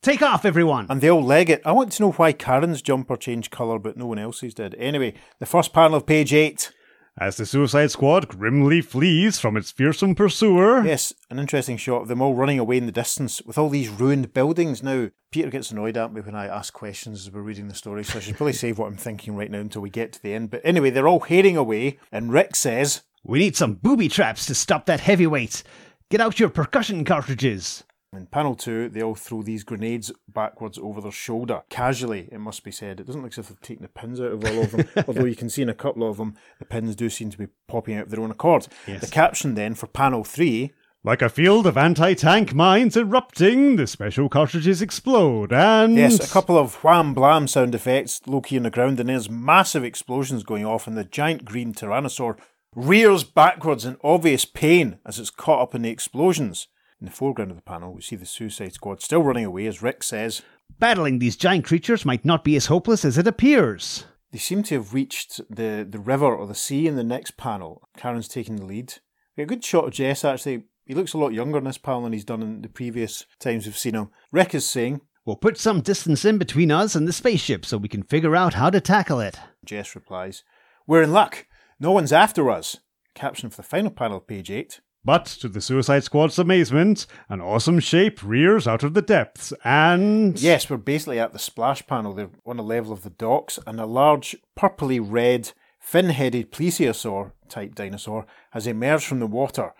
Take 0.00 0.22
off, 0.22 0.46
everyone! 0.46 0.86
and 0.88 1.02
they 1.02 1.10
all 1.10 1.22
leg 1.22 1.50
it. 1.50 1.60
I 1.64 1.72
want 1.72 1.92
to 1.92 2.02
know 2.02 2.12
why 2.12 2.32
Karen's 2.32 2.80
jumper 2.80 3.16
changed 3.16 3.50
colour, 3.50 3.78
but 3.78 3.98
no 3.98 4.06
one 4.06 4.18
else's 4.18 4.54
did. 4.54 4.74
Anyway, 4.76 5.12
the 5.40 5.46
first 5.46 5.74
panel 5.74 5.96
of 5.96 6.06
page 6.06 6.32
8. 6.32 6.72
As 7.16 7.36
the 7.36 7.46
Suicide 7.46 7.92
Squad 7.92 8.26
grimly 8.26 8.80
flees 8.80 9.38
from 9.38 9.56
its 9.56 9.70
fearsome 9.70 10.16
pursuer. 10.16 10.84
Yes, 10.84 11.12
an 11.30 11.38
interesting 11.38 11.76
shot 11.76 12.02
of 12.02 12.08
them 12.08 12.20
all 12.20 12.34
running 12.34 12.58
away 12.58 12.76
in 12.76 12.86
the 12.86 12.92
distance 12.92 13.40
with 13.42 13.56
all 13.56 13.68
these 13.68 13.88
ruined 13.88 14.34
buildings. 14.34 14.82
Now, 14.82 15.10
Peter 15.30 15.48
gets 15.48 15.70
annoyed 15.70 15.96
at 15.96 16.12
me 16.12 16.22
when 16.22 16.34
I 16.34 16.46
ask 16.46 16.72
questions 16.72 17.20
as 17.20 17.32
we're 17.32 17.42
reading 17.42 17.68
the 17.68 17.74
story, 17.74 18.02
so 18.02 18.18
I 18.18 18.20
should 18.20 18.36
probably 18.36 18.52
save 18.54 18.78
what 18.78 18.88
I'm 18.88 18.96
thinking 18.96 19.36
right 19.36 19.50
now 19.50 19.60
until 19.60 19.80
we 19.80 19.90
get 19.90 20.12
to 20.14 20.22
the 20.22 20.34
end. 20.34 20.50
But 20.50 20.62
anyway, 20.64 20.90
they're 20.90 21.06
all 21.06 21.20
heading 21.20 21.56
away, 21.56 22.00
and 22.10 22.32
Rick 22.32 22.56
says, 22.56 23.02
We 23.22 23.38
need 23.38 23.56
some 23.56 23.74
booby 23.74 24.08
traps 24.08 24.44
to 24.46 24.54
stop 24.56 24.86
that 24.86 24.98
heavyweight. 24.98 25.62
Get 26.10 26.20
out 26.20 26.40
your 26.40 26.48
percussion 26.48 27.04
cartridges. 27.04 27.84
In 28.16 28.26
panel 28.26 28.54
two, 28.54 28.88
they 28.88 29.02
all 29.02 29.14
throw 29.14 29.42
these 29.42 29.64
grenades 29.64 30.12
backwards 30.28 30.78
over 30.78 31.00
their 31.00 31.12
shoulder. 31.12 31.62
Casually, 31.68 32.28
it 32.30 32.38
must 32.38 32.64
be 32.64 32.70
said. 32.70 33.00
It 33.00 33.06
doesn't 33.06 33.22
look 33.22 33.32
as 33.32 33.38
if 33.38 33.48
they've 33.48 33.60
taken 33.60 33.82
the 33.82 33.88
pins 33.88 34.20
out 34.20 34.32
of 34.32 34.44
all 34.44 34.62
of 34.62 34.70
them, 34.70 34.88
although 35.08 35.24
you 35.24 35.36
can 35.36 35.50
see 35.50 35.62
in 35.62 35.68
a 35.68 35.74
couple 35.74 36.08
of 36.08 36.16
them, 36.16 36.36
the 36.58 36.64
pins 36.64 36.94
do 36.94 37.10
seem 37.10 37.30
to 37.30 37.38
be 37.38 37.48
popping 37.68 37.96
out 37.96 38.04
of 38.04 38.10
their 38.10 38.20
own 38.20 38.30
accord. 38.30 38.68
Yes. 38.86 39.00
The 39.00 39.06
caption 39.08 39.54
then 39.54 39.74
for 39.74 39.86
panel 39.86 40.24
three 40.24 40.72
Like 41.02 41.22
a 41.22 41.28
field 41.28 41.66
of 41.66 41.76
anti 41.76 42.14
tank 42.14 42.54
mines 42.54 42.96
erupting, 42.96 43.76
the 43.76 43.86
special 43.86 44.28
cartridges 44.28 44.80
explode 44.80 45.52
and. 45.52 45.96
Yes, 45.96 46.28
a 46.28 46.32
couple 46.32 46.56
of 46.56 46.76
wham 46.84 47.14
blam 47.14 47.46
sound 47.46 47.74
effects, 47.74 48.20
low 48.26 48.40
key 48.40 48.56
on 48.56 48.62
the 48.62 48.70
ground, 48.70 49.00
and 49.00 49.08
there's 49.08 49.28
massive 49.28 49.84
explosions 49.84 50.42
going 50.42 50.64
off, 50.64 50.86
and 50.86 50.96
the 50.96 51.04
giant 51.04 51.44
green 51.44 51.74
tyrannosaur 51.74 52.38
rears 52.74 53.22
backwards 53.24 53.84
in 53.84 53.96
obvious 54.02 54.44
pain 54.44 54.98
as 55.06 55.18
it's 55.18 55.30
caught 55.30 55.62
up 55.62 55.74
in 55.74 55.82
the 55.82 55.90
explosions. 55.90 56.68
In 57.04 57.10
the 57.10 57.14
foreground 57.14 57.50
of 57.50 57.58
the 57.58 57.62
panel, 57.62 57.92
we 57.92 58.00
see 58.00 58.16
the 58.16 58.24
Suicide 58.24 58.72
Squad 58.72 59.02
still 59.02 59.22
running 59.22 59.44
away, 59.44 59.66
as 59.66 59.82
Rick 59.82 60.02
says. 60.02 60.40
Battling 60.78 61.18
these 61.18 61.36
giant 61.36 61.66
creatures 61.66 62.06
might 62.06 62.24
not 62.24 62.42
be 62.42 62.56
as 62.56 62.64
hopeless 62.64 63.04
as 63.04 63.18
it 63.18 63.26
appears. 63.26 64.06
They 64.32 64.38
seem 64.38 64.62
to 64.62 64.76
have 64.76 64.94
reached 64.94 65.38
the, 65.54 65.86
the 65.86 65.98
river 65.98 66.34
or 66.34 66.46
the 66.46 66.54
sea 66.54 66.86
in 66.86 66.96
the 66.96 67.04
next 67.04 67.36
panel. 67.36 67.86
Karen's 67.94 68.26
taking 68.26 68.56
the 68.56 68.64
lead. 68.64 68.94
We 69.36 69.42
get 69.42 69.52
a 69.52 69.54
good 69.54 69.62
shot 69.62 69.84
of 69.84 69.92
Jess, 69.92 70.24
actually. 70.24 70.64
He 70.86 70.94
looks 70.94 71.12
a 71.12 71.18
lot 71.18 71.34
younger 71.34 71.58
in 71.58 71.64
this 71.64 71.76
panel 71.76 72.04
than 72.04 72.14
he's 72.14 72.24
done 72.24 72.40
in 72.40 72.62
the 72.62 72.70
previous 72.70 73.26
times 73.38 73.66
we've 73.66 73.76
seen 73.76 73.94
him. 73.94 74.08
Rick 74.32 74.54
is 74.54 74.64
saying, 74.64 75.02
We'll 75.26 75.36
put 75.36 75.58
some 75.58 75.82
distance 75.82 76.24
in 76.24 76.38
between 76.38 76.70
us 76.70 76.94
and 76.94 77.06
the 77.06 77.12
spaceship 77.12 77.66
so 77.66 77.76
we 77.76 77.88
can 77.90 78.02
figure 78.02 78.34
out 78.34 78.54
how 78.54 78.70
to 78.70 78.80
tackle 78.80 79.20
it. 79.20 79.38
Jess 79.62 79.94
replies, 79.94 80.42
We're 80.86 81.02
in 81.02 81.12
luck. 81.12 81.46
No 81.78 81.92
one's 81.92 82.14
after 82.14 82.50
us. 82.50 82.78
Caption 83.14 83.50
for 83.50 83.58
the 83.58 83.62
final 83.62 83.90
panel, 83.90 84.20
page 84.20 84.50
8. 84.50 84.80
But 85.04 85.26
to 85.26 85.48
the 85.48 85.60
Suicide 85.60 86.02
Squad's 86.02 86.38
amazement, 86.38 87.06
an 87.28 87.42
awesome 87.42 87.78
shape 87.78 88.22
rears 88.22 88.66
out 88.66 88.82
of 88.82 88.94
the 88.94 89.02
depths 89.02 89.52
and. 89.62 90.40
Yes, 90.40 90.70
we're 90.70 90.78
basically 90.78 91.20
at 91.20 91.34
the 91.34 91.38
splash 91.38 91.86
panel. 91.86 92.14
They're 92.14 92.30
on 92.46 92.56
the 92.56 92.62
level 92.62 92.92
of 92.92 93.02
the 93.02 93.10
docks, 93.10 93.58
and 93.66 93.78
a 93.78 93.86
large 93.86 94.34
purpley 94.58 95.00
red, 95.02 95.52
fin 95.78 96.08
headed 96.08 96.50
plesiosaur 96.50 97.32
type 97.50 97.74
dinosaur 97.74 98.24
has 98.52 98.66
emerged 98.66 99.04
from 99.04 99.20
the 99.20 99.26
water. 99.26 99.74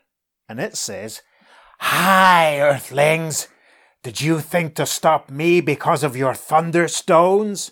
And 0.46 0.60
it 0.60 0.76
says, 0.76 1.22
Hi, 1.78 2.60
Earthlings! 2.60 3.48
Did 4.02 4.20
you 4.20 4.40
think 4.40 4.74
to 4.74 4.84
stop 4.84 5.30
me 5.30 5.62
because 5.62 6.04
of 6.04 6.16
your 6.16 6.34
thunderstones? 6.34 7.70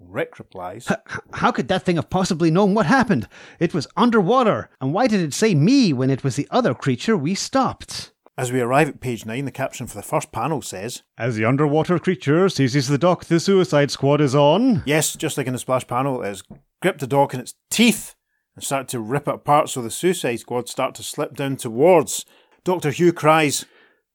Rick 0.00 0.38
replies, 0.38 0.90
How 1.34 1.52
could 1.52 1.68
that 1.68 1.84
thing 1.84 1.96
have 1.96 2.10
possibly 2.10 2.50
known 2.50 2.74
what 2.74 2.86
happened? 2.86 3.28
It 3.58 3.74
was 3.74 3.86
underwater, 3.96 4.70
and 4.80 4.92
why 4.94 5.06
did 5.06 5.20
it 5.20 5.34
say 5.34 5.54
me 5.54 5.92
when 5.92 6.10
it 6.10 6.24
was 6.24 6.36
the 6.36 6.48
other 6.50 6.74
creature 6.74 7.16
we 7.16 7.34
stopped? 7.34 8.12
As 8.38 8.50
we 8.50 8.60
arrive 8.60 8.88
at 8.88 9.00
page 9.00 9.26
9, 9.26 9.44
the 9.44 9.50
caption 9.50 9.86
for 9.86 9.96
the 9.96 10.02
first 10.02 10.32
panel 10.32 10.62
says, 10.62 11.02
As 11.18 11.36
the 11.36 11.44
underwater 11.44 11.98
creature 11.98 12.48
seizes 12.48 12.88
the 12.88 12.96
dock 12.96 13.26
the 13.26 13.38
Suicide 13.38 13.90
Squad 13.90 14.22
is 14.22 14.34
on. 14.34 14.82
Yes, 14.86 15.14
just 15.14 15.36
like 15.36 15.46
in 15.46 15.52
the 15.52 15.58
splash 15.58 15.86
panel, 15.86 16.22
it 16.22 16.26
has 16.26 16.42
gripped 16.80 17.00
the 17.00 17.06
dock 17.06 17.34
in 17.34 17.40
its 17.40 17.54
teeth 17.70 18.14
and 18.54 18.64
started 18.64 18.88
to 18.88 19.00
rip 19.00 19.28
it 19.28 19.34
apart 19.34 19.68
so 19.68 19.82
the 19.82 19.90
Suicide 19.90 20.40
Squad 20.40 20.68
start 20.70 20.94
to 20.94 21.02
slip 21.02 21.36
down 21.36 21.56
towards. 21.56 22.24
Dr. 22.64 22.90
Hugh 22.90 23.12
cries, 23.12 23.66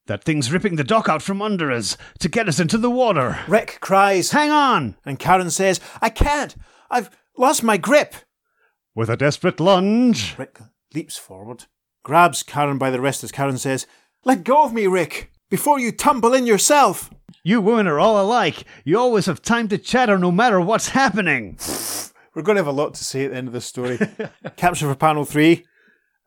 That 0.08 0.24
thing's 0.24 0.52
ripping 0.52 0.76
the 0.76 0.84
dock 0.84 1.10
out 1.10 1.24
from 1.24 1.42
under 1.42 1.72
us 1.72 1.98
to 2.20 2.30
get 2.30 2.48
us 2.48 2.60
into 2.60 2.78
the 2.78 2.92
water. 2.92 3.40
Rick 3.48 3.80
cries, 3.82 4.32
Hang 4.32 4.52
on! 4.52 4.98
and 5.04 5.18
Karen 5.18 5.50
says, 5.50 5.80
I 6.02 6.10
can't! 6.10 6.56
I've 6.92 7.10
lost 7.38 7.64
my 7.64 7.78
grip! 7.78 8.14
With 8.94 9.10
a 9.10 9.18
desperate 9.18 9.60
lunge. 9.60 10.38
Rick 10.38 10.60
leaps 10.94 11.18
forward, 11.18 11.66
grabs 12.04 12.44
Karen 12.44 12.78
by 12.78 12.92
the 12.92 13.02
wrist 13.02 13.24
as 13.24 13.32
Karen 13.32 13.58
says, 13.58 13.88
Let 14.24 14.44
go 14.44 14.64
of 14.64 14.74
me, 14.74 14.86
Rick, 14.86 15.32
before 15.50 15.80
you 15.80 15.92
tumble 15.92 16.34
in 16.34 16.46
yourself! 16.46 17.10
You 17.44 17.62
women 17.62 17.88
are 17.88 18.00
all 18.00 18.20
alike. 18.24 18.64
You 18.84 19.00
always 19.00 19.26
have 19.28 19.42
time 19.42 19.68
to 19.70 19.78
chatter 19.78 20.18
no 20.18 20.32
matter 20.32 20.60
what's 20.60 20.90
happening. 20.90 21.58
We're 22.34 22.42
going 22.42 22.56
to 22.56 22.62
have 22.64 22.68
a 22.68 22.72
lot 22.72 22.96
to 22.96 23.04
say 23.04 23.26
at 23.26 23.32
the 23.32 23.38
end 23.38 23.48
of 23.48 23.54
this 23.54 23.66
story. 23.66 24.00
Caption 24.58 24.90
for 24.90 24.96
panel 24.96 25.26
three. 25.26 25.64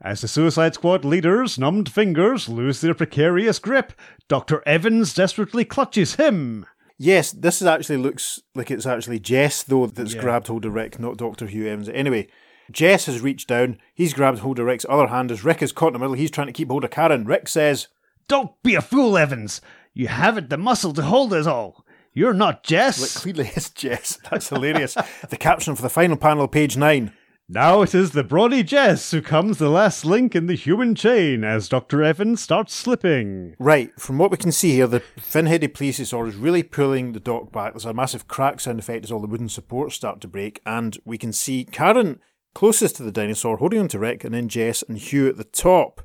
As 0.01 0.21
the 0.21 0.29
Suicide 0.29 0.75
Squad 0.75 1.05
leaders' 1.05 1.59
numbed 1.59 1.91
fingers 1.91 2.49
lose 2.49 2.81
their 2.81 2.95
precarious 2.95 3.59
grip, 3.59 3.93
Dr. 4.29 4.63
Evans 4.65 5.13
desperately 5.13 5.65
clutches 5.65 6.15
him. 6.15 6.67
Yes, 6.99 7.33
this 7.33 7.61
is 7.61 7.67
actually 7.67 7.97
looks 7.99 8.41
like 8.55 8.71
it's 8.71 8.87
actually 8.87 9.19
Jess, 9.19 9.63
though, 9.63 9.87
that's 9.87 10.15
Yeah. 10.15 10.21
grabbed 10.21 10.47
hold 10.47 10.65
of 10.65 10.73
Rick, 10.75 10.99
not 11.01 11.17
Dr. 11.17 11.47
Hugh 11.47 11.67
Evans. 11.69 11.89
Anyway, 11.89 12.29
Jess 12.71 13.07
has 13.07 13.21
reached 13.21 13.49
down. 13.49 13.79
He's 13.95 14.15
grabbed 14.15 14.39
hold 14.41 14.59
of 14.61 14.67
Rick's 14.67 14.87
other 14.89 15.09
hand 15.09 15.31
as 15.33 15.45
Rick 15.45 15.63
is 15.63 15.73
caught 15.73 15.89
in 15.89 15.93
the 15.95 15.99
middle. 16.01 16.15
He's 16.15 16.31
trying 16.31 16.49
to 16.49 16.53
keep 16.53 16.69
hold 16.71 16.85
of 16.85 16.91
Karen. 16.91 17.25
Rick 17.25 17.49
says, 17.49 17.89
Don't 18.29 18.51
be 18.63 18.75
a 18.75 18.81
fool, 18.83 19.17
Evans. 19.19 19.61
You 19.95 20.09
haven't 20.09 20.51
the 20.51 20.59
muscle 20.59 20.93
to 20.93 21.03
hold 21.03 21.33
us 21.33 21.47
all. 21.47 21.85
You're 22.13 22.35
not 22.35 22.63
Jess. 22.65 23.17
clearly 23.17 23.51
it's 23.55 23.71
Jess. 23.71 24.19
That's 24.31 24.49
hilarious. 24.49 24.97
the 25.29 25.37
caption 25.37 25.75
for 25.77 25.83
the 25.83 25.89
final 25.89 26.17
panel, 26.17 26.47
page 26.49 26.77
nine. 26.77 27.13
Now 27.51 27.81
it 27.81 27.95
is 27.95 28.11
the 28.11 28.25
brawny 28.25 28.63
Jess 28.63 29.11
who 29.11 29.23
comes 29.23 29.57
the 29.57 29.71
last 29.71 30.05
link 30.05 30.37
in 30.37 30.49
the 30.49 30.55
human 30.55 30.95
chain 30.95 31.45
as 31.45 31.67
Dr. 31.67 32.03
Evans 32.03 32.43
starts 32.43 32.75
slipping. 32.75 33.57
Right, 33.59 33.91
from 33.99 34.19
what 34.19 34.31
we 34.31 34.37
can 34.37 34.53
see 34.53 34.73
here, 34.73 34.87
the 34.87 35.01
fin-headed 35.01 35.73
plesiosaur 35.73 36.29
is 36.29 36.37
really 36.37 36.63
pulling 36.63 37.13
the 37.13 37.21
dock 37.21 37.51
back. 37.51 37.73
There's 37.73 37.87
a 37.87 37.95
massive 37.95 38.29
crack 38.29 38.61
sound 38.61 38.79
effect 38.79 39.05
as 39.07 39.11
all 39.11 39.23
the 39.23 39.27
wooden 39.27 39.49
supports 39.49 39.95
start 39.95 40.21
to 40.21 40.29
break, 40.29 40.61
and 40.67 40.99
we 41.07 41.17
can 41.17 41.33
see 41.33 41.65
Karen 41.65 42.21
closest 42.55 42.97
to 42.97 43.03
the 43.03 43.11
dinosaur 43.11 43.57
holding 43.57 43.81
on 43.81 43.89
to 43.89 43.99
Rick, 43.99 44.25
and 44.25 44.35
then 44.35 44.49
Jess 44.49 44.85
and 44.87 44.99
Hugh 44.99 45.27
at 45.27 45.39
the 45.39 45.45
top. 45.45 46.03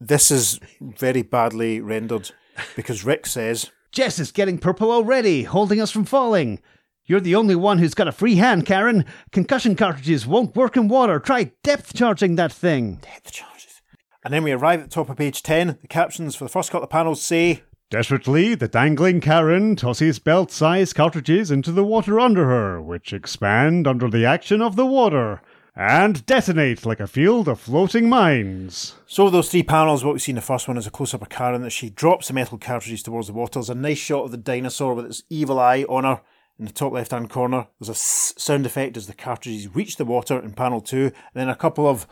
This 0.00 0.32
is 0.32 0.58
very 0.80 1.22
badly 1.22 1.80
rendered 1.80 2.32
because 2.74 3.04
Rick 3.04 3.26
says, 3.26 3.70
Jess 3.92 4.18
is 4.18 4.32
getting 4.32 4.58
purple 4.58 4.90
already, 4.90 5.44
holding 5.44 5.80
us 5.80 5.92
from 5.92 6.06
falling. 6.06 6.58
You're 7.04 7.20
the 7.20 7.34
only 7.34 7.56
one 7.56 7.78
who's 7.78 7.94
got 7.94 8.06
a 8.06 8.12
free 8.12 8.36
hand, 8.36 8.64
Karen. 8.64 9.04
Concussion 9.32 9.74
cartridges 9.74 10.26
won't 10.26 10.54
work 10.54 10.76
in 10.76 10.86
water. 10.86 11.18
Try 11.18 11.52
depth 11.64 11.94
charging 11.94 12.36
that 12.36 12.52
thing. 12.52 13.00
"Hit 13.06 13.24
the 13.24 13.30
charges." 13.32 13.82
And 14.24 14.32
then 14.32 14.44
we 14.44 14.52
arrive 14.52 14.80
at 14.80 14.90
the 14.90 14.94
top 14.94 15.10
of 15.10 15.16
page 15.16 15.42
10. 15.42 15.78
The 15.80 15.88
captions 15.88 16.36
for 16.36 16.44
the 16.44 16.50
first 16.50 16.70
couple 16.70 16.84
of 16.84 16.90
panels 16.90 17.20
say, 17.20 17.62
Desperately, 17.90 18.54
the 18.54 18.68
dangling 18.68 19.20
Karen 19.20 19.76
tosses 19.76 20.18
belt 20.18 20.50
sized 20.50 20.94
cartridges 20.94 21.50
into 21.50 21.72
the 21.72 21.84
water 21.84 22.18
under 22.18 22.46
her, 22.46 22.80
which 22.80 23.12
expand 23.12 23.86
under 23.86 24.08
the 24.08 24.24
action 24.24 24.62
of 24.62 24.76
the 24.76 24.86
water 24.86 25.42
and 25.74 26.24
detonate 26.24 26.86
like 26.86 27.00
a 27.00 27.06
field 27.06 27.48
of 27.48 27.58
floating 27.58 28.08
mines. 28.08 28.94
So 29.06 29.28
those 29.28 29.50
three 29.50 29.62
panels, 29.62 30.04
what 30.04 30.14
we 30.14 30.20
see 30.20 30.32
in 30.32 30.36
the 30.36 30.42
first 30.42 30.68
one 30.68 30.76
is 30.76 30.86
a 30.86 30.90
close-up 30.90 31.22
of 31.22 31.28
Karen 31.30 31.64
as 31.64 31.72
she 31.72 31.90
drops 31.90 32.28
the 32.28 32.34
metal 32.34 32.58
cartridges 32.58 33.02
towards 33.02 33.26
the 33.26 33.32
water. 33.32 33.54
There's 33.54 33.70
a 33.70 33.74
nice 33.74 33.98
shot 33.98 34.24
of 34.24 34.30
the 34.30 34.36
dinosaur 34.36 34.94
with 34.94 35.06
its 35.06 35.22
evil 35.28 35.58
eye 35.58 35.84
on 35.88 36.04
her 36.04 36.20
in 36.58 36.66
the 36.66 36.72
top 36.72 36.92
left-hand 36.92 37.30
corner. 37.30 37.68
There's 37.80 37.88
a 37.88 37.94
sound 37.94 38.66
effect 38.66 38.96
as 38.96 39.06
the 39.06 39.14
cartridges 39.14 39.74
reach 39.74 39.96
the 39.96 40.04
water 40.04 40.38
in 40.38 40.52
panel 40.52 40.80
two, 40.80 41.06
and 41.06 41.34
then 41.34 41.48
a 41.48 41.56
couple 41.56 41.86
of 41.86 42.06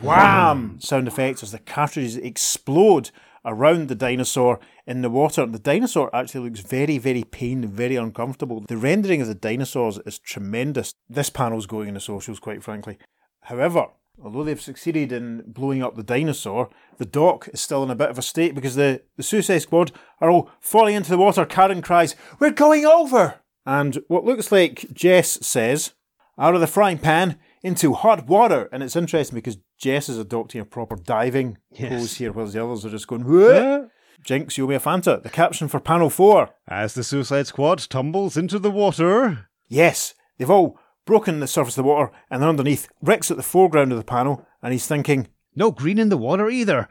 wham 0.00 0.80
sound 0.80 1.06
effects 1.06 1.42
as 1.42 1.52
the 1.52 1.58
cartridges 1.58 2.16
explode 2.16 3.10
around 3.44 3.88
the 3.88 3.94
dinosaur 3.94 4.60
in 4.86 5.02
the 5.02 5.10
water. 5.10 5.44
The 5.46 5.58
dinosaur 5.58 6.14
actually 6.14 6.48
looks 6.48 6.60
very, 6.60 6.98
very 6.98 7.24
pained 7.24 7.64
and 7.64 7.72
very 7.72 7.96
uncomfortable. 7.96 8.64
The 8.68 8.76
rendering 8.76 9.20
of 9.20 9.28
the 9.28 9.34
dinosaurs 9.34 9.98
is 10.06 10.18
tremendous. 10.18 10.94
This 11.08 11.30
panel's 11.30 11.66
going 11.66 11.88
in 11.88 11.94
the 11.94 12.00
socials, 12.00 12.38
quite 12.38 12.62
frankly. 12.62 12.98
However, 13.42 13.88
although 14.22 14.44
they've 14.44 14.60
succeeded 14.60 15.12
in 15.12 15.42
blowing 15.46 15.82
up 15.82 15.96
the 15.96 16.02
dinosaur, 16.02 16.70
the 16.98 17.04
dock 17.04 17.48
is 17.52 17.60
still 17.60 17.82
in 17.82 17.90
a 17.90 17.96
bit 17.96 18.10
of 18.10 18.18
a 18.18 18.22
state 18.22 18.54
because 18.54 18.76
the, 18.76 19.02
the 19.16 19.22
Suicide 19.22 19.58
Squad 19.58 19.92
are 20.20 20.30
all 20.30 20.50
falling 20.60 20.94
into 20.94 21.10
the 21.10 21.18
water. 21.18 21.44
Karen 21.44 21.82
cries, 21.82 22.14
We're 22.38 22.50
going 22.50 22.84
over! 22.86 23.41
And 23.64 24.02
what 24.08 24.24
looks 24.24 24.50
like 24.52 24.86
Jess 24.92 25.38
says, 25.46 25.92
Out 26.38 26.54
of 26.54 26.60
the 26.60 26.66
frying 26.66 26.98
pan 26.98 27.38
into 27.62 27.92
hot 27.94 28.26
water. 28.26 28.68
And 28.72 28.82
it's 28.82 28.96
interesting 28.96 29.36
because 29.36 29.58
Jess 29.78 30.08
is 30.08 30.18
adopting 30.18 30.60
a 30.60 30.64
proper 30.64 30.96
diving 30.96 31.58
Yes. 31.70 31.90
pose 31.92 32.14
here, 32.16 32.32
whereas 32.32 32.52
the 32.52 32.64
others 32.64 32.84
are 32.84 32.90
just 32.90 33.06
going, 33.06 33.24
What? 33.24 33.88
Jinx, 34.24 34.56
you 34.56 34.64
owe 34.64 34.68
me 34.68 34.74
a 34.76 34.80
Fanta. 34.80 35.22
The 35.22 35.28
caption 35.30 35.66
for 35.68 35.80
panel 35.80 36.08
four. 36.10 36.50
As 36.68 36.94
the 36.94 37.02
Suicide 37.04 37.46
Squad 37.48 37.78
tumbles 37.90 38.36
into 38.36 38.58
the 38.58 38.70
water, 38.70 39.48
Yes, 39.68 40.14
they've 40.38 40.50
all 40.50 40.78
broken 41.06 41.40
the 41.40 41.46
surface 41.48 41.76
of 41.76 41.84
the 41.84 41.88
water 41.88 42.12
and 42.30 42.40
they're 42.40 42.48
underneath. 42.48 42.88
Rick's 43.00 43.30
at 43.30 43.36
the 43.36 43.42
foreground 43.42 43.90
of 43.92 43.98
the 43.98 44.04
panel 44.04 44.46
and 44.62 44.72
he's 44.72 44.86
thinking, 44.86 45.28
No 45.56 45.70
green 45.70 45.98
in 45.98 46.08
the 46.08 46.16
water 46.16 46.48
either. 46.48 46.88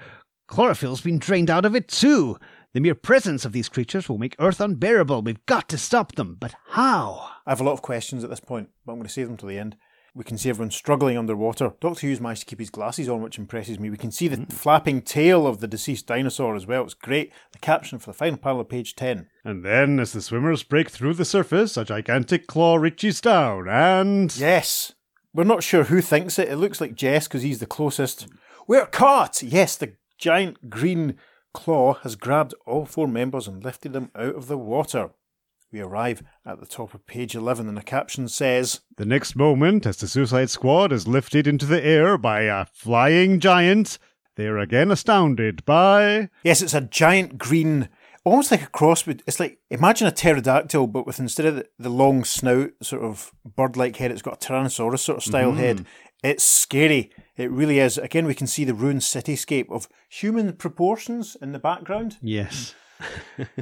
Chlorophyll's 0.47 0.99
been 1.01 1.19
drained 1.19 1.49
out 1.49 1.63
of 1.63 1.75
it 1.75 1.87
too. 1.87 2.37
The 2.73 2.79
mere 2.79 2.95
presence 2.95 3.43
of 3.43 3.51
these 3.51 3.67
creatures 3.67 4.07
will 4.07 4.17
make 4.17 4.35
Earth 4.39 4.61
unbearable. 4.61 5.23
We've 5.23 5.45
got 5.45 5.67
to 5.69 5.77
stop 5.77 6.15
them. 6.15 6.37
But 6.39 6.55
how? 6.69 7.29
I 7.45 7.51
have 7.51 7.59
a 7.59 7.65
lot 7.65 7.73
of 7.73 7.81
questions 7.81 8.23
at 8.23 8.29
this 8.29 8.39
point, 8.39 8.69
but 8.85 8.93
I'm 8.93 8.97
going 8.97 9.07
to 9.07 9.13
save 9.13 9.27
them 9.27 9.35
till 9.35 9.49
the 9.49 9.59
end. 9.59 9.75
We 10.15 10.23
can 10.23 10.37
see 10.37 10.49
everyone 10.49 10.71
struggling 10.71 11.17
underwater. 11.17 11.73
Doctor 11.81 12.07
Hughes 12.07 12.21
managed 12.21 12.41
to 12.41 12.45
keep 12.45 12.59
his 12.59 12.69
glasses 12.69 13.09
on, 13.09 13.21
which 13.21 13.37
impresses 13.37 13.77
me. 13.77 13.89
We 13.89 13.97
can 13.97 14.11
see 14.11 14.29
the 14.29 14.37
mm-hmm. 14.37 14.55
flapping 14.55 15.01
tail 15.01 15.47
of 15.47 15.59
the 15.59 15.67
deceased 15.67 16.07
dinosaur 16.07 16.55
as 16.55 16.65
well. 16.65 16.83
It's 16.83 16.93
great. 16.93 17.33
The 17.51 17.59
caption 17.59 17.99
for 17.99 18.11
the 18.11 18.17
final 18.17 18.37
panel 18.37 18.61
of 18.61 18.69
page 18.69 18.95
10. 18.95 19.27
and 19.43 19.65
then 19.65 19.99
as 19.99 20.13
the 20.13 20.21
swimmers 20.21 20.63
break 20.63 20.89
through 20.89 21.15
the 21.15 21.25
surface, 21.25 21.75
a 21.75 21.83
gigantic 21.83 22.47
claw 22.47 22.77
reaches 22.77 23.19
down 23.19 23.67
and. 23.67 24.33
Yes. 24.37 24.93
We're 25.33 25.43
not 25.43 25.63
sure 25.63 25.85
who 25.85 26.01
thinks 26.01 26.39
it. 26.39 26.49
It 26.49 26.57
looks 26.57 26.79
like 26.79 26.95
Jess 26.95 27.27
because 27.27 27.41
he's 27.41 27.59
the 27.59 27.65
closest. 27.65 28.27
We're 28.65 28.85
caught! 28.85 29.43
Yes, 29.43 29.75
the 29.75 29.95
giant 30.17 30.69
green 30.69 31.17
claw 31.53 31.95
has 31.95 32.15
grabbed 32.15 32.53
all 32.65 32.85
four 32.85 33.07
members 33.07 33.47
and 33.47 33.63
lifted 33.63 33.93
them 33.93 34.11
out 34.15 34.35
of 34.35 34.47
the 34.47 34.57
water. 34.57 35.11
We 35.71 35.79
arrive 35.79 36.21
at 36.45 36.59
the 36.59 36.65
top 36.65 36.93
of 36.93 37.05
page 37.05 37.33
11 37.33 37.67
and 37.67 37.77
the 37.77 37.81
caption 37.81 38.27
says, 38.27 38.81
The 38.97 39.05
next 39.05 39.37
moment, 39.37 39.85
as 39.85 39.97
the 39.97 40.07
Suicide 40.07 40.49
Squad 40.49 40.91
is 40.91 41.07
lifted 41.07 41.47
into 41.47 41.65
the 41.65 41.83
air 41.83 42.17
by 42.17 42.41
a 42.41 42.65
flying 42.65 43.39
giant, 43.39 43.97
they 44.35 44.47
are 44.47 44.57
again 44.57 44.91
astounded 44.91 45.63
by. 45.63 46.29
Yes, 46.43 46.61
it's 46.61 46.73
a 46.73 46.81
giant 46.81 47.37
green, 47.37 47.87
almost 48.25 48.51
like 48.51 48.63
a 48.63 48.67
cross. 48.67 49.07
It's 49.07 49.39
like 49.39 49.59
imagine 49.69 50.07
a 50.07 50.11
pterodactyl, 50.11 50.87
but 50.87 51.05
with 51.05 51.19
instead 51.19 51.45
of 51.45 51.55
the, 51.55 51.67
the 51.79 51.89
long 51.89 52.25
snout, 52.25 52.71
sort 52.81 53.03
of 53.03 53.31
bird-like 53.45 53.95
head, 53.95 54.11
it's 54.11 54.21
got 54.21 54.43
a 54.43 54.47
tyrannosaurus 54.47 54.99
sort 54.99 55.19
of 55.19 55.23
style 55.23 55.51
mm-hmm. 55.51 55.59
head. 55.59 55.85
It's 56.23 56.43
scary. 56.43 57.11
It 57.35 57.49
really 57.49 57.79
is. 57.79 57.97
Again, 57.97 58.25
we 58.25 58.35
can 58.35 58.47
see 58.47 58.63
the 58.63 58.73
ruined 58.73 59.01
cityscape 59.01 59.71
of 59.71 59.87
human 60.07 60.53
proportions 60.53 61.35
in 61.41 61.51
the 61.51 61.59
background. 61.59 62.17
Yes. 62.21 62.75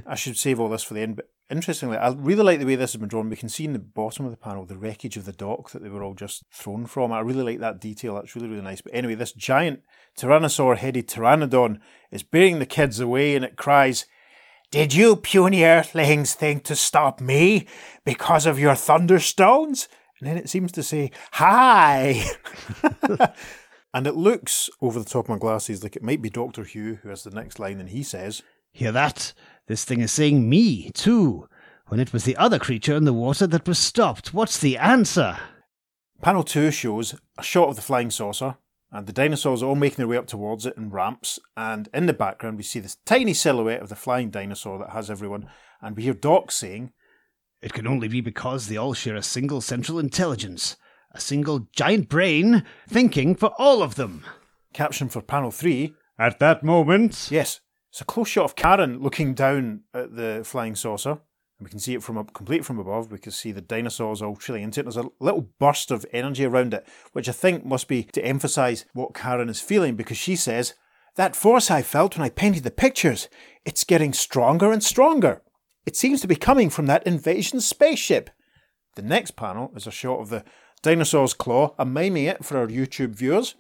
I 0.05 0.15
should 0.15 0.37
save 0.37 0.59
all 0.59 0.69
this 0.69 0.83
for 0.83 0.93
the 0.93 1.01
end, 1.01 1.15
but 1.15 1.29
interestingly, 1.49 1.97
I 1.97 2.09
really 2.09 2.43
like 2.43 2.59
the 2.59 2.65
way 2.65 2.75
this 2.75 2.93
has 2.93 2.99
been 2.99 3.07
drawn. 3.07 3.29
We 3.29 3.37
can 3.37 3.47
see 3.47 3.63
in 3.63 3.73
the 3.73 3.79
bottom 3.79 4.25
of 4.25 4.31
the 4.31 4.37
panel 4.37 4.65
the 4.65 4.77
wreckage 4.77 5.15
of 5.17 5.25
the 5.25 5.31
dock 5.31 5.71
that 5.71 5.81
they 5.81 5.89
were 5.89 6.03
all 6.03 6.13
just 6.13 6.43
thrown 6.51 6.85
from. 6.85 7.11
I 7.11 7.21
really 7.21 7.43
like 7.43 7.59
that 7.59 7.79
detail. 7.79 8.15
That's 8.15 8.35
really, 8.35 8.49
really 8.49 8.61
nice. 8.61 8.81
But 8.81 8.93
anyway, 8.93 9.15
this 9.15 9.31
giant 9.31 9.81
tyrannosaur 10.17 10.77
headed 10.77 11.07
pteranodon 11.07 11.79
is 12.11 12.23
bearing 12.23 12.59
the 12.59 12.65
kids 12.65 12.99
away 12.99 13.35
and 13.35 13.45
it 13.45 13.55
cries, 13.55 14.05
Did 14.71 14.93
you 14.93 15.15
puny 15.15 15.63
earthlings 15.63 16.33
think 16.33 16.63
to 16.65 16.75
stop 16.75 17.21
me 17.21 17.67
because 18.03 18.45
of 18.45 18.59
your 18.59 18.73
thunderstones? 18.73 19.87
And 20.19 20.29
then 20.29 20.37
it 20.37 20.49
seems 20.49 20.71
to 20.73 20.83
say, 20.83 21.11
Hi! 21.33 22.23
and 23.93 24.05
it 24.05 24.15
looks 24.15 24.69
over 24.81 24.99
the 24.99 25.05
top 25.05 25.25
of 25.25 25.29
my 25.29 25.37
glasses 25.37 25.81
like 25.81 25.95
it 25.95 26.03
might 26.03 26.21
be 26.21 26.29
Doctor 26.29 26.63
Hugh 26.63 26.99
who 27.01 27.09
has 27.09 27.23
the 27.23 27.31
next 27.31 27.59
line, 27.59 27.79
and 27.79 27.89
he 27.89 28.03
says, 28.03 28.43
Hear 28.71 28.91
that? 28.91 29.33
This 29.67 29.85
thing 29.85 30.01
is 30.01 30.11
saying 30.11 30.49
me, 30.49 30.91
too. 30.91 31.47
When 31.87 31.99
it 31.99 32.13
was 32.13 32.23
the 32.23 32.37
other 32.37 32.59
creature 32.59 32.95
in 32.95 33.05
the 33.05 33.13
water 33.13 33.47
that 33.47 33.67
was 33.67 33.79
stopped. 33.79 34.33
What's 34.33 34.59
the 34.59 34.77
answer? 34.77 35.37
Panel 36.21 36.43
2 36.43 36.69
shows 36.69 37.15
a 37.37 37.43
shot 37.43 37.69
of 37.69 37.75
the 37.77 37.81
flying 37.81 38.11
saucer, 38.11 38.57
and 38.91 39.07
the 39.07 39.13
dinosaurs 39.13 39.63
are 39.63 39.67
all 39.67 39.75
making 39.75 39.97
their 39.97 40.07
way 40.07 40.17
up 40.17 40.27
towards 40.27 40.65
it 40.65 40.75
in 40.75 40.89
ramps. 40.89 41.39
And 41.55 41.87
in 41.93 42.05
the 42.05 42.13
background, 42.13 42.57
we 42.57 42.63
see 42.63 42.79
this 42.79 42.97
tiny 43.05 43.33
silhouette 43.33 43.81
of 43.81 43.89
the 43.89 43.95
flying 43.95 44.29
dinosaur 44.29 44.77
that 44.79 44.89
has 44.89 45.09
everyone. 45.09 45.49
And 45.81 45.95
we 45.95 46.03
hear 46.03 46.13
Doc 46.13 46.51
saying, 46.51 46.91
It 47.61 47.73
can 47.73 47.87
only 47.87 48.07
be 48.07 48.21
because 48.21 48.67
they 48.67 48.77
all 48.77 48.93
share 48.93 49.17
a 49.17 49.23
single 49.23 49.59
central 49.59 49.99
intelligence, 49.99 50.77
a 51.11 51.19
single 51.19 51.67
giant 51.75 52.07
brain 52.07 52.63
thinking 52.87 53.35
for 53.35 53.53
all 53.57 53.83
of 53.83 53.95
them. 53.95 54.23
caption 54.73 55.09
for 55.09 55.21
panel 55.21 55.51
3, 55.51 55.93
At 56.17 56.39
that 56.39 56.63
moment, 56.63 57.27
yes, 57.31 57.59
it's 57.89 58.01
a 58.01 58.05
close 58.05 58.29
shot 58.29 58.45
of 58.45 58.55
Karen 58.55 58.99
looking 58.99 59.33
down 59.33 59.81
at 59.93 60.15
the 60.15 60.41
flying 60.45 60.75
saucer. 60.75 61.11
And 61.11 61.65
we 61.65 61.69
can 61.69 61.79
see 61.79 61.95
it 61.95 62.03
from 62.03 62.17
up, 62.17 62.33
complete 62.33 62.63
from 62.63 62.79
above. 62.79 63.11
We 63.11 63.17
can 63.17 63.33
see 63.33 63.51
the 63.51 63.61
dinosaurs 63.61 64.21
all 64.21 64.37
trailing 64.37 64.63
into 64.63 64.79
it. 64.79 64.83
There's 64.83 64.95
a 64.95 65.09
little 65.19 65.49
burst 65.59 65.91
of 65.91 66.05
energy 66.13 66.45
around 66.45 66.73
it, 66.73 66.87
which 67.11 67.27
I 67.27 67.33
think 67.33 67.65
must 67.65 67.89
be 67.89 68.03
to 68.03 68.23
emphasize 68.23 68.85
what 68.93 69.13
Karen 69.13 69.49
is 69.49 69.59
feeling 69.59 69.95
because 69.95 70.17
she 70.17 70.37
says, 70.37 70.75
That 71.15 71.35
force 71.35 71.69
I 71.69 71.81
felt 71.81 72.17
when 72.17 72.25
I 72.25 72.29
painted 72.29 72.63
the 72.63 72.71
pictures, 72.71 73.27
it's 73.65 73.83
getting 73.83 74.13
stronger 74.13 74.71
and 74.71 74.81
stronger. 74.81 75.41
It 75.85 75.95
seems 75.95 76.21
to 76.21 76.27
be 76.27 76.35
coming 76.35 76.69
from 76.69 76.85
that 76.85 77.05
invasion 77.07 77.61
spaceship. 77.61 78.29
The 78.95 79.01
next 79.01 79.31
panel 79.31 79.71
is 79.75 79.87
a 79.87 79.91
shot 79.91 80.19
of 80.19 80.29
the 80.29 80.43
dinosaur's 80.81 81.33
claw. 81.33 81.73
I'm 81.77 81.93
miming 81.93 82.25
it 82.25 82.43
for 82.43 82.57
our 82.57 82.67
YouTube 82.67 83.15
viewers, 83.15 83.55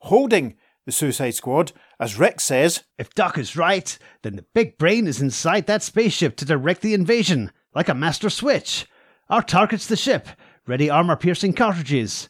holding 0.00 0.56
the 0.84 0.92
Suicide 0.92 1.34
Squad, 1.34 1.72
as 2.00 2.18
Rick 2.18 2.40
says, 2.40 2.82
If 2.98 3.14
Doc 3.14 3.38
is 3.38 3.56
right, 3.56 3.96
then 4.22 4.36
the 4.36 4.46
big 4.54 4.78
brain 4.78 5.06
is 5.06 5.20
inside 5.20 5.66
that 5.66 5.82
spaceship 5.82 6.36
to 6.36 6.44
direct 6.44 6.82
the 6.82 6.94
invasion, 6.94 7.52
like 7.74 7.88
a 7.88 7.94
master 7.94 8.28
switch. 8.28 8.86
Our 9.28 9.42
target's 9.42 9.86
the 9.86 9.96
ship. 9.96 10.28
Ready 10.66 10.90
armor 10.90 11.16
piercing 11.16 11.52
cartridges. 11.52 12.28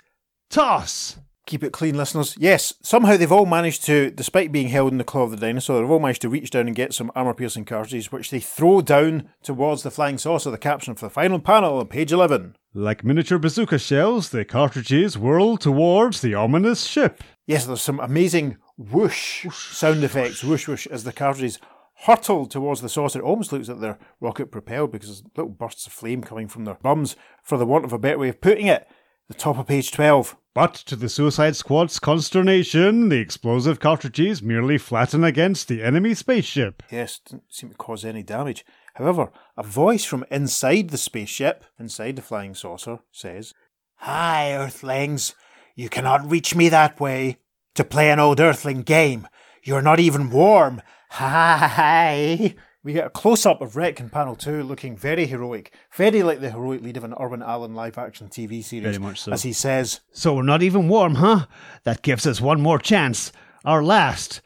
Toss! 0.51 1.17
Keep 1.45 1.65
it 1.65 1.73
clean, 1.73 1.97
listeners. 1.97 2.37
Yes, 2.39 2.73
somehow 2.83 3.17
they've 3.17 3.33
all 3.33 3.47
managed 3.47 3.85
to, 3.87 4.11
despite 4.13 4.53
being 4.53 4.69
held 4.69 4.93
in 4.93 4.99
the 4.99 5.05
claw 5.05 5.23
of 5.23 5.33
the 5.33 5.37
dinosaur, 5.37 5.81
they've 5.81 5.91
all 5.91 5.99
managed 5.99 6.23
to 6.23 6.29
reach 6.29 6.51
down 6.51 6.69
and 6.69 6.77
get 6.77 6.95
some 6.95 7.11
armor 7.17 7.35
piercing 7.35 7.65
cartridges, 7.65 8.13
which 8.13 8.31
they 8.31 8.39
throw 8.39 8.81
down 8.81 9.29
towards 9.43 9.83
the 9.83 9.91
flying 9.91 10.19
saucer. 10.19 10.53
The 10.53 10.59
caption 10.59 10.95
for 10.95 11.07
the 11.07 11.11
final 11.11 11.41
panel 11.41 11.79
on 11.79 11.89
page 11.89 12.13
11. 12.13 12.55
like 12.75 13.05
miniature 13.05 13.39
bazooka 13.39 13.79
shells, 13.79 14.31
the 14.31 14.45
cartridges 14.45 15.19
whirl 15.19 15.57
towards 15.57 16.21
the 16.21 16.33
ominous 16.35 16.85
ship. 16.85 17.25
Yes, 17.47 17.67
there's 17.67 17.83
some 17.83 17.99
amazing 17.99 18.57
whoosh, 18.79 19.47
sound 19.53 20.05
effects, 20.05 20.45
whoosh 20.45 20.69
whoosh, 20.69 20.87
as 20.87 21.03
the 21.03 21.13
cartridges 21.13 21.59
hurtle 22.07 22.47
towards 22.47 22.81
the 22.81 22.89
saucer. 22.89 23.19
It 23.19 23.25
almost 23.25 23.53
looks 23.53 23.69
like 23.69 23.81
they're 23.81 23.99
rocket 24.21 24.53
propelled 24.53 24.93
because 24.93 25.09
there's 25.09 25.25
little 25.37 25.51
bursts 25.53 25.87
of 25.87 25.93
flame 25.93 26.23
coming 26.23 26.47
from 26.47 26.65
their 26.65 26.75
bums, 26.77 27.17
for 27.43 27.59
the 27.59 27.67
want 27.67 27.85
of 27.85 27.93
a 27.93 27.99
better 27.99 28.19
way 28.19 28.29
of 28.29 28.41
putting 28.41 28.67
it. 28.67 28.87
The 29.29 29.35
top 29.35 29.59
of 29.59 29.67
page 29.67 29.91
12. 29.91 30.37
But 30.55 30.75
to 30.75 30.97
the 30.97 31.09
Suicide 31.09 31.57
Squad's 31.57 31.99
consternation, 31.99 33.09
the 33.09 33.19
explosive 33.19 33.81
cartridges 33.81 34.43
merely 34.43 34.77
flatten 34.77 35.25
against 35.25 35.67
the 35.67 35.83
enemy 35.83 36.13
spaceship. 36.13 36.83
Yes, 36.91 37.21
didn't 37.25 37.45
seem 37.49 37.71
to 37.71 37.77
cause 37.77 38.05
any 38.05 38.23
damage. 38.23 38.65
However, 38.95 39.33
a 39.57 39.63
voice 39.63 40.05
from 40.05 40.27
inside 40.31 40.91
the 40.91 40.99
spaceship, 40.99 41.65
inside 41.79 42.17
the 42.17 42.23
flying 42.23 42.55
saucer, 42.55 42.99
says, 43.11 43.55
Hi, 43.97 44.53
Earthlings. 44.53 45.35
You 45.75 45.89
cannot 45.89 46.31
reach 46.31 46.55
me 46.55 46.69
that 46.69 47.01
way. 47.01 47.39
To 47.77 47.85
play 47.85 48.11
an 48.11 48.21
old 48.21 48.39
Earthling 48.39 48.83
game. 48.83 49.27
You're 49.63 49.81
not 49.81 50.01
even 50.01 50.29
warm. 50.29 50.83
Hi. 51.13 52.55
We 52.85 52.93
get 52.93 53.07
a 53.07 53.11
close 53.11 53.47
up 53.47 53.61
of 53.61 53.77
Rick 53.77 54.01
in 54.01 54.11
panel 54.11 54.35
two 54.35 54.65
looking 54.65 54.97
very 54.97 55.27
heroic, 55.27 55.73
very 55.97 56.25
like 56.25 56.41
the 56.41 56.51
heroic 56.51 56.83
lead 56.83 56.97
of 56.97 57.05
an 57.05 57.15
Irwin 57.21 57.41
Allen 57.43 57.75
live 57.77 57.97
action 57.97 58.29
TV 58.29 58.63
series. 58.65 58.97
Very 58.97 58.99
much 58.99 59.21
so. 59.21 59.33
As 59.33 59.45
he 59.45 59.53
says, 59.53 60.01
So 60.13 60.35
we're 60.35 60.43
not 60.43 60.65
even 60.65 60.89
warm, 60.89 61.15
huh? 61.17 61.47
That 61.85 62.03
gives 62.03 62.27
us 62.27 62.41
one 62.41 62.61
more 62.61 62.81
chance. 62.81 63.31
Our 63.65 63.85
last. 63.85 64.41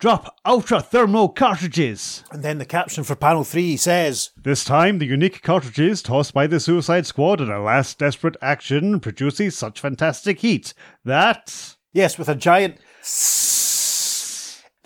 Drop 0.00 0.36
ultra 0.44 0.80
thermo 0.80 1.28
cartridges. 1.28 2.22
and 2.30 2.42
then 2.44 2.58
the 2.58 2.64
caption 2.66 3.02
for 3.04 3.16
panel 3.16 3.42
three 3.42 3.76
says, 3.76 4.30
This 4.36 4.64
time, 4.64 4.98
the 4.98 5.06
unique 5.06 5.42
cartridges 5.42 6.02
tossed 6.02 6.34
by 6.34 6.46
the 6.46 6.60
Suicide 6.60 7.06
Squad 7.06 7.40
in 7.40 7.50
a 7.50 7.60
last 7.60 7.98
desperate 7.98 8.36
action 8.42 9.00
produces 9.00 9.56
such 9.56 9.80
fantastic 9.80 10.40
heat 10.40 10.74
that. 11.04 11.74
Yes, 11.94 12.18
with 12.18 12.28
a 12.28 12.34
giant. 12.36 12.76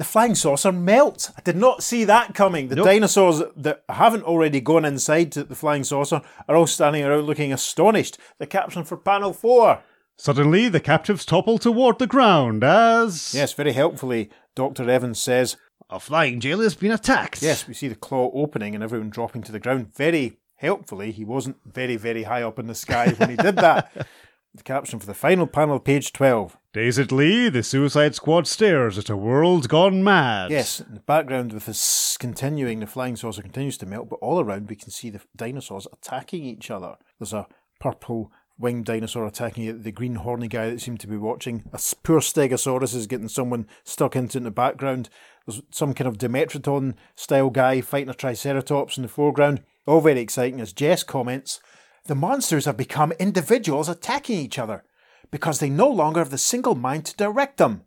The 0.02 0.08
flying 0.08 0.34
saucer 0.34 0.72
melts. 0.72 1.30
I 1.38 1.42
did 1.42 1.54
not 1.54 1.80
see 1.80 2.02
that 2.06 2.34
coming. 2.34 2.66
The 2.66 2.74
Nope. 2.74 2.86
dinosaurs 2.86 3.40
that 3.54 3.84
haven't 3.88 4.24
already 4.24 4.60
gone 4.60 4.84
inside 4.84 5.30
to 5.30 5.44
the 5.44 5.54
flying 5.54 5.84
saucer 5.84 6.22
are 6.48 6.56
all 6.56 6.66
standing 6.66 7.04
around 7.04 7.22
looking 7.26 7.52
astonished. 7.52 8.18
The 8.38 8.48
caption 8.48 8.82
for 8.82 8.96
panel 8.96 9.32
four. 9.32 9.84
Suddenly, 10.18 10.68
the 10.70 10.80
captives 10.80 11.24
topple 11.24 11.56
toward 11.56 12.00
the 12.00 12.08
ground 12.08 12.64
as. 12.64 13.32
Yes, 13.32 13.52
very 13.52 13.70
helpfully, 13.70 14.28
Dr. 14.56 14.90
Evans 14.90 15.20
says, 15.22 15.56
A 15.88 16.00
flying 16.00 16.40
jail 16.40 16.58
has 16.62 16.74
been 16.74 16.90
attacked. 16.90 17.40
Yes, 17.40 17.68
we 17.68 17.72
see 17.74 17.86
the 17.86 17.94
claw 17.94 18.28
opening 18.34 18.74
and 18.74 18.82
everyone 18.82 19.08
dropping 19.10 19.42
to 19.44 19.52
the 19.52 19.60
ground. 19.60 19.94
Very 19.94 20.36
helpfully, 20.56 21.12
he 21.12 21.24
wasn't 21.24 21.58
very, 21.64 21.94
very 21.94 22.24
high 22.24 22.42
up 22.42 22.58
in 22.58 22.66
the 22.66 22.74
sky 22.74 23.10
when 23.18 23.30
he 23.30 23.36
did 23.36 23.54
that. 23.54 23.92
The 24.54 24.62
caption 24.64 24.98
for 24.98 25.06
the 25.06 25.14
final 25.14 25.46
panel, 25.46 25.80
page 25.80 26.12
12. 26.12 26.58
Dazedly, 26.72 27.50
the 27.50 27.62
Suicide 27.62 28.14
Squad 28.14 28.46
stares 28.46 28.96
at 28.96 29.10
a 29.10 29.16
world 29.16 29.68
gone 29.68 30.02
mad. 30.02 30.50
Yes, 30.50 30.80
in 30.80 30.94
the 30.94 31.00
background 31.00 31.52
with 31.52 31.66
this 31.66 32.16
continuing, 32.16 32.80
the 32.80 32.86
flying 32.86 33.14
saucer 33.14 33.42
continues 33.42 33.76
to 33.76 33.86
melt, 33.86 34.08
but 34.08 34.18
all 34.22 34.40
around 34.40 34.70
we 34.70 34.76
can 34.76 34.90
see 34.90 35.10
the 35.10 35.20
dinosaurs 35.36 35.86
attacking 35.92 36.44
each 36.44 36.70
other. 36.70 36.96
There's 37.18 37.34
a 37.34 37.46
purple 37.78 38.32
winged 38.58 38.86
dinosaur 38.86 39.26
attacking 39.26 39.82
the 39.82 39.92
green 39.92 40.14
horny 40.14 40.48
guy 40.48 40.70
that 40.70 40.80
seemed 40.80 41.00
to 41.00 41.06
be 41.06 41.18
watching. 41.18 41.64
A 41.74 41.80
poor 42.02 42.20
Stegosaurus 42.20 42.94
is 42.94 43.06
getting 43.06 43.28
someone 43.28 43.66
stuck 43.84 44.16
into 44.16 44.38
in 44.38 44.44
the 44.44 44.50
background. 44.50 45.10
There's 45.46 45.60
some 45.70 45.92
kind 45.92 46.08
of 46.08 46.16
Dimetrodon 46.16 46.94
style 47.14 47.50
guy 47.50 47.82
fighting 47.82 48.08
a 48.08 48.14
Triceratops 48.14 48.96
in 48.96 49.02
the 49.02 49.10
foreground. 49.10 49.62
All 49.86 50.00
very 50.00 50.20
exciting 50.20 50.58
as 50.58 50.72
Jess 50.72 51.02
comments 51.02 51.60
The 52.06 52.14
monsters 52.14 52.64
have 52.64 52.78
become 52.78 53.12
individuals 53.12 53.90
attacking 53.90 54.38
each 54.38 54.58
other 54.58 54.84
because 55.32 55.58
they 55.58 55.68
no 55.70 55.88
longer 55.88 56.20
have 56.20 56.30
the 56.30 56.38
single 56.38 56.76
mind 56.76 57.04
to 57.06 57.16
direct 57.16 57.56
them. 57.56 57.82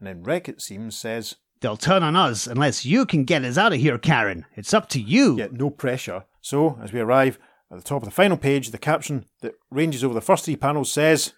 And 0.00 0.08
then 0.08 0.24
Rick, 0.24 0.48
it 0.48 0.60
seems, 0.60 0.98
says, 0.98 1.36
They'll 1.60 1.76
turn 1.76 2.02
on 2.02 2.16
us 2.16 2.46
unless 2.46 2.84
you 2.84 3.04
can 3.04 3.24
get 3.24 3.44
us 3.44 3.58
out 3.58 3.72
of 3.72 3.80
here, 3.80 3.98
Karen. 3.98 4.46
It's 4.56 4.74
up 4.74 4.88
to 4.90 5.00
you. 5.00 5.36
Yet 5.38 5.52
no 5.52 5.70
pressure. 5.70 6.24
So, 6.40 6.78
as 6.82 6.92
we 6.92 7.00
arrive 7.00 7.38
at 7.70 7.78
the 7.78 7.84
top 7.84 8.02
of 8.02 8.08
the 8.08 8.14
final 8.14 8.36
page, 8.36 8.70
the 8.70 8.78
caption 8.78 9.26
that 9.40 9.54
ranges 9.70 10.02
over 10.02 10.14
the 10.14 10.20
first 10.20 10.44
three 10.44 10.56
panels 10.56 10.90
says, 10.90 11.32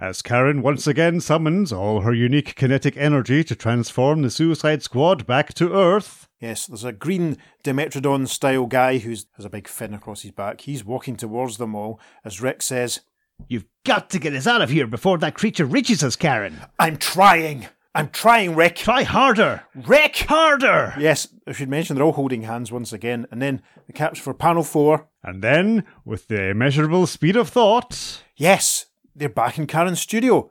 As 0.00 0.22
Karen 0.22 0.62
once 0.62 0.86
again 0.86 1.20
summons 1.20 1.72
all 1.72 2.00
her 2.00 2.14
unique 2.14 2.56
kinetic 2.56 2.96
energy 2.96 3.44
to 3.44 3.54
transform 3.54 4.22
the 4.22 4.30
Suicide 4.30 4.82
Squad 4.82 5.26
back 5.26 5.52
to 5.54 5.74
Earth. 5.74 6.26
Yes, 6.40 6.66
there's 6.66 6.84
a 6.84 6.92
green 6.92 7.36
Dimetrodon 7.62 8.28
style 8.28 8.66
guy 8.66 8.98
who 8.98 9.10
has 9.10 9.26
a 9.38 9.50
big 9.50 9.68
fin 9.68 9.92
across 9.92 10.22
his 10.22 10.32
back. 10.32 10.62
He's 10.62 10.84
walking 10.84 11.16
towards 11.16 11.58
them 11.58 11.74
all 11.74 12.00
as 12.24 12.40
Rick 12.40 12.62
says, 12.62 13.00
You've 13.48 13.66
got 13.84 14.10
to 14.10 14.18
get 14.18 14.34
us 14.34 14.46
out 14.46 14.62
of 14.62 14.70
here 14.70 14.86
before 14.86 15.18
that 15.18 15.34
creature 15.34 15.64
reaches 15.64 16.02
us, 16.02 16.16
Karen. 16.16 16.60
I'm 16.78 16.96
trying! 16.96 17.66
I'm 17.94 18.10
trying, 18.10 18.54
Rick! 18.54 18.76
Try 18.76 19.04
harder. 19.04 19.62
Rick! 19.74 20.16
Harder. 20.28 20.94
Yes, 20.98 21.28
I 21.46 21.52
should 21.52 21.70
mention 21.70 21.96
they're 21.96 22.04
all 22.04 22.12
holding 22.12 22.42
hands 22.42 22.70
once 22.70 22.92
again. 22.92 23.26
And 23.30 23.40
then 23.40 23.62
the 23.86 23.92
caps 23.92 24.18
for 24.18 24.34
panel 24.34 24.62
four 24.62 25.08
And 25.22 25.42
then, 25.42 25.84
with 26.04 26.28
the 26.28 26.50
immeasurable 26.50 27.06
speed 27.06 27.36
of 27.36 27.48
thought, 27.48 28.22
yes, 28.36 28.86
they're 29.14 29.28
back 29.28 29.58
in 29.58 29.66
Karen's 29.66 30.00
studio. 30.00 30.50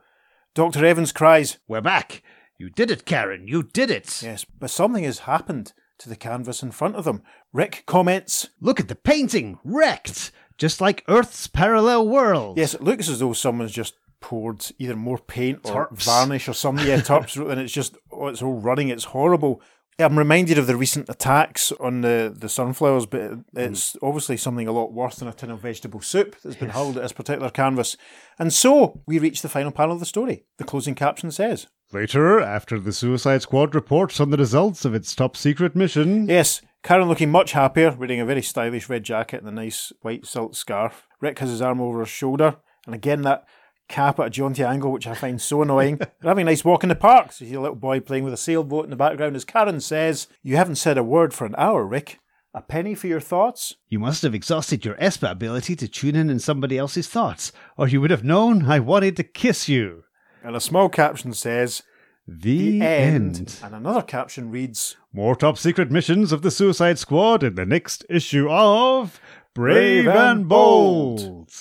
Dr. 0.55 0.83
Evans 0.86 1.11
cries, 1.11 1.57
We're 1.67 1.81
back. 1.81 2.23
You 2.57 2.69
did 2.69 2.89
it, 2.89 3.05
Karen. 3.05 3.47
You 3.47 3.61
did 3.61 3.91
it. 3.91 4.23
Yes, 4.23 4.45
but 4.59 4.69
something 4.71 5.03
has 5.03 5.19
happened 5.19 5.73
to 5.99 6.09
the 6.09 6.15
canvas 6.15 6.63
in 6.63 6.71
front 6.71 6.95
of 6.95 7.03
them. 7.03 7.21
Rick 7.53 7.83
comments, 7.86 8.49
Look 8.59 8.79
at 8.79 8.88
the 8.88 8.95
painting. 8.95 9.59
Wrecked. 9.63 10.31
Just 10.57 10.81
like 10.81 11.03
Earth's 11.07 11.47
parallel 11.47 12.07
world. 12.07 12.57
Yes, 12.57 12.73
it 12.73 12.81
looks 12.81 13.09
as 13.09 13.19
though 13.19 13.33
someone's 13.33 13.71
just 13.71 13.95
poured 14.21 14.65
either 14.79 14.95
more 14.95 15.19
paint 15.19 15.59
or 15.65 15.87
Turps. 15.87 16.05
varnish 16.05 16.47
or 16.47 16.53
something. 16.53 16.87
Yeah, 16.87 17.01
turps, 17.01 17.35
and 17.35 17.59
it's 17.59 17.73
just 17.73 17.97
oh, 18.11 18.27
it's 18.27 18.41
all 18.41 18.59
running. 18.59 18.89
It's 18.89 19.05
horrible. 19.05 19.61
I'm 19.97 20.17
reminded 20.17 20.57
of 20.57 20.67
the 20.67 20.75
recent 20.75 21.07
attacks 21.07 21.71
on 21.79 22.01
the, 22.01 22.33
the 22.35 22.49
sunflowers, 22.49 23.05
but 23.05 23.39
it's 23.55 23.93
mm. 23.93 23.97
obviously 24.03 24.35
something 24.35 24.67
a 24.67 24.73
lot 24.73 24.91
worse 24.91 25.15
than 25.15 25.29
a 25.29 25.33
tin 25.33 25.51
of 25.51 25.61
vegetable 25.61 26.01
soup 26.01 26.35
that's 26.43 26.57
been 26.57 26.71
hurled 26.71 26.97
at 26.97 27.03
this 27.03 27.13
particular 27.13 27.49
canvas. 27.49 27.95
And 28.37 28.51
so 28.51 29.01
we 29.05 29.19
reach 29.19 29.41
the 29.41 29.47
final 29.47 29.71
panel 29.71 29.93
of 29.93 30.01
the 30.01 30.05
story. 30.05 30.43
The 30.57 30.65
closing 30.65 30.95
caption 30.95 31.31
says, 31.31 31.67
later, 31.93 32.41
after 32.41 32.77
the 32.77 32.91
Suicide 32.91 33.43
Squad 33.43 33.73
reports 33.73 34.19
on 34.19 34.31
the 34.31 34.37
results 34.37 34.83
of 34.83 34.93
its 34.93 35.15
top 35.15 35.37
secret 35.37 35.77
mission, 35.77 36.27
Yes, 36.27 36.61
Karen 36.86 37.07
looking 37.07 37.31
much 37.31 37.53
happier, 37.53 37.91
wearing 37.97 38.19
a 38.19 38.25
very 38.27 38.43
stylish 38.43 38.89
red 38.89 39.03
jacket 39.03 39.41
and 39.41 39.47
a 39.47 39.51
nice 39.51 39.91
white 40.01 40.23
silk 40.23 40.55
scarf. 40.55 41.07
Rick 41.19 41.39
has 41.39 41.49
his 41.49 41.59
arm 41.59 41.81
over 41.81 42.01
his 42.01 42.09
shoulder, 42.09 42.57
and 42.86 42.93
again 42.93 43.23
that 43.23 43.43
cap 43.89 44.19
at 44.19 44.27
a 44.27 44.29
jaunty 44.29 44.63
angle, 44.63 44.91
which 44.91 45.07
I 45.07 45.15
find 45.15 45.41
so 45.41 45.63
annoying. 45.63 45.97
They're 45.97 46.09
having 46.21 46.43
a 46.43 46.51
nice 46.51 46.63
walk 46.63 46.83
in 46.83 46.89
the 46.89 46.95
park. 46.95 47.31
So 47.31 47.43
you 47.43 47.49
see 47.49 47.55
a 47.55 47.59
little 47.61 47.75
boy 47.75 48.01
playing 48.01 48.23
with 48.23 48.36
a 48.36 48.38
sailboat 48.38 48.83
in 48.83 48.91
the 48.91 48.95
background 48.95 49.36
as 49.36 49.43
Karen 49.43 49.81
says, 49.81 50.27
You 50.43 50.57
haven't 50.57 50.75
said 50.75 50.99
a 50.99 51.03
word 51.03 51.33
for 51.33 51.45
an 51.45 51.55
hour, 51.57 51.83
Rick. 51.83 52.19
A 52.53 52.61
penny 52.61 52.93
for 52.93 53.07
your 53.07 53.19
thoughts? 53.19 53.73
You 53.89 53.97
must 53.97 54.21
have 54.21 54.36
exhausted 54.36 54.86
your 54.86 54.95
ESPA 54.97 55.31
ability 55.31 55.75
to 55.77 55.88
tune 55.88 56.15
in 56.15 56.29
in 56.29 56.38
somebody 56.38 56.77
else's 56.77 57.07
thoughts, 57.07 57.51
or 57.77 57.88
you 57.88 57.99
would 57.99 58.11
have 58.11 58.23
known 58.23 58.69
I 58.69 58.77
wanted 58.77 59.17
to 59.17 59.23
kiss 59.23 59.67
you. 59.67 60.03
And 60.43 60.55
a 60.55 60.61
small 60.61 60.89
caption 60.89 61.33
says, 61.33 61.81
the, 62.28 62.80
The 62.80 62.86
end. 62.86 63.38
end. 63.38 63.59
And 63.63 63.76
another 63.76 64.01
caption 64.01 64.49
reads, 64.51 64.97
More 65.13 65.36
top 65.36 65.57
secret 65.57 65.91
missions 65.91 66.32
of 66.32 66.41
the 66.41 66.51
Suicide 66.51 66.97
Squad 66.99 67.43
in 67.43 67.55
the 67.55 67.65
next 67.65 68.05
issue 68.09 68.49
of 68.49 69.19
Brave, 69.53 70.05
Brave 70.05 70.15
and 70.15 70.47
Bold. 70.49 71.19
Bold. 71.19 71.51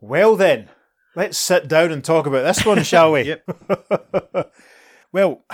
Well 0.00 0.36
then, 0.36 0.68
let's 1.14 1.38
sit 1.38 1.68
down 1.68 1.92
and 1.92 2.02
talk 2.02 2.26
about 2.26 2.42
this 2.42 2.64
one, 2.64 2.82
shall 2.82 3.12
we? 3.12 3.22
Yep. 3.48 4.52
well, 5.12 5.44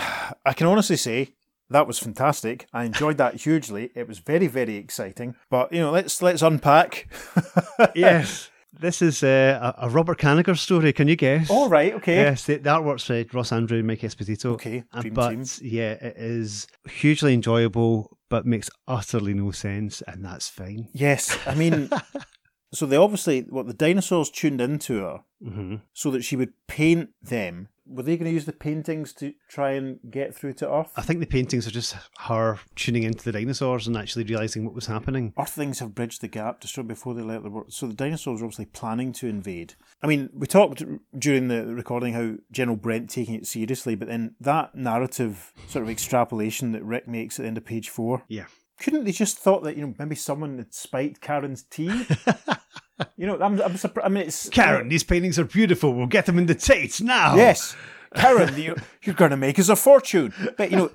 I 0.45 0.53
can 0.55 0.67
honestly 0.67 0.97
say 0.97 1.35
that 1.69 1.87
was 1.87 1.99
fantastic. 1.99 2.67
I 2.73 2.85
enjoyed 2.85 3.19
that 3.19 3.35
hugely. 3.43 3.91
It 3.95 4.07
was 4.07 4.19
very, 4.21 4.47
very 4.47 4.77
exciting. 4.77 5.35
But 5.51 5.73
you 5.73 5.81
know, 5.81 5.91
let's 5.91 6.23
let's 6.23 6.43
unpack. 6.43 7.09
yes. 7.95 8.51
This 8.79 9.01
is 9.01 9.23
uh, 9.23 9.73
a, 9.79 9.89
Robert 9.89 10.19
Kanigher 10.19 10.57
story. 10.57 10.93
Can 10.93 11.09
you 11.09 11.17
guess? 11.17 11.49
All 11.51 11.69
right, 11.69 11.95
okay. 11.95 12.17
Yes, 12.17 12.45
the, 12.45 12.57
the 12.59 12.71
artwork's 12.71 13.35
Ross 13.35 13.51
Andru 13.51 13.79
and 13.79 13.87
Mike 13.87 14.01
Esposito. 14.01 14.53
Okay, 14.53 14.85
Uh, 14.93 15.01
dream 15.01 15.15
but 15.15 15.31
team. 15.31 15.45
yeah, 15.63 15.93
it 15.93 16.15
is 16.17 16.67
hugely 16.89 17.33
enjoyable, 17.35 18.19
but 18.29 18.45
makes 18.45 18.69
utterly 18.87 19.35
no 19.35 19.51
sense, 19.51 20.03
and 20.03 20.25
that's 20.25 20.49
fine. 20.49 20.89
Yes, 20.93 21.39
I 21.47 21.55
mean, 21.55 21.89
so 22.75 22.85
they 22.87 22.97
obviously 22.97 23.43
what 23.49 23.67
the 23.67 23.73
dinosaurs 23.75 24.31
tuned 24.31 24.61
into 24.61 24.99
her 25.01 25.21
hmm 25.43 25.77
so 25.93 26.11
that 26.11 26.23
she 26.25 26.37
would 26.37 26.53
paint 26.67 27.11
them. 27.23 27.69
Were 27.87 28.03
they 28.03 28.17
going 28.17 28.31
to 28.31 28.35
use 28.35 28.47
the 28.47 28.53
paintings 28.53 29.13
to 29.15 29.35
try 29.49 29.73
and 29.73 29.99
get 30.11 30.35
through 30.35 30.55
to 30.55 30.73
Earth? 30.73 30.93
I 30.97 31.03
think 31.03 31.21
the 31.21 31.27
paintings 31.27 31.67
are 31.67 31.71
just 31.71 31.97
her 32.21 32.59
tuning 32.75 33.05
into 33.05 33.25
the 33.25 33.33
dinosaurs 33.33 33.87
and 33.87 33.97
actually 33.97 34.25
realizing 34.25 34.65
what 34.65 34.75
was 34.75 34.87
happening. 34.87 35.33
Earthlings 35.39 35.79
have 35.79 35.95
bridged 35.95 36.21
the 36.21 36.29
gap 36.29 36.61
to 36.61 36.69
start 36.69 36.89
before 36.89 37.15
they 37.15 37.23
let 37.23 37.43
the 37.43 37.51
world. 37.51 37.73
So 37.73 37.87
the 37.87 37.95
dinosaurs 37.95 38.43
are 38.43 38.45
obviously 38.45 38.67
planning 38.67 39.13
to 39.15 39.29
invade. 39.29 39.75
I 40.03 40.07
mean, 40.07 40.31
we 40.35 40.47
talked 40.47 40.83
during 41.19 41.49
the 41.49 41.67
recording 41.67 42.15
how 42.15 42.35
General 42.51 42.77
Brent 42.77 43.11
taking 43.11 43.35
it 43.35 43.47
seriously, 43.47 43.95
but 43.95 44.09
then 44.09 44.35
that 44.41 44.75
narrative 44.75 45.53
sort 45.69 45.85
of 45.85 45.91
extrapolation 45.91 46.73
that 46.73 46.85
Rick 46.85 47.09
makes 47.09 47.39
at 47.39 47.43
the 47.43 47.49
end 47.49 47.59
of 47.59 47.65
page 47.65 47.89
four. 47.89 48.25
Yeah. 48.29 48.47
Couldn't 48.79 49.05
they 49.05 49.13
just 49.13 49.39
thought 49.39 49.63
that 49.65 49.77
you 49.77 49.87
know 49.87 49.95
maybe 49.99 50.15
someone 50.15 50.59
had 50.59 50.75
spiked 50.75 51.21
Karen's 51.21 51.63
tea? 51.63 52.07
you 53.17 53.27
know, 53.27 53.39
I'm, 53.41 53.61
I'm 53.61 53.77
surprised. 53.77 54.07
I 54.07 54.09
mean, 54.09 54.27
it's 54.29 54.49
Karen, 54.49 54.89
these 54.89 55.05
paintings 55.05 55.39
are 55.39 55.45
beautiful. 55.45 55.95
We'll 55.95 56.07
get 56.07 56.27
them 56.27 56.39
in 56.39 56.47
the 56.47 56.55
Tate 56.55 57.01
now. 57.01 57.37
Yes. 57.37 57.77
Karen, 58.15 58.57
you, 58.61 58.77
you're 59.03 59.15
going 59.15 59.31
to 59.31 59.37
make 59.37 59.59
us 59.59 59.69
a 59.69 59.77
fortune. 59.77 60.33
But, 60.57 60.71
you 60.71 60.77
know, 60.77 60.91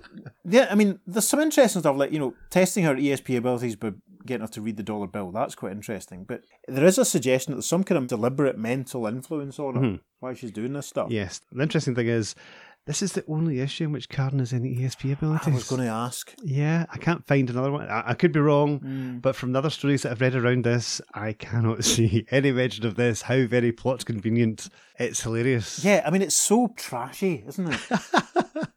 yeah, 0.46 0.68
I 0.70 0.76
mean, 0.76 1.00
there's 1.06 1.28
some 1.28 1.40
interesting 1.40 1.82
stuff 1.82 1.96
like, 1.96 2.12
you 2.12 2.20
know, 2.20 2.34
testing 2.50 2.84
her 2.86 2.96
ESP 2.96 3.38
abilities 3.38 3.76
by 3.76 3.92
getting 4.26 4.46
her 4.46 4.52
to 4.54 4.62
read 4.62 4.78
the 4.78 4.84
dollar 4.84 5.08
bill. 5.08 5.32
That's 5.32 5.56
quite 5.56 5.72
interesting. 5.72 6.24
But 6.24 6.44
there 6.68 6.86
is 6.86 6.98
a 6.98 7.06
suggestion 7.06 7.52
that 7.52 7.58
there's 7.58 7.68
some 7.68 7.84
kind 7.84 7.98
of 7.98 8.08
deliberate 8.08 8.58
mental 8.58 9.06
influence 9.08 9.60
on 9.60 9.76
her 9.76 9.82
mm-hmm. 9.82 9.96
while 10.20 10.34
she's 10.34 10.52
doing 10.52 10.74
this 10.74 10.88
stuff. 10.88 11.12
Yes. 11.12 11.42
The 11.52 11.62
interesting 11.62 11.96
thing 11.96 12.08
is, 12.08 12.36
this 12.88 13.02
is 13.02 13.14
the 13.14 13.24
only 13.28 13.60
issue 13.60 13.84
in 13.86 13.92
which 13.92 14.10
Karen 14.10 14.40
has 14.40 14.54
any 14.54 14.76
ESP 14.76 15.14
abilities. 15.14 15.48
I 15.48 15.52
was 15.52 15.70
going 15.70 15.82
to 15.82 15.88
ask. 15.88 16.34
Yeah, 16.44 16.86
I 16.90 16.98
can't 16.98 17.26
find 17.28 17.50
another 17.50 17.72
one. 17.72 17.88
I, 17.88 18.10
I 18.10 18.14
could 18.16 18.32
be 18.32 18.40
wrong, 18.40 18.80
Mm. 18.80 19.22
but 19.22 19.36
from 19.36 19.52
the 19.54 19.60
other 19.60 19.70
stories 19.70 20.02
that 20.04 20.12
I've 20.12 20.22
read 20.22 20.36
around 20.36 20.64
this, 20.66 21.00
I 21.14 21.34
cannot 21.34 21.84
see 21.92 22.26
any 22.32 22.52
mention 22.52 22.86
of 22.86 22.96
this. 22.96 23.24
How 23.24 23.46
very 23.46 23.72
plot 23.72 24.06
convenient. 24.06 24.70
It's 25.00 25.22
hilarious. 25.22 25.84
Yeah, 25.86 26.02
I 26.06 26.10
mean, 26.10 26.22
it's 26.22 26.36
so 26.36 26.74
trashy, 26.76 27.44
isn't 27.48 27.68
it? 27.74 27.80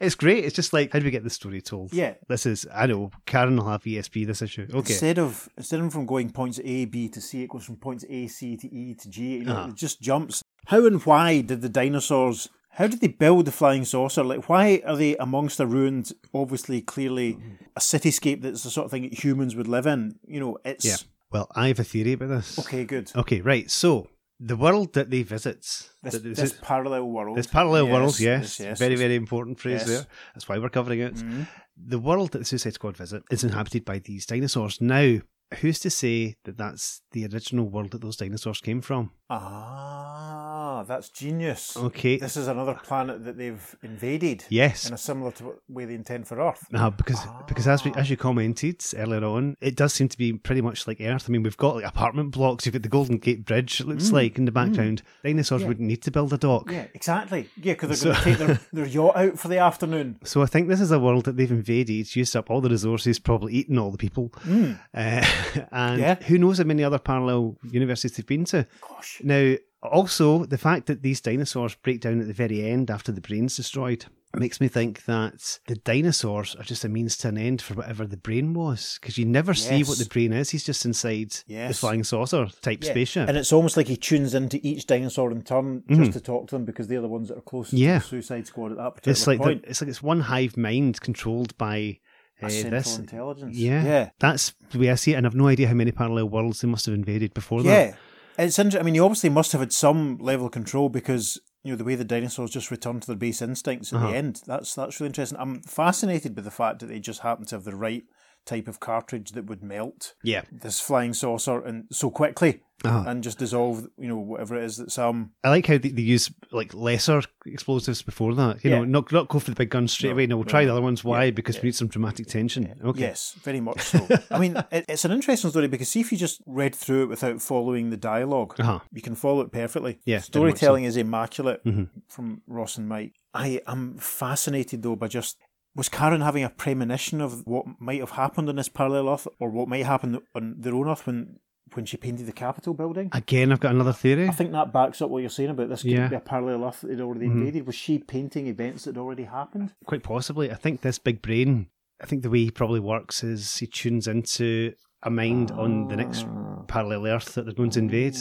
It's 0.00 0.14
great. 0.14 0.44
It's 0.44 0.54
just 0.54 0.72
like, 0.74 0.92
how 0.92 0.98
do 0.98 1.04
we 1.04 1.10
get 1.10 1.24
the 1.24 1.30
story 1.30 1.60
told? 1.62 1.92
Yeah. 1.94 2.14
This 2.28 2.44
is, 2.46 2.66
I 2.74 2.86
know, 2.86 3.10
Karen 3.26 3.56
will 3.56 3.68
have 3.68 3.82
ESP 3.84 4.26
this 4.26 4.42
issue. 4.42 4.62
Okay. 4.68 4.92
Instead 4.92 5.18
of 5.18 5.48
instead 5.56 5.80
of 5.80 5.92
from 5.92 6.04
going 6.04 6.30
points 6.30 6.60
A, 6.62 6.84
B 6.84 7.08
to 7.08 7.20
C, 7.22 7.42
it 7.44 7.48
goes 7.50 7.64
from 7.64 7.76
points 7.76 8.04
A, 8.08 8.26
C 8.26 8.56
to 8.58 8.74
E 8.74 8.94
to 8.94 9.08
G. 9.08 9.38
You 9.38 9.44
know, 9.44 9.52
Uh-huh. 9.56 9.68
it 9.68 9.76
just 9.76 10.00
jumps. 10.02 10.42
How 10.66 10.84
and 10.86 11.02
why 11.06 11.40
did 11.40 11.62
the 11.62 11.68
dinosaurs? 11.70 12.48
How 12.70 12.86
did 12.86 13.00
they 13.00 13.08
build 13.08 13.44
the 13.46 13.52
flying 13.52 13.84
saucer? 13.84 14.22
Like, 14.22 14.48
why 14.48 14.82
are 14.86 14.96
they 14.96 15.16
amongst 15.16 15.58
a 15.58 15.66
ruined, 15.66 16.12
obviously, 16.32 16.80
clearly 16.80 17.38
a 17.76 17.80
cityscape 17.80 18.42
that's 18.42 18.62
the 18.62 18.70
sort 18.70 18.84
of 18.84 18.90
thing 18.90 19.02
that 19.02 19.24
humans 19.24 19.56
would 19.56 19.66
live 19.68 19.86
in? 19.86 20.18
You 20.26 20.40
know, 20.40 20.58
it's 20.64 20.84
Yeah. 20.84 20.96
Well, 21.30 21.48
I 21.56 21.68
have 21.68 21.80
a 21.80 21.84
theory 21.84 22.12
about 22.12 22.28
this. 22.28 22.58
okay. 22.58 22.84
Good. 22.84 23.10
Okay, 23.16 23.40
right. 23.40 23.70
So, 23.70 24.08
the 24.40 24.56
world 24.56 24.92
that 24.94 25.10
they 25.10 25.22
visit, 25.24 25.60
This, 26.02 26.12
that 26.14 26.22
they 26.22 26.32
this 26.32 26.54
parallel 26.62 27.08
world. 27.10 27.36
this 27.36 27.48
parallel 27.48 27.86
Yes, 27.86 27.92
world, 27.92 28.20
yes, 28.20 28.60
yes, 28.60 28.78
very, 28.78 28.92
yes. 28.92 29.00
very 29.00 29.14
important 29.16 29.58
phrase 29.58 29.84
there. 29.84 30.06
That's 30.34 30.48
why 30.48 30.58
we're 30.58 30.68
covering 30.70 31.00
it. 31.00 31.16
Mhm. 31.16 31.48
The 31.76 31.98
world 31.98 32.30
that 32.32 32.38
the 32.38 32.44
Suicide 32.44 32.74
Squad 32.74 32.96
visit 32.96 33.24
is 33.30 33.42
inhabited 33.44 33.84
by 33.84 33.98
these 33.98 34.24
dinosaurs. 34.26 34.80
Now, 34.80 35.18
who's 35.60 35.80
to 35.80 35.90
say 35.90 36.36
that 36.44 36.56
that's 36.56 37.02
the 37.12 37.26
original 37.26 37.68
world 37.68 37.90
that 37.90 38.00
those 38.00 38.16
dinosaurs 38.16 38.60
came 38.60 38.80
from? 38.80 39.10
Ah, 39.30 40.84
that's 40.86 41.08
genius. 41.10 41.76
Okay. 41.76 42.16
This 42.16 42.36
is 42.36 42.48
another 42.48 42.74
planet 42.74 43.24
that 43.24 43.36
they've 43.36 43.76
invaded. 43.82 44.44
Yes. 44.48 44.88
In 44.88 44.94
a 44.94 44.98
similar 44.98 45.32
to 45.32 45.44
what- 45.44 45.58
way 45.68 45.84
they 45.84 45.94
intend 45.94 46.26
for 46.26 46.40
Earth. 46.40 46.64
Uh, 46.72 46.90
because 46.90 47.20
because 47.46 47.66
as 47.68 47.84
we 47.84 47.92
as 47.94 48.08
you 48.10 48.16
commented 48.16 48.82
earlier 48.96 49.24
on, 49.24 49.56
it 49.60 49.76
does 49.76 49.92
seem 49.92 50.08
to 50.08 50.16
be 50.18 50.32
pretty 50.32 50.60
much 50.60 50.86
like 50.86 51.00
Earth. 51.00 51.26
I 51.28 51.32
mean, 51.32 51.42
we've 51.42 51.56
got 51.56 51.76
like 51.76 51.84
apartment 51.84 52.30
blocks. 52.32 52.64
You've 52.66 52.72
got 52.74 52.82
the 52.82 52.88
Golden 52.88 53.18
Gate 53.18 53.44
Bridge. 53.44 53.80
It 53.80 53.86
looks 53.88 54.10
like 54.12 54.38
in 54.38 54.44
the 54.44 54.52
background. 54.52 55.02
Dinosaurs 55.22 55.64
wouldn't 55.64 55.86
need 55.86 56.02
to 56.02 56.10
build 56.10 56.32
a 56.32 56.38
dock. 56.38 56.70
Yeah, 56.70 56.86
exactly. 56.94 57.48
Yeah, 57.56 57.74
because 57.74 58.00
they're 58.00 58.12
going 58.14 58.24
to 58.24 58.30
take 58.36 58.38
their, 58.38 58.60
their 58.72 58.86
yacht 58.86 59.16
out 59.16 59.38
for 59.38 59.48
the 59.48 59.58
afternoon. 59.58 60.18
So 60.24 60.42
I 60.42 60.46
think 60.46 60.68
this 60.68 60.80
is 60.80 60.90
a 60.90 60.98
world 60.98 61.24
that 61.26 61.36
they've 61.36 61.50
invaded, 61.50 62.14
used 62.16 62.34
up 62.36 62.50
all 62.50 62.60
the 62.60 62.70
resources, 62.70 63.18
probably 63.18 63.52
eaten 63.54 63.78
all 63.78 63.90
the 63.90 63.98
people, 63.98 64.32
uh, 64.46 64.74
and 65.72 66.00
Yeah. 66.00 66.14
who 66.22 66.38
knows 66.38 66.58
how 66.58 66.64
many 66.64 66.82
other 66.84 66.98
parallel 66.98 67.56
universes 67.70 68.12
they've 68.12 68.26
been 68.26 68.44
to. 68.46 68.66
Gosh. 68.80 69.17
Now, 69.22 69.54
also 69.82 70.44
the 70.44 70.58
fact 70.58 70.86
that 70.86 71.02
these 71.02 71.20
dinosaurs 71.20 71.74
break 71.76 72.00
down 72.00 72.20
at 72.20 72.26
the 72.26 72.32
very 72.32 72.68
end 72.68 72.90
after 72.90 73.12
the 73.12 73.20
brain's 73.20 73.56
destroyed 73.56 74.06
makes 74.36 74.60
me 74.60 74.68
think 74.68 75.04
that 75.06 75.58
the 75.68 75.76
dinosaurs 75.76 76.54
are 76.56 76.62
just 76.64 76.84
a 76.84 76.88
means 76.88 77.16
to 77.16 77.28
an 77.28 77.38
end 77.38 77.62
for 77.62 77.72
whatever 77.74 78.06
the 78.06 78.16
brain 78.16 78.52
was, 78.52 78.98
because 79.00 79.16
you 79.16 79.24
never 79.24 79.54
see 79.54 79.82
what 79.84 79.96
the 79.98 80.04
brain 80.04 80.32
is. 80.34 80.50
He's 80.50 80.64
just 80.64 80.84
inside 80.84 81.30
the 81.48 81.72
flying 81.72 82.04
saucer 82.04 82.46
type 82.60 82.84
Yeah. 82.84 82.90
spaceship. 82.90 83.28
And 83.28 83.38
it's 83.38 83.52
almost 83.52 83.76
like 83.78 83.86
he 83.88 83.96
tunes 83.96 84.34
into 84.34 84.60
each 84.62 84.86
dinosaur 84.86 85.30
in 85.32 85.42
turn 85.42 85.82
just 85.88 86.12
to 86.12 86.20
talk 86.20 86.48
to 86.48 86.56
them 86.56 86.64
because 86.66 86.88
they're 86.88 87.00
the 87.00 87.08
ones 87.08 87.28
that 87.28 87.38
are 87.38 87.42
closest. 87.42 87.72
Yeah. 87.74 87.98
to 88.00 88.04
the 88.04 88.08
Suicide 88.08 88.46
Squad 88.46 88.72
at 88.72 88.76
that 88.78 88.94
particular 88.96 89.12
it's 89.12 89.26
like 89.26 89.38
the, 89.38 89.44
point. 89.44 89.64
it's 89.66 89.80
like 89.80 89.88
it's 89.88 90.02
one 90.02 90.20
hive 90.20 90.56
mind 90.58 91.00
controlled 91.00 91.56
by 91.56 91.98
uh, 92.42 92.48
this. 92.48 92.98
intelligence. 92.98 93.56
Yeah, 93.56 93.82
Yeah. 93.84 94.10
that's 94.20 94.52
the 94.72 94.78
way 94.78 94.90
I 94.90 94.94
see 94.96 95.12
it, 95.14 95.16
and 95.16 95.26
I've 95.26 95.34
no 95.34 95.48
idea 95.48 95.68
how 95.68 95.74
many 95.74 95.90
parallel 95.90 96.28
worlds 96.28 96.60
they 96.60 96.68
must 96.68 96.84
have 96.86 96.94
invaded 96.94 97.32
before 97.32 97.62
that. 97.62 97.96
It's 98.38 98.58
interesting. 98.58 98.80
I 98.80 98.84
mean, 98.84 98.94
you 98.94 99.04
obviously 99.04 99.30
must 99.30 99.52
have 99.52 99.60
had 99.60 99.72
some 99.72 100.16
level 100.18 100.46
of 100.46 100.52
control 100.52 100.88
because 100.88 101.38
you 101.64 101.72
know 101.72 101.76
the 101.76 101.84
way 101.84 101.96
the 101.96 102.04
dinosaurs 102.04 102.50
just 102.52 102.70
return 102.70 103.00
to 103.00 103.06
their 103.06 103.16
base 103.16 103.42
instincts 103.42 103.92
at 103.92 103.96
Uh-huh. 103.98 104.10
the 104.12 104.16
end. 104.16 104.42
That's 104.46 104.74
that's 104.74 105.00
really 105.00 105.08
interesting. 105.08 105.38
I'm 105.40 105.60
fascinated 105.62 106.34
by 106.34 106.42
the 106.42 106.50
fact 106.50 106.78
that 106.80 106.86
they 106.86 107.00
just 107.00 107.20
happen 107.20 107.44
to 107.46 107.56
have 107.56 107.64
the 107.64 107.74
right 107.76 108.04
type 108.46 108.68
of 108.68 108.80
cartridge 108.80 109.32
that 109.32 109.46
would 109.46 109.62
melt 109.62 110.14
Yeah. 110.22 110.42
this 110.50 110.80
flying 110.80 111.12
saucer 111.14 111.60
and 111.60 111.84
so 111.90 112.10
quickly 112.10 112.62
Uh-huh. 112.84 113.04
and 113.08 113.24
just 113.24 113.38
dissolve. 113.38 113.88
You 113.98 114.06
know 114.08 114.16
whatever 114.18 114.56
it 114.56 114.64
is 114.64 114.76
that's 114.76 114.96
um. 114.98 115.32
I 115.42 115.48
like 115.50 115.66
how 115.66 115.78
they, 115.78 115.88
they 115.88 116.02
use 116.02 116.30
like 116.52 116.72
lesser 116.74 117.22
explosives 117.44 118.02
before 118.02 118.34
that. 118.36 118.62
You 118.64 118.70
know, 118.70 118.84
not 118.84 119.10
not 119.10 119.26
go 119.28 119.40
for 119.40 119.50
the 119.50 119.56
big 119.56 119.70
guns 119.70 119.90
straight 119.92 120.10
No, 120.10 120.14
away. 120.14 120.26
No, 120.28 120.36
we'll 120.36 120.44
no, 120.44 120.50
try 120.50 120.64
the 120.64 120.70
other 120.72 120.80
ones. 120.80 121.02
Why? 121.02 121.24
Yeah, 121.24 121.30
because 121.32 121.56
yeah. 121.56 121.62
we 121.62 121.66
need 121.68 121.74
some 121.74 121.88
dramatic 121.88 122.28
tension. 122.28 122.72
Okay. 122.84 123.00
Yes, 123.00 123.34
very 123.42 123.60
much 123.60 123.80
so. 123.80 124.06
I 124.30 124.38
mean, 124.38 124.56
it, 124.70 124.84
it's 124.88 125.04
an 125.04 125.10
interesting 125.10 125.50
story 125.50 125.66
because 125.66 125.88
see 125.88 126.00
if 126.00 126.12
you 126.12 126.18
just 126.18 126.40
read 126.46 126.72
through 126.74 127.02
it 127.02 127.06
without 127.08 127.42
following 127.42 127.90
the 127.90 127.96
dialog 127.96 128.58
Uh-huh. 128.60 128.78
you 128.92 129.02
can 129.02 129.16
follow 129.16 129.40
it 129.40 129.50
perfectly. 129.50 129.98
Yeah, 130.06 130.20
storytelling 130.20 130.84
is 130.84 130.96
immaculate 130.96 131.64
Mhm. 131.64 131.88
from 132.08 132.42
Ross 132.46 132.78
and 132.78 132.88
Mike. 132.88 133.14
I 133.34 133.60
am 133.66 133.98
fascinated 133.98 134.82
though 134.82 134.96
by 134.96 135.08
just 135.08 135.36
was 135.74 135.88
Karen 135.88 136.20
having 136.20 136.42
a 136.44 136.50
premonition 136.50 137.20
of 137.20 137.46
what 137.46 137.64
might 137.78 138.00
have 138.00 138.10
happened 138.12 138.48
on 138.48 138.56
this 138.56 138.68
parallel 138.68 139.08
Earth, 139.08 139.28
or 139.38 139.50
what 139.50 139.68
might 139.68 139.84
happen 139.86 140.18
on 140.34 140.54
their 140.58 140.74
own 140.74 140.88
Earth 140.88 141.06
when 141.06 141.38
when 141.74 141.84
she 141.84 141.98
painted 141.98 142.24
the 142.26 142.32
Capitol 142.32 142.72
building? 142.72 143.10
Again, 143.12 143.52
I've 143.52 143.60
got 143.60 143.74
another 143.74 143.92
theory. 143.92 144.26
I 144.26 144.32
think 144.32 144.52
that 144.52 144.72
backs 144.72 145.02
up 145.02 145.10
what 145.10 145.18
you're 145.20 145.28
saying 145.28 145.50
about 145.50 145.68
this 145.68 145.82
could 145.82 145.90
Yeah. 145.90 145.98
Mm-hmm. 146.00 146.10
be 146.10 146.16
a 146.16 146.20
parallel 146.20 146.64
Earth 146.64 146.80
that 146.80 146.90
had 146.90 147.00
already 147.02 147.26
invaded. 147.26 147.66
Was 147.66 147.74
she 147.74 147.98
painting 147.98 148.46
events 148.46 148.84
that 148.84 148.94
had 148.96 149.00
already 149.00 149.24
happened? 149.24 149.74
Quite 149.86 150.02
possibly. 150.02 150.50
I 150.50 150.54
think 150.54 150.80
this 150.80 150.98
big 150.98 151.20
brain. 151.20 151.66
I 152.02 152.06
think 152.06 152.22
the 152.22 152.30
way 152.30 152.38
he 152.44 152.50
probably 152.50 152.80
works 152.80 153.22
is 153.22 153.58
he 153.58 153.66
tunes 153.66 154.06
into 154.08 154.72
a 155.02 155.10
mind 155.10 155.50
on 155.50 155.88
the 155.88 155.96
next 155.96 156.24
Ah. 156.26 156.62
parallel 156.68 157.06
Earth 157.06 157.34
that 157.34 157.44
they're 157.44 157.52
going 157.54 157.70
to 157.70 157.80
invade. 157.80 158.16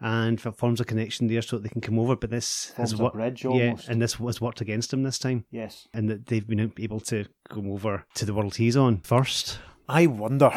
And 0.00 0.38
f- 0.44 0.54
forms 0.56 0.80
a 0.80 0.84
connection 0.84 1.26
there 1.26 1.42
so 1.42 1.56
that 1.56 1.62
they 1.64 1.68
can 1.68 1.80
come 1.80 1.98
over, 1.98 2.14
but 2.14 2.30
this 2.30 2.66
Forms 2.76 2.92
has 2.92 3.00
worked. 3.00 3.16
bridge 3.16 3.44
Yeah, 3.44 3.74
and 3.88 4.00
this 4.00 4.14
has 4.14 4.40
worked 4.40 4.60
against 4.60 4.92
him 4.92 5.02
this 5.02 5.18
time, 5.18 5.44
Yes. 5.50 5.88
and 5.92 6.08
that 6.08 6.26
they've 6.26 6.46
been 6.46 6.72
able 6.78 7.00
to 7.00 7.24
come 7.48 7.68
over 7.70 8.04
to 8.14 8.24
the 8.24 8.32
world 8.34 8.56
he's 8.56 8.76
on 8.76 9.00
first. 9.00 9.58
I 9.88 10.06
wonder, 10.06 10.52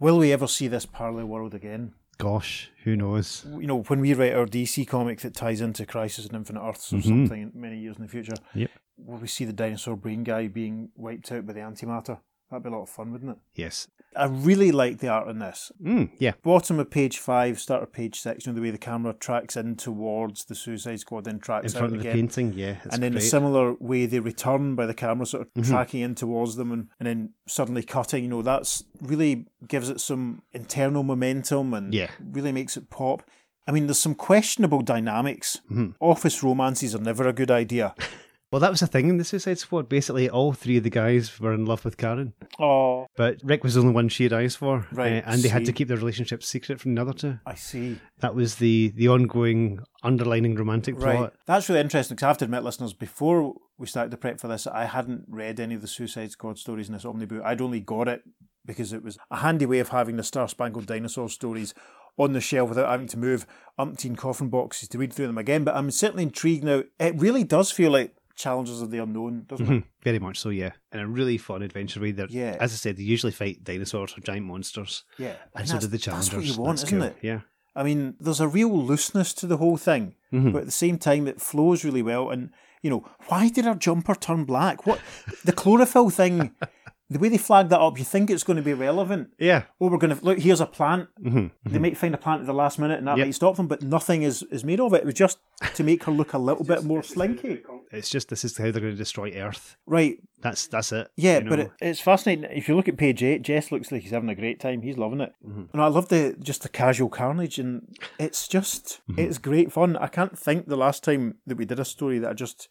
will 0.00 0.18
we 0.18 0.32
ever 0.32 0.46
see 0.46 0.68
this 0.68 0.86
parallel 0.86 1.26
world 1.26 1.54
again? 1.54 1.92
Gosh, 2.16 2.70
who 2.84 2.96
knows? 2.96 3.46
you 3.60 3.66
know, 3.66 3.82
when 3.82 4.00
we 4.00 4.12
write 4.14 4.34
our 4.34 4.46
DC 4.46 4.86
comic 4.88 5.20
that 5.20 5.34
ties 5.34 5.60
into 5.60 5.86
Crisis 5.86 6.26
on 6.28 6.34
Infinite 6.36 6.62
Earths 6.62 6.92
or 6.92 6.96
mm-hmm. 6.96 7.08
something 7.08 7.52
many 7.54 7.78
years 7.78 7.96
in 7.96 8.02
the 8.02 8.08
future, 8.08 8.34
Yep. 8.54 8.70
will 8.96 9.18
we 9.18 9.28
see 9.28 9.44
the 9.44 9.52
dinosaur 9.52 9.96
brain 9.96 10.24
guy 10.24 10.48
being 10.48 10.88
wiped 10.96 11.30
out 11.30 11.46
by 11.46 11.52
the 11.52 11.60
antimatter? 11.60 12.18
That'd 12.50 12.62
be 12.64 12.68
a 12.70 12.72
lot 12.72 12.82
of 12.82 12.88
fun, 12.88 13.12
wouldn't 13.12 13.32
it? 13.32 13.38
Yes. 13.54 13.88
I 14.16 14.24
really 14.24 14.72
like 14.72 14.98
the 14.98 15.08
art 15.08 15.28
in 15.28 15.38
this. 15.38 15.70
Mm, 15.84 16.10
yeah. 16.18 16.32
Bottom 16.42 16.80
of 16.80 16.90
page 16.90 17.18
five, 17.18 17.60
start 17.60 17.82
of 17.82 17.92
page 17.92 18.18
six, 18.18 18.46
you 18.46 18.52
know, 18.52 18.56
the 18.56 18.62
way 18.62 18.70
the 18.70 18.78
camera 18.78 19.12
tracks 19.12 19.54
in 19.56 19.76
towards 19.76 20.46
the 20.46 20.54
Suicide 20.54 20.98
Squad, 21.00 21.24
then 21.24 21.38
tracks 21.38 21.74
In 21.74 21.78
front 21.78 21.92
out 21.92 21.96
of 21.98 22.02
the 22.02 22.08
again. 22.08 22.20
painting, 22.28 22.52
yeah. 22.54 22.76
And 22.90 23.02
then 23.02 23.12
great. 23.12 23.22
a 23.22 23.26
similar 23.26 23.74
way 23.74 24.06
they 24.06 24.18
return 24.20 24.74
by 24.74 24.86
the 24.86 24.94
camera 24.94 25.26
sort 25.26 25.42
of 25.42 25.48
Mm-hmm. 25.52 25.70
tracking 25.70 26.00
in 26.00 26.14
towards 26.14 26.56
them 26.56 26.72
and, 26.72 26.88
and 26.98 27.06
then 27.06 27.30
suddenly 27.46 27.82
cutting, 27.82 28.24
you 28.24 28.30
know, 28.30 28.42
that's 28.42 28.82
really 29.02 29.44
gives 29.68 29.90
it 29.90 30.00
some 30.00 30.42
internal 30.52 31.02
momentum 31.02 31.74
and 31.74 31.92
Yeah. 31.92 32.10
really 32.32 32.50
makes 32.50 32.76
it 32.78 32.88
pop. 32.90 33.22
I 33.66 33.72
mean, 33.72 33.86
there's 33.86 33.98
some 33.98 34.14
questionable 34.14 34.80
dynamics. 34.80 35.60
Mm-hmm. 35.70 35.90
Office 36.00 36.42
romances 36.42 36.94
are 36.94 37.00
never 37.00 37.28
a 37.28 37.34
good 37.34 37.50
idea. 37.50 37.94
Well, 38.50 38.60
that 38.60 38.70
was 38.70 38.80
the 38.80 38.86
thing 38.86 39.08
in 39.10 39.18
the 39.18 39.24
Suicide 39.24 39.58
Squad. 39.58 39.88
Basically, 39.90 40.30
all 40.30 40.54
three 40.54 40.78
of 40.78 40.82
the 40.84 40.88
guys 40.90 41.38
were 41.38 41.52
in 41.52 41.66
love 41.66 41.84
with 41.84 41.98
Karen, 41.98 42.32
Oh, 42.58 43.06
but 43.14 43.36
Rick 43.44 43.62
was 43.62 43.74
the 43.74 43.80
only 43.80 43.92
one 43.92 44.08
she 44.08 44.22
had 44.22 44.32
eyes 44.32 44.56
for, 44.56 44.86
Right, 44.90 45.22
uh, 45.22 45.22
and 45.26 45.42
they 45.42 45.48
had 45.50 45.66
to 45.66 45.72
keep 45.72 45.88
their 45.88 45.98
relationship 45.98 46.42
secret 46.42 46.80
from 46.80 46.94
the 46.94 47.02
other 47.02 47.12
two. 47.12 47.38
I 47.44 47.54
see. 47.54 47.98
That 48.20 48.34
was 48.34 48.54
the 48.56 48.88
the 48.96 49.08
ongoing 49.08 49.80
underlining 50.02 50.54
romantic 50.54 50.94
Right. 50.98 51.16
plot. 51.16 51.34
That's 51.46 51.68
really 51.68 51.82
interesting 51.82 52.14
because 52.16 52.24
I 52.24 52.28
have 52.28 52.38
to 52.38 52.44
admit, 52.46 52.64
listeners, 52.64 52.94
before 52.94 53.54
we 53.76 53.86
started 53.86 54.10
to 54.12 54.16
prep 54.16 54.40
for 54.40 54.48
this, 54.48 54.66
I 54.66 54.86
hadn't 54.86 55.26
read 55.28 55.60
any 55.60 55.74
of 55.74 55.82
the 55.82 55.86
Suicide 55.88 56.30
Squad 56.30 56.58
stories 56.58 56.88
in 56.88 56.94
this 56.94 57.04
omnibus. 57.04 57.42
I'd 57.44 57.60
only 57.60 57.80
got 57.80 58.08
it 58.08 58.22
because 58.64 58.92
it 58.94 59.02
was 59.04 59.18
a 59.30 59.36
handy 59.36 59.66
way 59.66 59.78
of 59.80 59.90
having 59.90 60.16
the 60.16 60.22
Star 60.24 60.48
Spangled 60.48 60.86
Dinosaur 60.86 61.28
stories 61.28 61.74
on 62.16 62.32
the 62.32 62.40
shelf 62.40 62.68
without 62.70 62.90
having 62.90 63.06
to 63.08 63.18
move 63.18 63.46
umpteen 63.78 64.16
coffin 64.16 64.48
boxes 64.48 64.88
to 64.88 64.98
read 64.98 65.12
through 65.12 65.26
them 65.28 65.38
again. 65.38 65.64
But 65.64 65.76
I'm 65.76 65.90
certainly 65.90 66.24
intrigued 66.24 66.64
now. 66.64 66.82
It 66.98 67.14
really 67.20 67.44
does 67.44 67.70
feel 67.70 67.90
like 67.92 68.14
Challengers 68.38 68.80
of 68.80 68.90
the 68.90 68.98
Unknown, 68.98 69.44
doesn't 69.48 69.66
it? 69.66 69.70
Mhm. 69.70 69.84
Very 70.02 70.18
much 70.18 70.38
so, 70.38 70.50
yeah. 70.50 70.70
And 70.92 71.02
a 71.02 71.06
really 71.06 71.38
fun 71.38 71.62
adventure 71.62 72.00
way. 72.00 72.12
That, 72.12 72.30
Yeah. 72.30 72.56
as 72.60 72.72
I 72.72 72.76
said, 72.76 72.96
they 72.96 73.02
usually 73.02 73.32
fight 73.32 73.64
dinosaurs 73.64 74.16
or 74.16 74.20
giant 74.20 74.46
monsters, 74.46 75.04
Yeah. 75.18 75.34
and 75.54 75.62
And 75.62 75.68
so 75.68 75.78
did 75.80 75.90
the 75.90 75.98
that's 75.98 76.32
what 76.32 76.44
you 76.44 76.54
want, 76.56 76.78
That's 76.78 76.84
isn't 76.92 76.98
cool. 77.00 77.08
it? 77.08 77.16
Yeah. 77.20 77.40
I 77.74 77.82
mean, 77.82 78.14
there's 78.20 78.40
a 78.40 78.48
real 78.48 78.70
looseness 78.84 79.34
to 79.34 79.46
the 79.46 79.56
whole 79.58 79.76
thing, 79.76 80.14
Mm-hmm. 80.32 80.52
but 80.52 80.60
at 80.60 80.66
the 80.66 80.70
same 80.72 80.98
time, 80.98 81.26
it 81.26 81.40
flows 81.40 81.84
really 81.84 82.02
well. 82.02 82.30
And 82.30 82.50
you 82.80 82.90
know, 82.90 83.04
why 83.26 83.48
did 83.48 83.66
our 83.66 83.74
jumper 83.74 84.14
turn 84.14 84.44
black? 84.44 84.86
What 84.86 85.00
the 85.44 85.52
chlorophyll 85.52 86.10
thing? 86.10 86.52
The 87.10 87.18
way 87.18 87.30
they 87.30 87.38
flag 87.38 87.70
that 87.70 87.80
up, 87.80 87.98
you 87.98 88.04
think 88.04 88.28
it's 88.28 88.44
going 88.44 88.58
to 88.58 88.62
be 88.62 88.74
relevant. 88.74 89.30
Yeah. 89.38 89.62
Oh, 89.80 89.88
we're 89.88 89.96
going 89.96 90.14
to 90.14 90.22
look. 90.22 90.38
Here's 90.40 90.60
a 90.60 90.66
plant. 90.66 91.08
Mm-hmm. 91.22 91.46
They 91.72 91.78
might 91.78 91.96
find 91.96 92.14
a 92.14 92.18
plant 92.18 92.42
at 92.42 92.46
the 92.46 92.52
last 92.52 92.78
minute, 92.78 92.98
and 92.98 93.08
that 93.08 93.16
Yep. 93.16 93.26
might 93.26 93.34
stop 93.34 93.56
them. 93.56 93.66
But 93.66 93.80
nothing 93.82 94.22
is 94.22 94.42
is 94.50 94.62
made 94.62 94.78
of 94.78 94.92
it. 94.92 94.98
It 94.98 95.06
was 95.06 95.14
just 95.14 95.38
to 95.74 95.82
make 95.82 96.04
her 96.04 96.12
look 96.12 96.34
a 96.34 96.38
little 96.38 96.64
bit 96.64 96.84
more 96.84 97.02
slinky. 97.02 97.62
It's 97.90 98.10
just 98.10 98.28
this 98.28 98.44
is 98.44 98.58
how 98.58 98.64
they're 98.64 98.82
going 98.82 98.92
to 98.92 98.94
destroy 98.94 99.32
Earth. 99.32 99.76
Right. 99.86 100.18
That's 100.42 100.66
that's 100.66 100.92
it. 100.92 101.08
Yeah, 101.16 101.38
you 101.38 101.48
but 101.48 101.58
it, 101.60 101.70
it's 101.80 102.00
fascinating. 102.00 102.44
If 102.54 102.68
you 102.68 102.76
look 102.76 102.88
at 102.88 102.98
page 102.98 103.22
eight, 103.22 103.40
Jess 103.40 103.72
looks 103.72 103.90
like 103.90 104.02
he's 104.02 104.10
having 104.10 104.28
a 104.28 104.34
great 104.34 104.60
time. 104.60 104.82
He's 104.82 104.98
loving 104.98 105.22
it, 105.22 105.32
Mm-hmm. 105.42 105.62
and 105.72 105.82
I 105.82 105.86
love 105.86 106.08
the 106.10 106.36
just 106.38 106.62
the 106.62 106.68
casual 106.68 107.08
carnage, 107.08 107.58
and 107.58 107.88
it's 108.18 108.46
just 108.48 109.00
Mm-hmm. 109.10 109.18
it's 109.20 109.38
great 109.38 109.72
fun. 109.72 109.96
I 109.96 110.08
can't 110.08 110.38
think 110.38 110.66
the 110.66 110.76
last 110.76 111.02
time 111.04 111.36
that 111.46 111.56
we 111.56 111.64
did 111.64 111.80
a 111.80 111.86
story 111.86 112.18
that 112.18 112.30
I 112.30 112.34
just 112.34 112.68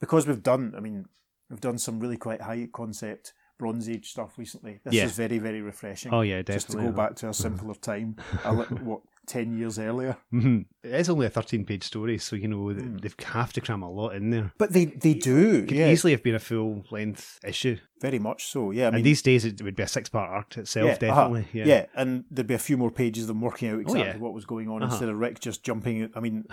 because 0.00 0.26
we've 0.26 0.42
done. 0.42 0.72
I 0.74 0.80
mean, 0.80 1.04
we've 1.50 1.60
done 1.60 1.76
some 1.76 2.00
really 2.00 2.16
quite 2.16 2.40
high 2.40 2.66
concept 2.72 3.34
Bronze 3.58 3.88
Age 3.88 4.10
stuff 4.10 4.36
recently. 4.38 4.80
This 4.84 4.94
Yeah. 4.94 5.04
is 5.04 5.12
very 5.16 5.38
very 5.38 5.60
refreshing. 5.62 6.12
Oh, 6.12 6.22
yeah, 6.22 6.42
definitely. 6.42 6.54
Just 6.54 6.70
to 6.70 6.76
go 6.78 6.92
back 6.92 7.16
to 7.16 7.28
a 7.28 7.34
simpler 7.34 7.74
time, 7.74 8.16
a 8.44 8.52
li- 8.52 8.64
what 8.82 9.00
ten 9.26 9.56
years 9.56 9.78
earlier. 9.78 10.18
Mhm. 10.32 10.66
It 10.82 10.92
is 11.00 11.08
only 11.08 11.24
a 11.26 11.30
13 11.30 11.64
page 11.64 11.82
story, 11.84 12.18
so 12.18 12.36
you 12.36 12.46
know 12.46 12.68
Hmm. 12.70 12.98
they 12.98 13.08
have 13.24 13.52
to 13.54 13.60
cram 13.62 13.82
a 13.82 13.90
lot 13.90 14.10
in 14.14 14.28
there. 14.30 14.52
But 14.58 14.72
they 14.72 14.84
they 14.86 15.14
do, 15.14 15.62
It 15.62 15.68
Could 15.68 15.76
yeah, 15.78 15.90
easily 15.90 16.12
have 16.12 16.22
been 16.22 16.34
a 16.34 16.38
full 16.40 16.84
length 16.90 17.38
issue. 17.42 17.78
very 18.02 18.18
much 18.18 18.44
so. 18.44 18.70
Yeah, 18.70 18.88
I 18.88 18.90
mean, 18.90 18.96
and 18.96 19.06
these 19.06 19.22
days 19.22 19.46
it 19.46 19.62
would 19.62 19.76
be 19.76 19.82
a 19.82 19.88
six 19.88 20.10
part 20.10 20.28
arc 20.30 20.58
itself, 20.58 20.90
uh-huh. 20.90 20.98
definitely. 21.00 21.46
Yeah. 21.54 21.64
yeah, 21.66 21.86
and 21.94 22.24
there'd 22.30 22.46
be 22.46 22.52
a 22.54 22.58
few 22.58 22.76
more 22.76 22.90
pages 22.90 23.22
of 23.24 23.28
them 23.28 23.40
working 23.40 23.70
out 23.70 23.80
exactly 23.80 24.00
yeah. 24.02 24.10
Uh-huh. 24.10 24.18
what 24.18 24.34
was 24.34 24.44
going 24.44 24.68
on 24.68 24.82
instead 24.82 25.08
of 25.08 25.16
Rick 25.18 25.40
just 25.40 25.62
jumping. 25.64 26.10
I 26.14 26.20
mean, 26.20 26.44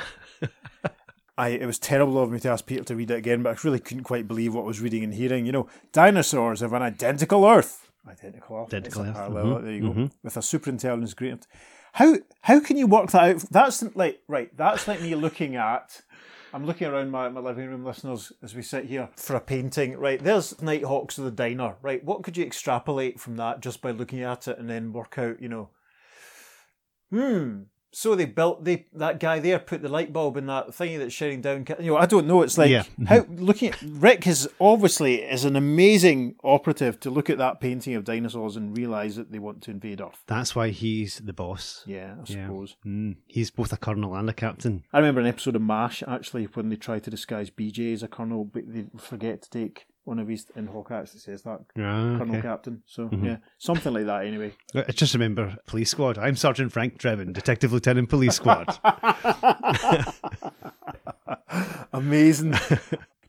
I 1.38 1.50
it 1.50 1.66
was 1.66 1.80
terrible 1.80 2.22
of 2.22 2.32
me 2.32 2.40
to 2.40 2.50
ask 2.50 2.66
Peter 2.66 2.84
to 2.84 2.96
read 2.96 3.12
it 3.12 3.18
again, 3.18 3.44
but 3.44 3.58
I 3.58 3.62
really 3.64 3.80
couldn't 3.80 4.04
quite 4.04 4.28
believe 4.28 4.54
what 4.54 4.64
I 4.64 4.68
was 4.68 4.82
reading 4.82 5.04
and 5.04 5.14
hearing. 5.14 5.46
You 5.46 5.52
know, 5.52 5.68
dinosaurs 5.92 6.62
have 6.62 6.74
an 6.74 6.82
identical 6.82 7.46
Earth. 7.46 7.90
Identical 8.08 8.58
Earth. 8.58 8.68
Identical 8.68 9.06
Earth, 9.06 9.16
parallel, 9.16 9.62
There 9.62 9.72
you 9.72 9.94
go. 9.94 10.10
With 10.24 10.38
a 10.38 10.42
super 10.42 10.70
intelligence 10.70 11.14
great. 11.14 11.48
How 11.94 12.18
how 12.42 12.60
can 12.60 12.78
you 12.78 12.88
work 12.88 13.12
that 13.12 13.36
out? 13.36 13.42
That's 13.50 13.84
like 13.96 14.22
right. 14.28 14.56
That's 14.56 14.88
like 14.88 15.02
me 15.02 15.16
looking 15.16 15.56
at. 15.56 16.02
I'm 16.54 16.66
looking 16.66 16.88
around 16.88 17.12
my, 17.12 17.30
my 17.30 17.40
living 17.40 17.70
room, 17.70 17.86
listeners, 17.86 18.34
as 18.44 18.54
we 18.54 18.62
sit 18.62 18.86
here 18.86 19.10
for 19.16 19.38
a 19.38 19.40
painting. 19.40 19.98
Right, 19.98 20.22
there's 20.22 20.62
Nighthawks 20.62 21.18
of 21.18 21.24
the 21.24 21.32
Diner. 21.32 21.76
Right, 21.82 22.04
what 22.04 22.24
could 22.24 22.36
you 22.36 22.46
extrapolate 22.46 23.20
from 23.20 23.38
that 23.38 23.62
just 23.62 23.82
by 23.82 23.92
looking 23.92 24.22
at 24.22 24.48
it 24.48 24.60
and 24.60 24.70
then 24.70 24.92
work 24.92 25.18
out, 25.18 25.42
you 25.42 25.48
know, 25.48 25.70
hmm, 27.10 27.62
So 27.94 28.16
they 28.16 28.24
built 28.26 28.64
they 28.64 28.86
that 28.94 29.20
guy 29.20 29.40
there 29.40 29.60
put 29.60 29.82
the 29.82 29.90
light 29.90 30.14
bulb 30.14 30.38
in 30.38 30.46
that 30.46 30.70
thingy 30.70 30.98
that's 30.98 31.14
shining 31.14 31.42
down. 31.42 31.66
You 31.80 31.92
know, 31.92 31.98
I 31.98 32.06
don't 32.06 32.26
know. 32.26 32.42
It's 32.42 32.58
like 32.58 32.70
Yeah. 32.70 32.84
how 33.08 33.26
looking 33.30 33.70
at 33.70 33.82
Rick 33.82 34.26
is 34.28 34.48
obviously 34.62 35.16
is 35.24 35.44
an 35.44 35.56
amazing 35.58 36.36
operative 36.44 37.00
to 37.02 37.10
look 37.10 37.30
at 37.30 37.38
that 37.40 37.60
painting 37.60 37.96
of 37.96 38.06
dinosaurs 38.06 38.56
and 38.56 38.76
realize 38.78 39.18
that 39.18 39.32
they 39.32 39.40
want 39.40 39.62
to 39.64 39.72
invade 39.72 40.00
Earth. 40.00 40.24
That's 40.28 40.56
why 40.56 40.70
he's 40.70 41.18
the 41.18 41.34
boss. 41.34 41.84
Yeah, 41.86 42.16
I 42.18 42.32
Yeah. 42.32 42.46
suppose. 42.48 42.78
Mm. 42.86 43.18
He's 43.28 43.52
both 43.52 43.74
a 43.74 43.78
colonel 43.78 44.16
and 44.16 44.30
a 44.30 44.34
captain. 44.34 44.84
I 44.94 45.00
remember 45.00 45.20
an 45.22 45.28
episode 45.28 45.58
of 45.58 45.62
MASH 45.62 46.02
actually 46.08 46.46
when 46.46 46.70
they 46.70 46.78
try 46.78 47.00
to 47.00 47.10
disguise 47.10 47.50
BJ 47.50 47.92
as 47.94 48.04
a 48.04 48.08
colonel, 48.08 48.46
but 48.46 48.64
they 48.74 48.86
forget 48.98 49.42
to 49.42 49.50
take 49.50 49.88
one 50.12 50.20
of 50.20 50.28
his 50.28 50.46
in 50.58 50.68
Hawk 50.68 50.92
actually 50.92 51.22
says 51.22 51.42
that 51.44 51.62
Ah, 51.78 52.18
colonel 52.18 52.32
okay. 52.36 52.42
captain. 52.42 52.84
So 52.86 53.10
yeah, 53.24 53.38
something 53.58 53.94
like 53.94 54.06
that 54.08 54.26
anyway. 54.26 54.54
I 54.76 54.92
just 54.92 55.14
remember 55.14 55.56
Police 55.66 55.90
Squad. 55.90 56.18
I'm 56.18 56.36
Sergeant 56.36 56.74
Frank 56.74 56.98
Drebin, 57.00 57.32
Detective 57.32 57.72
Lieutenant 57.72 58.10
Police 58.10 58.36
Squad. 58.36 58.78
Amazing. 61.94 62.52
Do 62.52 62.58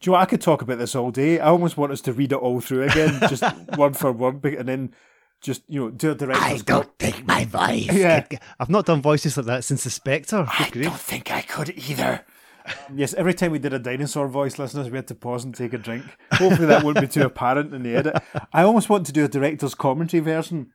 you 0.02 0.10
know? 0.10 0.14
I 0.16 0.24
could 0.24 0.40
talk 0.40 0.60
about 0.60 0.78
this 0.78 0.96
all 0.96 1.12
day. 1.12 1.38
I 1.38 1.50
almost 1.50 1.76
want 1.76 1.92
us 1.92 2.00
to 2.02 2.12
read 2.12 2.32
it 2.32 2.38
all 2.38 2.60
through 2.60 2.82
again, 2.82 3.20
just 3.28 3.44
one 3.76 3.92
for 3.94 4.10
one, 4.10 4.40
and 4.42 4.68
then 4.68 4.92
just 5.40 5.62
you 5.68 5.78
know 5.80 5.90
do 5.90 6.08
a 6.10 6.14
I 6.14 6.16
director's 6.16 6.62
cut. 6.62 6.66
don't 6.66 6.98
think 6.98 7.24
my 7.28 7.44
voice. 7.44 7.92
Yeah. 7.92 8.26
I've 8.58 8.70
not 8.70 8.86
done 8.86 9.02
voices 9.02 9.36
like 9.36 9.46
that 9.46 9.62
since 9.62 9.84
the 9.84 9.90
Spectre. 9.90 10.46
I 10.48 10.68
Good 10.70 10.82
don't 10.82 10.98
think 10.98 11.30
I 11.30 11.42
could 11.42 11.70
either. 11.70 12.24
Yes, 12.94 13.14
every 13.14 13.34
time 13.34 13.52
we 13.52 13.58
did 13.58 13.72
a 13.72 13.78
dinosaur 13.78 14.28
voice, 14.28 14.58
listeners, 14.58 14.90
we 14.90 14.96
had 14.96 15.08
to 15.08 15.14
pause 15.14 15.44
and 15.44 15.54
take 15.54 15.72
a 15.72 15.78
drink. 15.78 16.04
Hopefully, 16.32 16.66
that 16.66 16.84
won't 16.84 17.00
be 17.00 17.06
too 17.08 17.24
apparent 17.24 17.72
in 17.74 17.82
the 17.82 17.96
edit. 17.96 18.14
I 18.52 18.62
almost 18.62 18.88
want 18.90 19.06
to 19.06 19.12
do 19.12 19.24
a 19.24 19.28
director's 19.28 19.74
commentary 19.74 20.20
version 20.20 20.72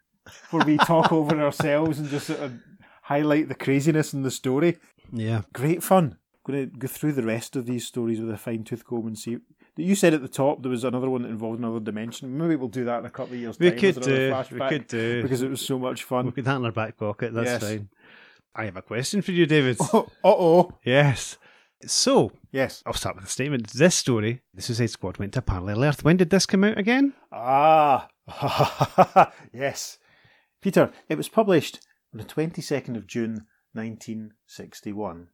where 0.52 0.66
we 0.66 0.78
talk 0.78 1.12
over 1.12 1.40
ourselves 1.42 2.00
and 2.00 2.10
just 2.10 2.28
sort 2.28 2.40
of 2.40 2.54
highlight 3.04 3.48
the 3.50 3.56
craziness 3.56 4.14
in 4.14 4.24
the 4.24 4.32
story. 4.32 4.78
Yeah. 5.14 5.42
Great 5.54 5.84
fun. 5.84 6.18
going 6.46 6.70
to 6.72 6.78
go 6.78 6.88
through 6.88 7.14
the 7.14 7.24
rest 7.24 7.56
of 7.56 7.66
these 7.66 7.86
stories 7.86 8.20
with 8.20 8.30
a 8.32 8.38
fine 8.38 8.64
tooth 8.64 8.84
comb 8.86 9.08
and 9.08 9.18
see. 9.18 9.38
You 9.76 9.94
said 9.96 10.14
at 10.16 10.22
the 10.22 10.28
top 10.28 10.64
there 10.64 10.72
was 10.72 10.84
another 10.84 11.10
one 11.10 11.22
that 11.22 11.30
involved 11.30 11.60
another 11.60 11.80
dimension. 11.80 12.36
Maybe 12.38 12.56
we'll 12.56 12.68
do 12.70 12.86
that 12.86 13.00
in 13.00 13.06
a 13.06 13.12
couple 13.12 13.36
of 13.36 13.40
years' 13.40 13.60
We 13.60 13.70
time. 13.70 13.80
could 13.80 14.02
do. 14.02 14.36
We 14.52 14.60
could 14.70 14.88
do. 14.88 15.22
because 15.22 15.42
it 15.44 15.50
was 15.50 15.62
so 15.62 15.78
much 15.78 16.04
fun. 16.04 16.26
We'll 16.26 16.32
put 16.34 16.46
that 16.46 16.56
in 16.56 16.66
our 16.66 16.72
back 16.72 16.98
pocket. 16.98 17.34
That's 17.34 17.46
Yes. 17.48 17.64
fine. 17.64 17.90
I 18.56 18.66
have 18.66 18.76
a 18.76 18.82
question 18.82 19.22
for 19.22 19.32
you, 19.34 19.46
David. 19.46 19.78
uh 19.94 20.04
oh. 20.24 20.72
yes. 20.84 21.38
So, 21.86 22.32
Yes. 22.52 22.82
I'll 22.86 22.94
start 22.94 23.16
with 23.16 23.26
a 23.26 23.30
statement. 23.30 23.68
This 23.68 23.94
story, 23.96 24.42
The 24.54 24.62
Suicide 24.62 24.90
Squad 24.90 25.18
went 25.18 25.34
to 25.34 25.42
Parallel 25.42 25.84
Earth. 25.84 26.04
When 26.04 26.18
did 26.18 26.30
this 26.32 26.46
come 26.48 26.64
out 26.64 26.78
again? 26.78 27.14
Ah, 27.32 28.08
yes. 29.54 30.00
Peter, 30.62 30.92
it 31.08 31.18
was 31.18 31.30
published 31.30 31.80
on 32.14 32.18
the 32.18 32.24
22nd 32.26 32.96
of 32.98 33.06
June 33.06 33.46
1961. 33.74 35.28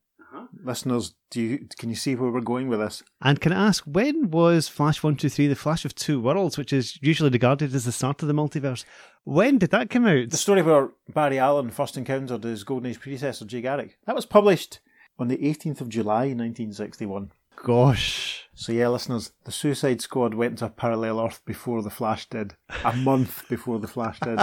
Listeners, 0.64 1.14
do 1.30 1.40
you 1.42 1.68
can 1.78 1.90
you 1.90 1.96
see 1.96 2.16
where 2.16 2.32
we're 2.32 2.42
going 2.42 2.68
with 2.68 2.80
this? 2.80 3.04
And 3.22 3.40
can 3.40 3.54
I 3.54 3.68
ask, 3.68 3.84
when 3.86 4.32
was 4.32 4.68
Flash 4.68 5.04
123 5.04 5.46
the 5.48 5.56
Flash 5.56 5.86
of 5.86 5.94
Two 5.94 6.20
Worlds, 6.20 6.58
which 6.58 6.74
is 6.74 6.98
usually 7.04 7.30
regarded 7.30 7.74
as 7.76 7.86
the 7.86 7.92
start 7.92 8.24
of 8.24 8.28
the 8.28 8.34
multiverse? 8.34 8.84
When 9.26 9.60
did 9.60 9.70
that 9.70 9.92
come 9.92 10.08
out? 10.08 10.32
The 10.32 10.38
story 10.38 10.64
where 10.64 10.90
Barry 11.08 11.38
Allen 11.38 11.70
first 11.70 11.98
encountered 11.98 12.44
his 12.44 12.64
Golden 12.64 12.90
Age 12.90 13.00
predecessor, 13.00 13.46
Jay 13.46 13.62
Garrick. 13.62 14.00
That 14.08 14.16
was 14.16 14.26
published 14.26 14.80
on 15.20 15.28
the 15.28 15.38
18th 15.38 15.82
of 15.82 15.90
July 15.90 16.28
1961. 16.34 17.32
Gosh. 17.56 18.48
So 18.56 18.72
yeah, 18.72 18.90
listeners, 18.90 19.32
the 19.46 19.52
Suicide 19.52 20.02
Squad 20.02 20.34
went 20.34 20.58
to 20.60 20.66
a 20.66 20.70
parallel 20.70 21.20
Earth 21.22 21.42
before 21.46 21.82
the 21.82 21.90
Flash 21.90 22.28
did. 22.28 22.56
A 22.84 22.94
month 22.96 23.48
before 23.50 23.80
the 23.80 23.88
Flash 23.88 24.20
did. 24.20 24.40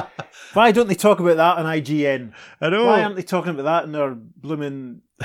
Why 0.54 0.72
don't 0.72 0.88
they 0.88 0.94
talk 0.94 1.20
about 1.20 1.36
that 1.36 1.58
on 1.58 1.66
IGN? 1.66 2.32
I 2.60 2.68
know. 2.70 2.86
Why 2.86 3.02
aren't 3.02 3.16
they 3.16 3.22
talking 3.22 3.50
about 3.52 3.64
that 3.64 3.84
in 3.84 3.92
their 3.92 4.14
blooming 4.14 5.02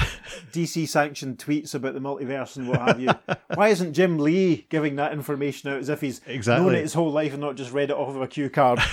DC 0.52 0.88
sanctioned 0.88 1.38
tweets 1.38 1.74
about 1.76 1.94
the 1.94 2.00
multiverse 2.00 2.56
and 2.56 2.68
what 2.68 2.82
have 2.82 3.00
you? 3.00 3.10
Why 3.56 3.70
isn't 3.70 3.94
Jim 3.94 4.20
Lee 4.20 4.68
giving 4.70 4.96
that 4.98 5.12
information 5.14 5.70
out 5.72 5.80
as 5.80 5.90
if 5.90 6.02
he's 6.02 6.22
Exactly. 6.28 6.66
known 6.66 6.76
it 6.76 6.82
his 6.82 6.94
whole 6.94 7.12
life 7.12 7.34
and 7.34 7.42
not 7.42 7.56
just 7.56 7.72
read 7.74 7.90
it 7.90 7.96
off 7.98 8.10
of 8.16 8.22
a 8.22 8.28
cue 8.28 8.50
card? 8.50 8.80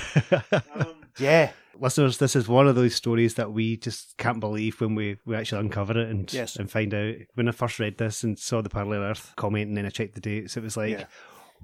Um, 0.52 0.94
yeah, 1.18 1.52
Listeners, 1.78 2.18
this 2.18 2.34
is 2.36 2.48
one 2.48 2.66
of 2.68 2.74
those 2.74 2.94
stories 2.94 3.34
that 3.34 3.52
we 3.52 3.76
just 3.76 4.16
can't 4.18 4.40
believe 4.40 4.80
when 4.80 4.94
we, 4.94 5.18
we 5.24 5.34
actually 5.36 5.60
uncover 5.60 5.98
it 5.98 6.08
and 6.08 6.32
Yes. 6.32 6.56
and 6.56 6.70
find 6.70 6.92
out. 6.94 7.14
When 7.34 7.48
I 7.48 7.52
first 7.52 7.78
read 7.78 7.98
this 7.98 8.22
and 8.22 8.38
saw 8.38 8.62
the 8.62 8.68
Parallel 8.70 9.02
Earth 9.02 9.32
comment 9.36 9.68
and 9.68 9.76
then 9.76 9.86
I 9.86 9.90
checked 9.90 10.14
the 10.14 10.20
dates, 10.20 10.56
it 10.56 10.62
was 10.62 10.76
like, 10.76 10.90
Yeah. 10.92 11.04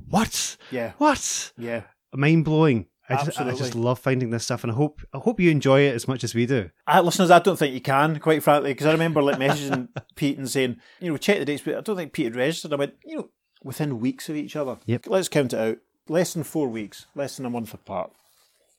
what? 0.08 0.56
yeah, 0.70 0.92
What? 0.98 1.52
yeah. 1.56 1.82
Mind 2.14 2.44
blowing. 2.44 2.86
I 3.08 3.24
just, 3.24 3.40
I 3.40 3.52
just 3.52 3.74
love 3.74 3.98
finding 3.98 4.30
this 4.30 4.44
stuff, 4.44 4.62
and 4.64 4.72
I 4.72 4.74
hope 4.76 5.02
I 5.12 5.18
hope 5.18 5.38
you 5.40 5.50
enjoy 5.50 5.80
it 5.80 5.94
as 5.94 6.06
much 6.08 6.24
as 6.24 6.34
we 6.34 6.46
do. 6.46 6.70
I, 6.86 7.00
listeners, 7.00 7.30
I 7.30 7.40
don't 7.40 7.58
think 7.58 7.74
you 7.74 7.80
can, 7.80 8.18
quite 8.20 8.42
frankly, 8.42 8.70
because 8.72 8.86
I 8.86 8.92
remember 8.92 9.20
like 9.20 9.38
messaging 9.38 9.88
Pete 10.16 10.38
and 10.38 10.48
saying, 10.48 10.76
you 11.00 11.10
know, 11.10 11.16
check 11.18 11.38
the 11.38 11.44
dates, 11.44 11.62
but 11.62 11.74
I 11.76 11.80
don't 11.82 11.96
think 11.96 12.12
Pete 12.14 12.26
had 12.26 12.36
registered. 12.36 12.72
I 12.72 12.76
went, 12.76 12.94
you 13.04 13.16
know, 13.16 13.28
within 13.62 13.98
weeks 14.00 14.28
of 14.30 14.36
each 14.36 14.56
other. 14.56 14.78
Yep. 14.86 15.08
Let's 15.08 15.28
count 15.28 15.52
it 15.52 15.58
out. 15.58 15.78
Less 16.08 16.32
than 16.32 16.44
four 16.44 16.68
weeks, 16.68 17.06
less 17.14 17.36
than 17.36 17.44
a 17.44 17.50
month 17.50 17.74
apart. 17.74 18.12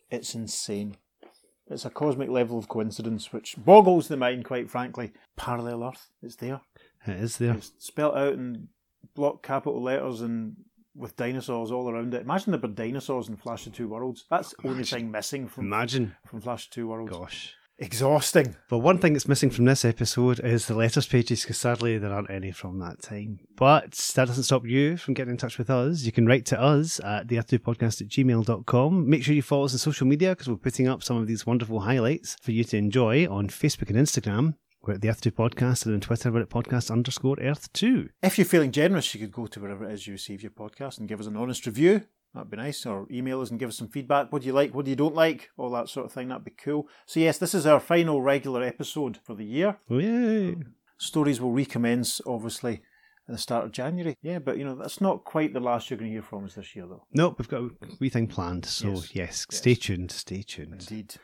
It's 0.10 0.34
insane. 0.34 0.96
It's 1.74 1.86
a 1.86 1.90
cosmic 1.90 2.30
level 2.30 2.58
of 2.58 2.68
coincidence 2.68 3.34
which 3.34 3.56
boggles 3.58 4.08
the 4.08 4.18
mind, 4.18 4.46
quite 4.46 4.70
frankly. 4.70 5.12
Parallel 5.36 5.84
Earth, 5.84 6.10
it's 6.22 6.36
there. 6.38 6.62
It 7.06 7.18
is 7.18 7.38
there. 7.38 7.56
It's 7.56 7.72
spelt 7.80 8.16
out 8.16 8.34
in 8.34 8.70
block 9.16 9.44
capital 9.44 9.82
letters 9.82 10.22
and 10.22 10.56
with 10.96 11.16
dinosaurs 11.16 11.72
all 11.72 11.90
around 11.90 12.14
it. 12.14 12.22
Imagine 12.22 12.52
there 12.52 12.62
were 12.62 12.68
dinosaurs 12.68 13.28
in 13.28 13.36
Flash 13.36 13.68
of 13.68 13.74
Two 13.74 13.88
Worlds. 13.90 14.26
That's 14.30 14.54
the 14.62 14.70
only 14.70 14.84
thing 14.84 15.12
missing 15.12 15.48
from, 15.48 15.66
Imagine. 15.66 16.16
from 16.26 16.42
Flash 16.42 16.66
of 16.66 16.72
Two 16.72 16.88
Worlds. 16.88 17.12
Gosh. 17.12 17.56
Exhausting. 17.84 18.56
But 18.70 18.78
one 18.78 18.98
thing 18.98 19.12
that's 19.12 19.28
missing 19.28 19.50
from 19.50 19.66
this 19.66 19.84
episode 19.84 20.40
is 20.40 20.68
the 20.68 20.74
letters 20.74 21.06
pages, 21.06 21.42
because 21.42 21.58
sadly 21.58 21.98
there 21.98 22.14
aren't 22.14 22.32
any 22.32 22.52
from 22.52 22.80
that 22.80 23.02
time. 23.02 23.40
But 23.58 23.92
that 24.16 24.28
doesn't 24.28 24.46
stop 24.46 24.66
you 24.66 24.96
from 24.96 25.16
getting 25.16 25.32
in 25.32 25.38
touch 25.38 25.58
with 25.58 25.70
us. 25.70 26.04
You 26.04 26.14
can 26.14 26.26
write 26.26 26.46
to 26.46 26.62
us 26.62 27.02
at 27.04 27.28
the 27.28 27.36
podcast 27.36 28.00
at 28.00 28.08
gmail.com. 28.08 29.10
Make 29.10 29.24
sure 29.24 29.36
you 29.36 29.42
follow 29.42 29.66
us 29.66 29.74
on 29.74 29.80
social 29.80 30.08
media 30.08 30.30
because 30.30 30.48
we're 30.48 30.56
putting 30.56 30.88
up 30.88 31.04
some 31.04 31.18
of 31.18 31.28
these 31.28 31.46
wonderful 31.46 31.82
highlights 31.82 32.38
for 32.42 32.54
you 32.54 32.64
to 32.64 32.78
enjoy 32.78 33.28
on 33.28 33.50
Facebook 33.50 33.90
and 33.90 33.98
Instagram. 33.98 34.56
We're 34.82 34.94
at 34.94 35.02
the 35.02 35.10
Earth2 35.10 35.32
Podcast, 35.32 35.86
and 35.86 35.94
on 35.94 36.00
Twitter, 36.00 36.32
we're 36.32 36.42
at 36.42 36.50
podcast 36.50 36.90
underscore 36.90 37.36
Earth2. 37.36 38.10
If 38.22 38.38
you're 38.38 38.46
feeling 38.46 38.72
generous, 38.72 39.14
you 39.14 39.20
could 39.20 39.32
go 39.32 39.48
to 39.48 39.60
wherever 39.60 39.90
it 39.90 39.94
is 39.94 40.08
you 40.08 40.14
receive 40.14 40.42
your 40.42 40.52
podcast 40.52 41.00
and 41.00 41.08
give 41.10 41.20
us 41.20 41.28
an 41.28 41.36
honest 41.36 41.66
review. 41.66 42.04
That'd 42.34 42.50
be 42.50 42.58
nice. 42.58 42.86
Or 42.86 43.08
email 43.12 43.42
us 43.42 43.52
and 43.52 43.60
give 43.60 43.70
us 43.70 43.78
some 43.78 43.90
feedback. 43.90 44.32
What 44.32 44.42
do 44.42 44.48
you 44.48 44.54
like? 44.54 44.74
What 44.74 44.86
do 44.86 44.90
you 44.92 44.96
don't 44.98 45.14
like? 45.16 45.52
All 45.58 45.70
that 45.72 45.88
sort 45.90 46.06
of 46.08 46.12
thing. 46.12 46.30
That'd 46.30 46.44
be 46.46 46.52
cool. 46.52 46.88
So, 47.06 47.20
yes, 47.20 47.38
this 47.38 47.54
is 47.54 47.66
our 47.68 47.80
final 47.80 48.22
regular 48.22 48.64
episode 48.64 49.20
for 49.24 49.36
the 49.36 49.46
year. 49.46 49.78
Oh, 49.90 50.00
yay. 50.00 50.56
Stories 50.98 51.40
will 51.40 51.52
recommence, 51.52 52.22
obviously, 52.26 52.82
at 53.28 53.34
the 53.34 53.38
start 53.38 53.66
of 53.66 53.72
January. 53.72 54.16
Yeah, 54.22 54.40
but, 54.40 54.58
you 54.58 54.66
know, 54.66 54.76
that's 54.76 55.00
not 55.02 55.26
quite 55.26 55.54
the 55.54 55.60
last 55.60 55.90
you're 55.90 55.98
going 56.00 56.10
to 56.10 56.14
hear 56.16 56.22
from 56.24 56.46
us 56.46 56.56
this 56.56 56.76
year, 56.76 56.88
though. 56.88 57.06
Nope, 57.14 57.36
we've 57.38 57.48
got 57.48 57.62
a 57.64 57.70
wee 58.00 58.10
thing 58.10 58.28
planned. 58.28 58.66
So, 58.66 58.88
Yes. 58.90 59.16
yes, 59.16 59.48
Yes. 59.52 59.58
stay 59.60 59.76
tuned, 59.76 60.12
stay 60.12 60.42
tuned. 60.42 60.74
Indeed. 60.90 61.16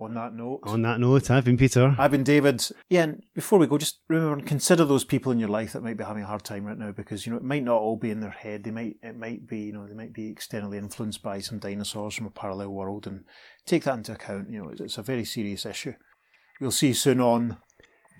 On 0.00 0.14
that 0.14 0.32
note, 0.32 0.60
On 0.62 0.80
that 0.82 1.00
note, 1.00 1.28
I've 1.28 1.44
been 1.44 1.56
Peter. 1.56 1.96
I've 1.98 2.12
been 2.12 2.22
David. 2.22 2.64
Yeah, 2.88 3.02
and 3.02 3.24
before 3.34 3.58
we 3.58 3.66
go, 3.66 3.78
just 3.78 3.98
remember 4.06 4.34
and 4.34 4.46
consider 4.46 4.84
those 4.84 5.02
people 5.02 5.32
in 5.32 5.40
your 5.40 5.48
life 5.48 5.72
that 5.72 5.82
might 5.82 5.96
be 5.96 6.04
having 6.04 6.22
a 6.22 6.26
hard 6.26 6.44
time 6.44 6.64
right 6.64 6.78
now 6.78 6.92
because 6.92 7.26
you 7.26 7.32
know 7.32 7.38
it 7.38 7.42
might 7.42 7.64
not 7.64 7.80
all 7.80 7.96
be 7.96 8.12
in 8.12 8.20
their 8.20 8.30
head. 8.30 8.62
They 8.62 8.70
might 8.70 8.96
it 9.02 9.16
might 9.16 9.48
be 9.48 9.58
you 9.58 9.72
know 9.72 9.88
they 9.88 9.94
might 9.94 10.12
be 10.12 10.28
externally 10.28 10.78
influenced 10.78 11.20
by 11.20 11.40
some 11.40 11.58
dinosaurs 11.58 12.14
from 12.14 12.26
a 12.26 12.30
parallel 12.30 12.68
world, 12.68 13.08
and 13.08 13.24
take 13.66 13.82
that 13.84 13.96
into 13.96 14.12
account. 14.12 14.50
You 14.50 14.62
know, 14.62 14.68
it's, 14.68 14.80
it's 14.80 14.98
a 14.98 15.02
very 15.02 15.24
serious 15.24 15.66
issue. 15.66 15.94
We'll 16.60 16.70
see 16.70 16.88
you 16.88 16.94
soon 16.94 17.20
on. 17.20 17.56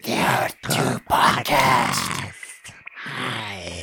The 0.03 0.15
Earth 0.15 0.57
2 0.63 0.71
Podcast. 1.09 2.33
Hi. 3.05 3.78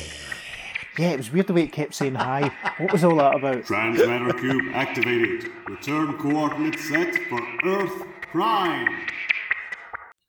Yeah, 0.98 1.10
it 1.10 1.18
was 1.18 1.30
weird 1.30 1.46
the 1.46 1.52
way 1.52 1.62
it 1.64 1.72
kept 1.72 1.94
saying 1.94 2.14
hi. 2.14 2.50
What 2.78 2.92
was 2.92 3.04
all 3.04 3.16
that 3.16 3.34
about? 3.34 3.64
Transmatter 3.66 4.32
cube 4.32 4.64
activated. 4.72 5.50
Return 5.68 6.16
coordinates 6.16 6.88
set 6.88 7.14
for 7.28 7.40
Earth 7.64 8.02
Prime. 8.32 9.06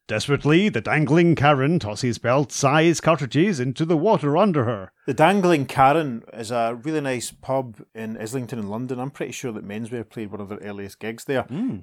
Desperately, 0.08 0.70
the 0.70 0.80
dangling 0.80 1.36
Karen 1.36 1.80
tosses 1.80 2.18
belt-sized 2.18 3.04
cartridges 3.04 3.60
into 3.60 3.84
the 3.84 3.98
water 3.98 4.38
under 4.38 4.64
her. 4.64 4.92
The 5.06 5.14
Dangling 5.14 5.66
Karen 5.66 6.24
is 6.32 6.50
a 6.50 6.80
really 6.82 7.02
nice 7.02 7.32
pub 7.32 7.82
in 7.94 8.18
Islington 8.18 8.58
in 8.58 8.70
London. 8.70 9.00
I'm 9.02 9.12
pretty 9.12 9.34
sure 9.34 9.52
that 9.52 9.68
Menswear 9.68 10.10
played 10.10 10.32
one 10.32 10.40
of 10.40 10.48
their 10.48 10.60
earliest 10.60 11.00
gigs 11.00 11.26
there. 11.26 11.42
Hmm. 11.44 11.76